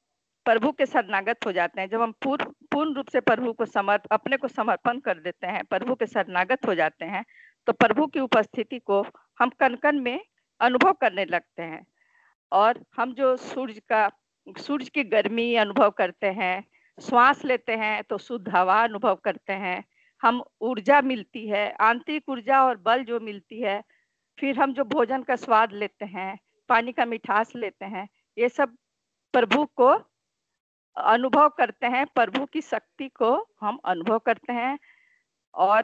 [0.46, 4.02] प्रभु के शरणागत हो जाते हैं। जब हम पूर्ण पूर्ण रूप से प्रभु को समर्प,
[4.12, 7.24] अपने को समर्पण कर देते हैं, प्रभु के शरणागत हो जाते हैं
[7.68, 9.04] तो प्रभु की उपस्थिति को
[9.40, 10.20] हम कन कन में
[10.60, 11.84] अनुभव करने लगते हैं।
[12.52, 14.10] और हम जो सूर्य का,
[14.46, 16.64] सूर्य की गर्मी अनुभव करते हैं,
[16.98, 19.82] श्वास लेते हैं तो शुद्ध हवा अनुभव करते हैं
[20.22, 23.82] हम ऊर्जा मिलती है, आंतरिक ऊर्जा और बल जो मिलती है,
[24.38, 26.38] फिर हम जो भोजन का स्वाद लेते हैं,
[26.68, 28.08] पानी का मिठास लेते हैं,
[28.38, 28.76] ये सब
[29.34, 29.88] प्रभु को
[30.96, 34.78] अनुभव करते हैं, प्रभु की शक्ति को हम अनुभव करते हैं
[35.54, 35.82] और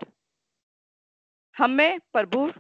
[1.57, 2.51] हमें प्रभु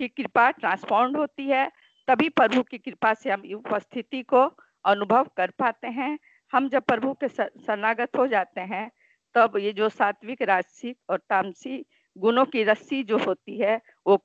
[0.00, 1.70] की कृपा ट्रांसफॉर्म होती है,
[2.08, 4.42] तभी प्रभु की कृपा से हम उपस्थिति को
[4.84, 6.18] अनुभव कर पाते हैं।
[6.52, 8.90] हम जब प्रभु के शरणागत हो जाते हैं
[9.34, 11.84] तब ये जो सात्विक राजसिक और तामसी
[12.18, 14.16] गुणों की रस्सी जो होती है, वो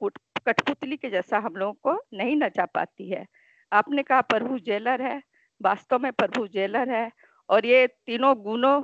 [0.45, 3.25] कठपुतली के जैसा हम लोगों को नहीं नचा पाती है।
[3.73, 5.23] आपने कहा प्रभु जेलर है,
[5.61, 7.11] वास्तव में प्रभु जेलर है,
[7.49, 8.83] और ये तीनों गुणों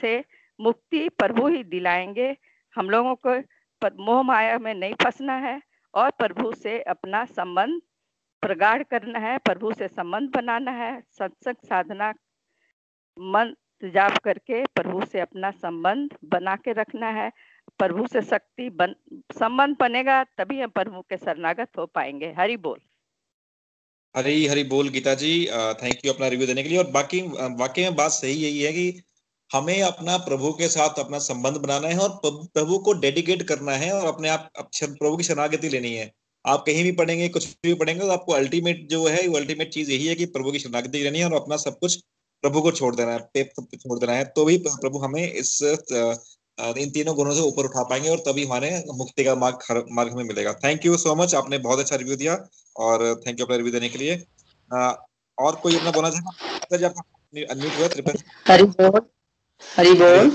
[0.00, 0.24] से
[0.60, 2.36] मुक्ति प्रभु ही दिलाएँगे।
[2.76, 3.38] हम लोगों को
[4.04, 5.62] मोह माया में नहीं फंसना है,
[5.94, 7.80] और प्रभु से अपना संबंध
[8.42, 12.14] प्रगाढ़ करना है, प्रभु से संबंध बनाना है, सत्संग साधना,
[13.18, 17.30] मन जाप करके प्रभु से अपना संबंध बना के रखना है।
[17.78, 18.94] प्रभु से शक्ति बन,
[19.38, 22.78] संबंध बनेगा तभी हम प्रभु के शरणागत हो पाएँगे। हरि बोल।
[24.14, 25.32] हरी हरी बोल गीता जी
[25.82, 27.20] थैंक यू अपना रिव्यू देने के लिए। और बाकी
[27.58, 29.02] वाकई में बात सही यही है कि
[29.50, 33.92] हमें अपना प्रभु के साथ अपना संबंध बनाना है और प्रभु को डेडिकेट करना है
[33.92, 36.10] और अपने आप प्रभु की शरणागति लेनी है।
[36.44, 39.90] आप कहीं भी पढ़ेंगे, कुछ भी पढ़ेंगे तो आपको अल्टीमेट जो है, वो अल्टीमेट चीज़
[39.92, 42.02] यही है कि प्रभु की शरणागति लेनी है और अपना सब कुछ
[42.44, 46.90] प्रभु को छोड़ देना है पेप छोड़ देना है तो भी प्रभु हमें इस इन
[46.90, 50.52] तीनों गुणों से ऊपर उठा पाएँगे और तभी हमारे मुक्ति का मार्ग मार्ग हमें मिलेगा।
[50.64, 52.36] थैंक यू सो मच आपने बहुत अच्छा रिव्यू दिया
[52.76, 54.14] और थैंक यू अपना रिव्यू देने के लिए।
[55.38, 56.88] और कोई अपना बोलना चाहेगा
[58.46, 59.00] हरी बोल
[59.62, 60.30] हरी बोल।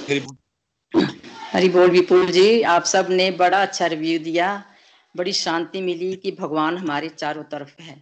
[1.53, 4.63] हरी बोल। विपुल जी आप सबने बड़ा अच्छा रिव्यू दिया।
[5.15, 7.95] बड़ी शांति मिली कि भगवान हमारे चारों तरफ़ है।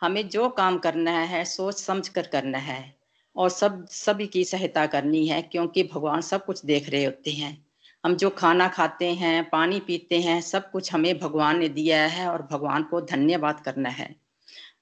[0.00, 2.80] हमें जो काम करना है सोच समझ कर करना है।
[3.36, 7.66] और सब, सभी की सहायता करनी है, क्योंकि भगवान सब कुछ देख रहे होते हैं।
[8.04, 12.28] हम जो खाना खाते हैं, पानी पीते हैं, सब कुछ हमें भगवान ने दिया है
[12.28, 14.16] और भगवान को धन्यवाद करना है।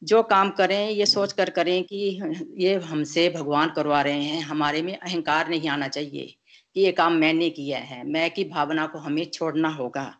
[0.04, 2.20] जो काम करें, ये सोच कर करें कि
[2.58, 6.34] ये हमसे भगवान करवा रहे हैं, हमारे में अहंकार नहीं आना चाहिए
[6.74, 10.14] कि ये काम मैंने किया है, मैं की भावना को हमें छोड़ना होगा।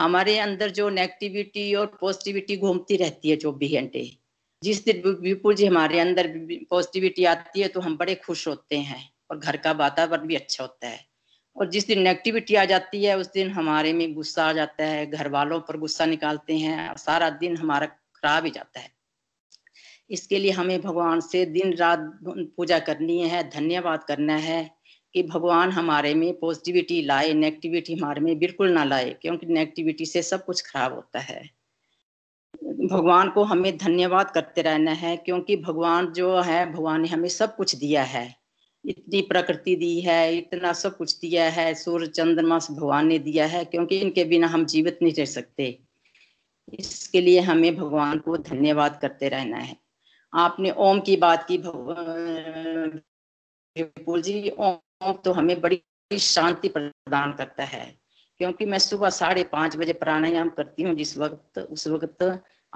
[0.00, 4.16] हमारे अंदर जो नेगेटिविटी और पॉजिटिविटी घूमती रहती है, चौबीस घंटे
[4.62, 6.28] जिस दिन विपुल जी हमारे अंदर
[6.70, 10.64] पॉजिटिविटी आती है तो हम बड़े खुश होते हैं और घर का वातावरण भी अच्छा
[10.64, 11.04] होता है।
[11.56, 15.06] और जिस दिन नेगेटिविटी आ जाती है, उस दिन हमारे में गुस्सा आ जाता है
[15.06, 18.90] घर वालों पर गुस्सा निकालते हैं सारा दिन हमारा खराब ही जाता है।
[20.10, 24.70] इसके लिए हमें भगवान से दिन रात पूजा करनी है, धन्यवाद करना है
[25.14, 30.22] कि भगवान हमारे में पॉजिटिविटी लाए नेगेटिविटी हमारे में बिल्कुल ना लाए, क्योंकि नेगेटिविटी से
[30.22, 31.55] सब कुछ खराब होता है।
[32.86, 37.56] भगवान को हमें धन्यवाद करते रहना है, क्योंकि भगवान जो है, भगवान ने हमें सब
[37.56, 38.34] कुछ दिया है।
[38.84, 43.64] इतनी प्रकृति दी है, इतना सब कुछ दिया है, सूर्य चंद्रमा भगवान ने दिया है,
[43.64, 45.78] क्योंकि इनके बिना हम जीवित नहीं रह सकते।
[46.72, 49.76] इसके लिए हमें भगवान को धन्यवाद करते रहना है।
[50.32, 51.56] आपने ओम की बात की
[53.76, 57.94] विपुल जी, ओम तो हमें बड़ी शांति प्रदान करता है,
[58.40, 62.22] क्योंकि मैं सुबह साढ़े पाँच बजे प्राणायाम करती हूँ जिस वक्त, उस वक्त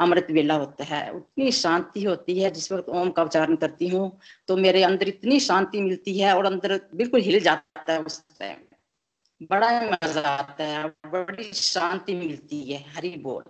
[0.00, 4.10] अमृत वेला होता है उतनी शांति होती है जिस वक्त ओम का उच्चारण करती हूँ
[4.48, 9.46] तो मेरे अंदर इतनी शांति मिलती है और अंदर बिल्कुल हिल जाता है उस टाइम
[9.50, 13.44] बड़ा मज़ा आता है बड़ी शांति मिलती है हरी बोल।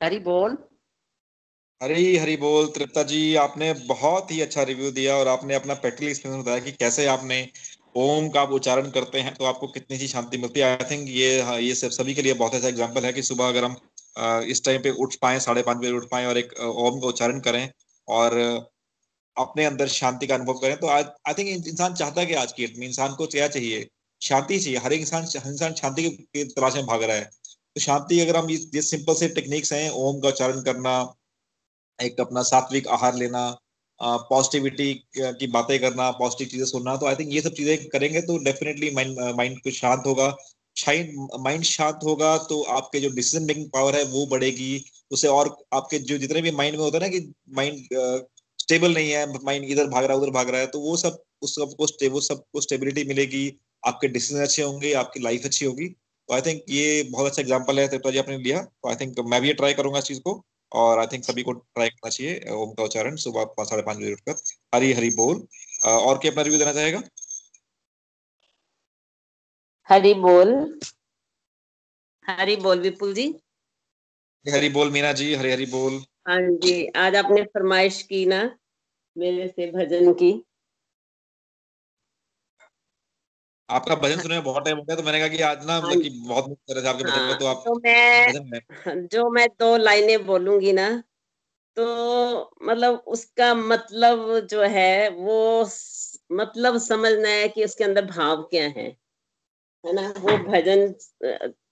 [0.00, 0.56] हरी बोल।
[1.80, 6.10] हरी हरी बोल तृप्ता जी आपने बहुत ही अच्छा रिव्यू दिया और आपने अपना प्रैक्टिकल
[6.10, 7.38] एक्सपीरियंस बताया कि कैसे आपने
[7.96, 11.08] ओम का आप उच्चारण करते हैं तो आपको कितनी सी शांति मिलती है। आई थिंक
[11.08, 13.76] ये हाँ, ये सब सभी के लिए बहुत अच्छा एग्जांपल है कि सुबह अगर हम
[14.16, 17.40] इस टाइम पे उठ पाए, साढ़े पाँच बजे उठ पाए और एक ओम का उच्चारण
[17.40, 17.68] करें
[18.08, 18.36] और
[19.36, 22.52] अपने अंदर शांति का अनुभव करें। तो आज आई थिंक इंसान चाहता है कि आज
[22.52, 23.86] की में इंसान को क्या चाहिए?
[24.20, 28.36] शांति चाहिए। हर इंसान इंसान शांति की तलाश में भाग रहा है। तो शांति अगर
[28.36, 31.14] हम ये सिंपल से टेक्निक्स हैं, ओम का उच्चारण करना,
[31.98, 33.50] एक अपना सात्विक आहार लेना
[34.00, 38.38] पॉजिटिविटी की बातें करना पॉजिटिव चीज़ें सुनना तो आई थिंक ये सब चीज़ें करेंगे तो
[38.44, 40.26] डेफिनेटली माइंड माइंड कुछ शांत होगा।
[40.86, 45.98] माइंड शांत होगा तो आपके जो डिसीज़न मेकिंग पावर है, वो बढ़ेगी। उसे और आपके
[46.00, 47.88] जो जितने भी माइंड में होता है ना कि माइंड
[48.58, 51.18] स्टेबल नहीं है माइंड इधर भाग रहा है, उधर भाग रहा है तो वो सब,
[51.42, 53.50] उस सबको वो सबको स्टेबिलिटी मिलेगी,
[53.82, 57.80] आपके डिसीज़न अच्छे होंगे, आपकी लाइफ अच्छी होगी। तो आई थिंक ये बहुत अच्छा एग्ज़ाम्पल
[57.80, 60.42] है जी, आपने लिया। तो आई थिंक मैं भी ये ट्राई करूँगा इस चीज़ को,
[60.72, 64.12] और आई थिंक सभी को ट्राई करना चाहिए, ओम का उच्चारण, सुबह साढ़े पाँच बजे
[64.12, 64.42] उठकर।
[64.74, 65.46] हरी हरी बोल।
[65.86, 67.02] और क्या अपना रिव्यू देना चाहेगा?
[69.88, 70.78] हरी बोल।
[72.24, 73.34] हरी बोल विपुल जी।
[74.46, 75.92] हरी बोल मीना जी हरी हरी बोल।
[76.28, 78.58] हाँ जी आज आपने फरमाइश की ना
[79.16, 80.44] मेरे से भजन की।
[83.70, 86.10] आपका भजन सुने बहुत टाइम हो गया तो मैंने कहा कि आज ना मतलब कि
[86.10, 89.76] बहुत मिस कर रहे थे आपके भजन हाँ, तो आप तो मैं जो मैं दो
[89.76, 91.02] लाइनें बोलूँगी ना
[91.76, 91.86] तो
[92.62, 95.66] मतलब उसका मतलब जो है वो
[96.32, 99.03] मतलब समझना है कि उसके अंदर भाव क्या है।
[99.86, 100.14] है ना?
[100.18, 100.94] वो भजन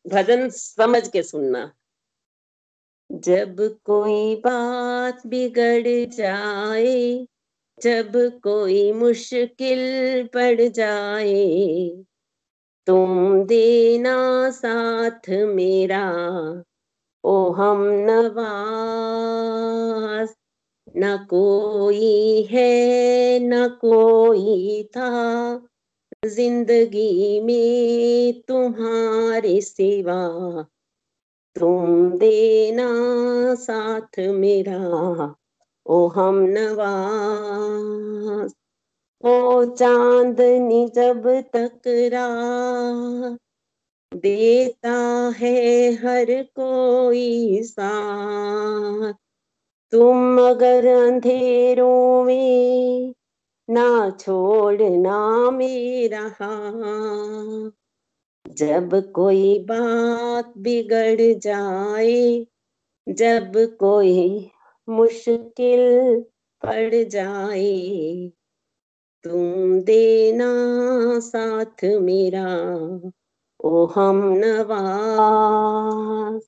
[0.09, 1.73] भजन समझ के सुनना।
[3.13, 7.27] जब कोई बात बिगड़ जाए,
[7.83, 12.05] जब कोई मुश्किल पड़ जाए,
[12.87, 16.13] तुम देना साथ मेरा,
[17.25, 20.35] ओ हम नवाज़।
[20.97, 25.69] न कोई है, न कोई था
[26.27, 30.63] ज़िंदगी में तुम्हारे सिवा
[31.57, 32.89] तुम देना
[33.55, 35.35] साथ मेरा।
[35.87, 38.53] ओ हम नवाज़,
[39.25, 41.71] ओ चांदनी जब तक
[44.15, 49.13] देता है हर कोई साथ।
[49.93, 53.15] तुम अगर अंधेरों में
[53.73, 56.31] ना छोड़ना मेरा
[58.49, 62.47] जब कोई बात बिगड़ जाए,
[63.09, 64.51] जब कोई
[64.89, 66.25] मुश्किल
[66.63, 68.33] पड़ जाए,
[69.25, 72.71] तुम देना साथ मेरा,
[73.65, 76.43] ओ हम नवाज़।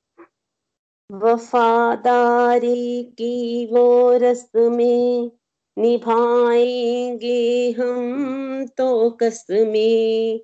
[1.12, 5.30] वफादारी की वो रस्में
[5.76, 10.40] निभाएँगे हम तो कसमें।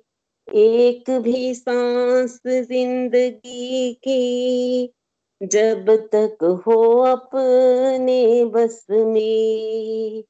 [0.47, 4.93] एक भी सांस ज़िंदगी की
[5.41, 10.23] जब तक हो अपने बस में।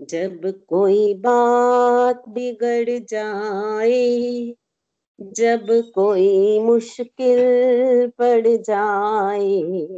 [0.00, 4.54] जब कोई बात बिगड़ जाए,
[5.20, 7.38] जब कोई मुश्किल
[8.18, 9.96] पड़ जाए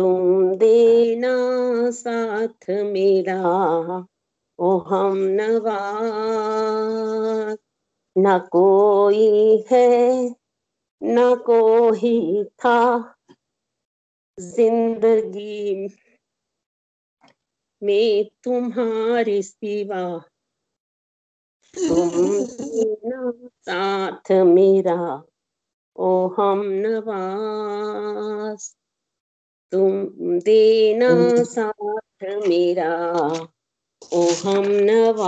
[0.00, 3.42] तुम देना साथ मेरा,
[4.58, 5.80] ओ हम नवा
[8.18, 10.34] न कोई है,
[11.02, 13.14] न कोई था,
[14.40, 15.88] ज़िंदगी
[17.82, 20.24] में तुम्हारे सिवा।
[21.74, 25.24] तुम देना साथ मेरा,
[25.96, 28.79] ओ हम नवाज़।
[29.72, 29.92] तुम
[30.40, 31.10] देना
[31.44, 32.92] साथ मेरा
[34.14, 35.20] ओ हम नवाज़।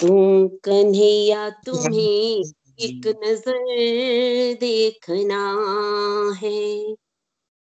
[0.00, 2.44] तुम कन्हैया तुम्हें
[2.78, 3.58] एक नज़र
[4.60, 5.42] देखना
[6.42, 6.62] है।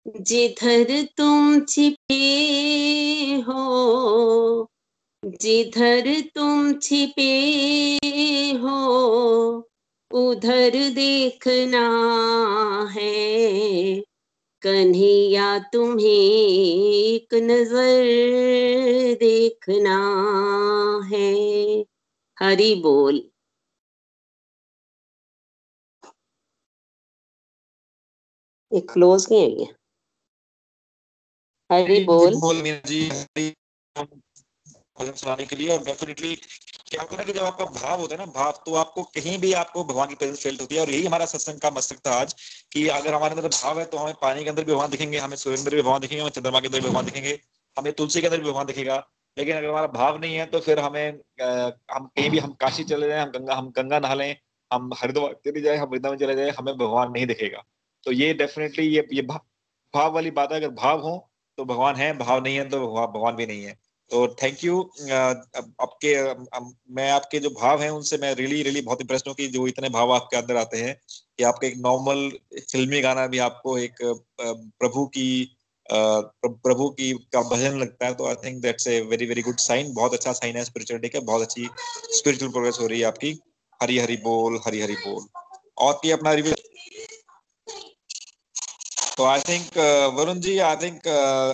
[0.05, 2.23] जिधर तुम छिपे
[3.47, 3.63] हो
[5.23, 7.31] जिधर तुम छिपे
[8.63, 8.77] हो
[10.11, 11.85] उधर देखना
[12.91, 13.11] है
[14.61, 18.05] कन्हैया तुम्हें एक नज़र
[19.15, 19.97] देखना
[21.11, 21.31] है।
[22.37, 23.29] हरि बोल।
[28.73, 29.73] ये क्लोज नहीं है ये
[31.69, 33.09] हरि बोल। बोल मीना जी
[35.45, 36.35] के लिए और डेफिनेटली
[36.87, 39.51] क्या होता है कि जब आपका भाव होता है ना, भाव तो आपको कहीं भी
[39.53, 42.33] आपको भगवान की प्रेजेंस फील होती है। और यही हमारा सत्संग का मस्तक था आज
[42.73, 45.35] कि अगर हमारे अंदर भाव है तो हमें पानी के अंदर भी भगवान दिखेंगे, हमें
[45.37, 47.39] सूर्य अंदर भी भगवान दिखेंगे, हमें चंद्रमा के अंदर भी भगवान दिखेंगे,
[47.77, 48.95] हमें तुलसी के अंदर भी भगवान दिखेगा।
[49.37, 53.07] लेकिन अगर हमारा भाव नहीं है तो फिर हमें हम कहीं भी, हम काशी चले
[53.07, 54.35] जाए, हम गंगा हम गंगा नहा लें,
[54.71, 57.63] हम हरिद्वार चले जाए, हम वृंदावन चले जाए, हमें भगवान नहीं दिखेगा।
[58.05, 61.17] तो ये डेफिनेटली ये ये भाव वाली बात है, अगर भाव हो
[61.57, 63.77] तो भगवान है, भाव नहीं है तो भगवान भी नहीं है।
[64.11, 64.81] तो थैंक यू
[65.11, 66.11] आपके
[66.95, 69.89] मैं आपके जो भाव हैं, उनसे मैं रियली रियली बहुत इंप्रेस हूँ कि जो इतने
[69.89, 70.95] भाव आपके अंदर आते हैं,
[71.37, 72.29] कि आपके एक नॉर्मल
[72.71, 73.95] फिल्मी गाना भी आपको एक
[74.41, 75.27] प्रभु की
[75.89, 79.93] प्रभु की का भजन लगता है तो I think that's a very very good sign
[79.93, 81.67] बहुत अच्छा साइन है स्पिरिचुअलिटी का बहुत अच्छी
[82.13, 83.39] स्पिरिचुअल प्रोग्रेस हो रही है आपकी.
[83.79, 85.23] हरी हरी बोल, हरी हरी बोल.
[85.77, 86.53] और की अपना रिव्यू
[89.17, 89.77] तो I think
[90.15, 91.07] Varun ji I think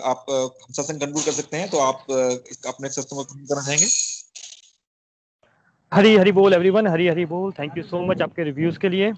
[0.06, 3.85] आप सत्संग कंक्लूड कर सकते हैं तो आप uh, अपने सत्संग को करना चाहेंगे?
[5.91, 9.11] हरी हरी बोल एवरीवन हरी हरी बोल। थैंक यू सो मच आपके रिव्यूज़ के लिए।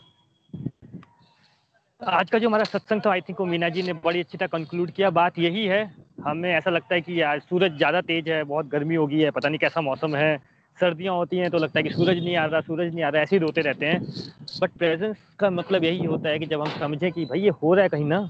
[2.02, 4.92] आज का जो हमारा सत्संग था आई थिंक मीना जी ने बड़ी अच्छी तरह कंक्लूड
[4.92, 5.84] किया। बात यही है
[6.26, 9.50] हमें ऐसा लगता है कि आज सूरज ज़्यादा तेज है बहुत गर्मी होगी है पता
[9.50, 10.36] नहीं कैसा मौसम है।
[10.80, 13.22] सर्दियाँ होती हैं तो लगता है कि सूरज नहीं आ रहा, सूरज नहीं आ रहा,
[13.22, 14.04] ऐसे ही रोते रहते हैं।
[14.62, 17.74] बट प्रेजेंस का मतलब यही होता है कि जब हम समझें कि भाई ये हो
[17.74, 18.30] रहा है कहीं ना,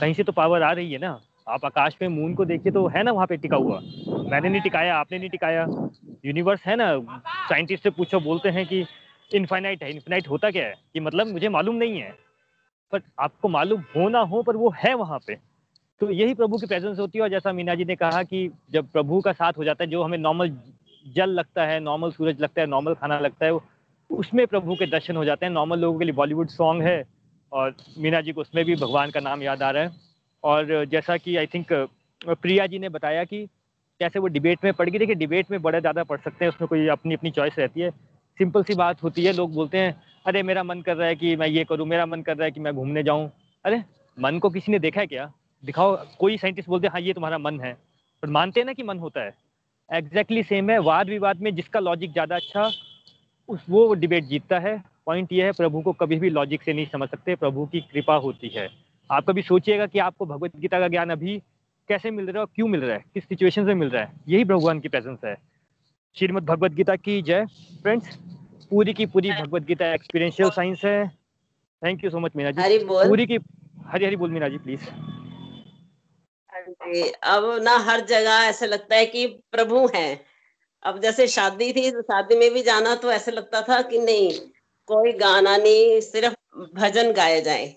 [0.00, 2.86] कहीं से तो पावर आ रही है ना। आप आकाश में मून को देखिए तो
[2.86, 5.66] है ना वहाँ पे टिका हुआ। मैंने नहीं टिकाया, आपने नहीं टिकाया।
[6.24, 8.84] यूनिवर्स है ना साइंटिस्ट से पूछो, बोलते हैं कि
[9.34, 10.74] इनफाइनाइट है। इनफाइनाइट होता क्या है?
[10.94, 12.14] कि मतलब मुझे मालूम नहीं है।
[12.92, 15.34] बट आपको मालूम हो ना हो, पर वो है वहाँ पे।
[16.00, 18.88] तो यही प्रभु की प्रेजेंस होती है। और जैसा मीना जी ने कहा कि जब
[18.88, 20.48] प्रभु का साथ हो जाता है, जो हमें नॉर्मल
[21.16, 23.58] जल लगता है नॉर्मल सूरज लगता है नॉर्मल खाना लगता है
[24.10, 27.02] उसमें प्रभु के दर्शन हो जाते हैं। नॉर्मल लोगों के लिए बॉलीवुड सॉन्ग है
[27.52, 29.90] और मीना जी को उसमें भी भगवान का नाम याद आ रहा है।
[30.44, 31.72] और जैसा कि आई थिंक
[32.20, 33.44] प्रिया जी ने बताया कि
[34.00, 36.68] कैसे वो डिबेट में पड़ गई। देखिए डिबेट में बड़े ज़्यादा पढ़ सकते हैं, उसमें
[36.68, 37.90] कोई अपनी अपनी चॉइस रहती है।
[38.38, 39.94] सिंपल सी बात होती है, लोग बोलते हैं,
[40.26, 42.50] अरे, मेरा मन कर रहा है कि मैं ये करूँ, मेरा मन कर रहा है
[42.50, 43.30] कि मैं घूमने जाऊँ।
[43.64, 43.82] अरे,
[44.18, 45.30] मन को किसी ने देखा है क्या?
[45.64, 47.72] दिखाओ, कोई साइंटिस्ट बोलते हैं हाँ ये तुम्हारा मन है।
[48.22, 49.47] पर मानते हैं ना कि मन होता है।
[49.90, 52.70] एग्जैक्टली सेम है वाद विवाद में जिसका लॉजिक ज़्यादा अच्छा
[53.48, 56.86] उस वो डिबेट जीतता है। पॉइंट ये है प्रभु को कभी भी लॉजिक से नहीं
[56.86, 58.68] समझ सकते प्रभु की कृपा होती है।
[59.10, 61.38] आप कभी सोचिएगा कि आपको भगवत गीता का ज्ञान अभी
[61.88, 63.04] कैसे मिल रहा है और क्यों मिल रहा है?
[63.14, 64.12] किस सिचुएशन में मिल रहा है?
[64.28, 65.36] यही भगवान की प्रेजेंस है।
[66.16, 67.46] श्रीमद भगवत गीता की जय।
[67.82, 68.16] फ्रेंड्स
[68.70, 71.08] पूरी की पूरी भगवत गीता एक्सपीरियंशियल साइंस है।
[71.82, 72.78] Thank you so much Meena ji.
[72.78, 73.38] पूरी की
[73.86, 74.88] हरी हरी बोल मीना जी प्लीज़
[77.22, 80.26] अब ना हर जगह ऐसे लगता है कि प्रभु हैं।
[80.82, 84.32] अब जैसे शादी थी तो शादी में भी जाना तो ऐसे लगता था कि नहीं,
[84.88, 86.34] कोई गाना नहीं, सिर्फ़
[86.74, 87.76] भजन गाए जाए।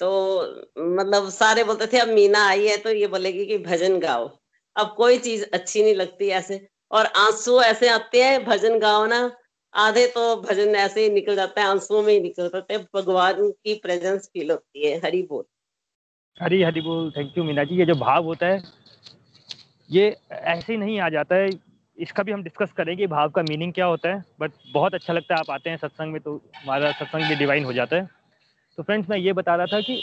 [0.00, 0.42] तो
[0.78, 4.38] मतलब सारे बोलते थे, अब मीना आई है तो ये बोलेगी कि भजन गाओ।
[4.76, 9.36] अब कोई चीज़ अच्छी नहीं लगती ऐसे। और आँसू ऐसे आते हैं, भजन गाओ ना,
[9.74, 13.50] आधे तो भजन ऐसे ही निकल जाता है, आंसुओं में ही निकल जाते हैं। भगवान
[13.50, 15.44] की प्रेजेंस फील होती है, हरी बोल।
[16.40, 18.60] हरी हरी बोल थैंक यू मीना जी ये जो भाव होता है,
[19.90, 21.48] ये ऐसे ही नहीं आ जाता है।
[21.98, 25.34] इसका भी हम डिस्कस करेंगे, भाव का मीनिंग क्या होता है बट बहुत अच्छा लगता
[25.34, 28.08] है आप आते हैं सत्संग में तो हमारा सत्संग भी डिवाइन हो जाता है।
[28.78, 30.00] तो फ्रेंड्स मैं ये बता रहा था कि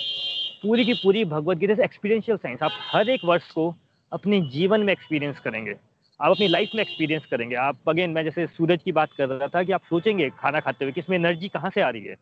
[0.63, 3.73] पूरी की पूरी भगवत गीता से एक्सपीरियंशियल साइंस आप हर एक वर्ष को
[4.11, 5.75] अपने जीवन में एक्सपीरियंस करेंगे।
[6.19, 9.47] आप अपनी लाइफ में एक्सपीरियंस करेंगे। आप अगेन मैं जैसे सूरज की बात कर रहा
[9.47, 12.15] था कि आप सोचेंगे खाना खाते हुए कि इसमें एनर्जी कहाँ से आ रही है।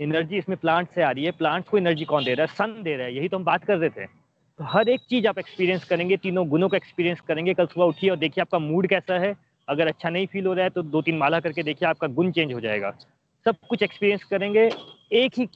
[0.00, 2.54] एनर्जी इसमें प्लांट से आ रही है। प्लांट्स को एनर्जी कौन दे रहा है?
[2.54, 4.04] सन दे रहा है। यही तो हम बात कर रहे थे।
[4.58, 8.10] तो हर एक चीज़ आप एक्सपीरियंस करेंगे, तीनों गुणों का एक्सपीरियंस करेंगे। कल सुबह उठिए
[8.10, 9.34] और देखिए आपका मूड कैसा है।
[9.68, 12.30] अगर अच्छा नहीं फील हो रहा है तो दो तीन माला करके देखिए, आपका गुण
[12.30, 12.90] चेंज हो जाएगा।
[13.44, 14.70] सब कुछ एक्सपीरियंस करेंगे।
[15.12, 15.48] एक ही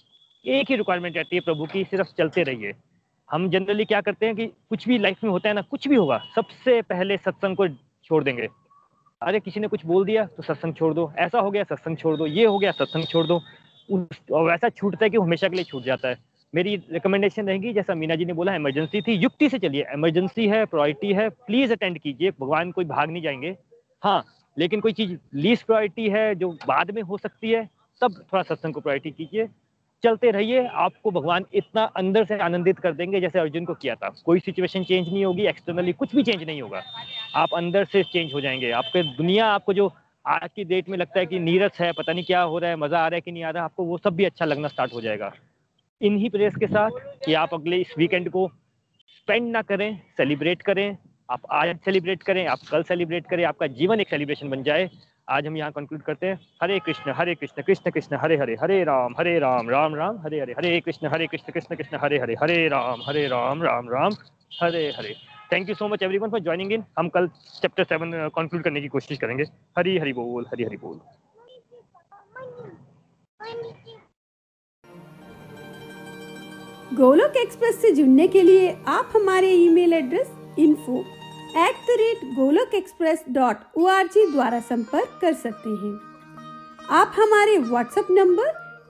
[0.47, 2.73] एक ही रिक्वायरमेंट रहती है प्रभु की, सिर्फ़ चलते रहिए।
[3.31, 5.97] हम जनरली क्या करते हैं कि कुछ भी लाइफ में होता है ना, कुछ भी
[5.97, 7.69] होगा, सबसे पहले सत्संग को
[8.05, 8.49] छोड़ देंगे।
[9.23, 12.17] अरे, किसी ने कुछ बोल दिया तो सत्संग छोड़ दो। ऐसा हो गया, सत्संग छोड़
[12.17, 13.41] दो। ये हो गया, सत्संग छोड़ दो।
[13.93, 16.19] और वैसा छूटता है कि हमेशा के लिए छूट जाता है।
[16.55, 20.65] मेरी रिकमेंडेशन रहेगी, जैसा मीना जी ने बोला इमरजेंसी थी, युक्ति से चलिए। इमरजेंसी है
[20.65, 23.57] प्रायोरिटी है प्लीज़ अटेंड कीजिए, भगवान कोई भाग नहीं जाएँगे।
[24.03, 24.25] हाँ
[24.59, 27.69] लेकिन कोई चीज़ लीस्ट प्रायोरिटी है, जो बाद में हो सकती है,
[28.01, 29.49] तब थोड़ा सत्संग को प्रायोरिटी कीजिए।
[30.05, 34.09] चलते रहिए, आपको भगवान इतना अंदर से आनंदित कर देंगे जैसे अर्जुन को किया था।
[34.25, 36.83] कोई सिचुएशन चेंज नहीं होगी एक्सटर्नली कुछ भी चेंज नहीं होगा।
[37.35, 39.93] आप अंदर से चेंज हो जाएँगे। आपके दुनिया, आपको जो
[40.27, 42.77] आज की डेट में लगता है कि नीरस है, पता नहीं क्या हो रहा है,
[42.77, 44.69] मज़ा आ रहा है कि नहीं आ रहा है, आपको वो सब भी अच्छा लगना
[44.69, 45.33] स्टार्ट हो जाएगा।
[46.01, 46.91] इन्हीं प्रेस के साथ
[47.25, 48.49] कि आप अगले इस वीकेंड को
[49.11, 50.97] स्पेंड ना करें सेलिब्रेट करें,
[51.29, 54.89] आप आज सेलिब्रेट करें, आप कल सेलिब्रेट करें, आपका जीवन एक सेलिब्रेशन बन जाए।
[55.29, 58.83] आज हम यहाँ कंक्लूड करते हैं। Hare Krishna Hare Krishna Krishna Krishna, Hare Hare Hare
[58.85, 62.35] Ram Hare Ram Ram Ram, Hare Hare Hare Krishna Hare Krishna Krishna Krishna, Hare Hare
[62.43, 64.13] Hare Ram Hare Ram Ram Ram,
[64.63, 65.15] Hare Hare.
[65.53, 67.29] Thank you so much everyone for joining in हम कल
[67.63, 69.45] chapter seven conclude करने की कोशिश करेंगे।
[69.79, 71.01] हरी हरी बोल, हरी हरी बोल।
[76.95, 80.99] Golok express से जुड़ने के लिए आप हमारे email address info
[81.59, 85.95] at the rate Golok express dot O R G द्वारा संपर्क कर सकते हैं।
[86.93, 88.49] आप हमारे व्हाट्सएप नंबर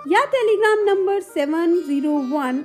[0.09, 2.65] या telegram number seven zero one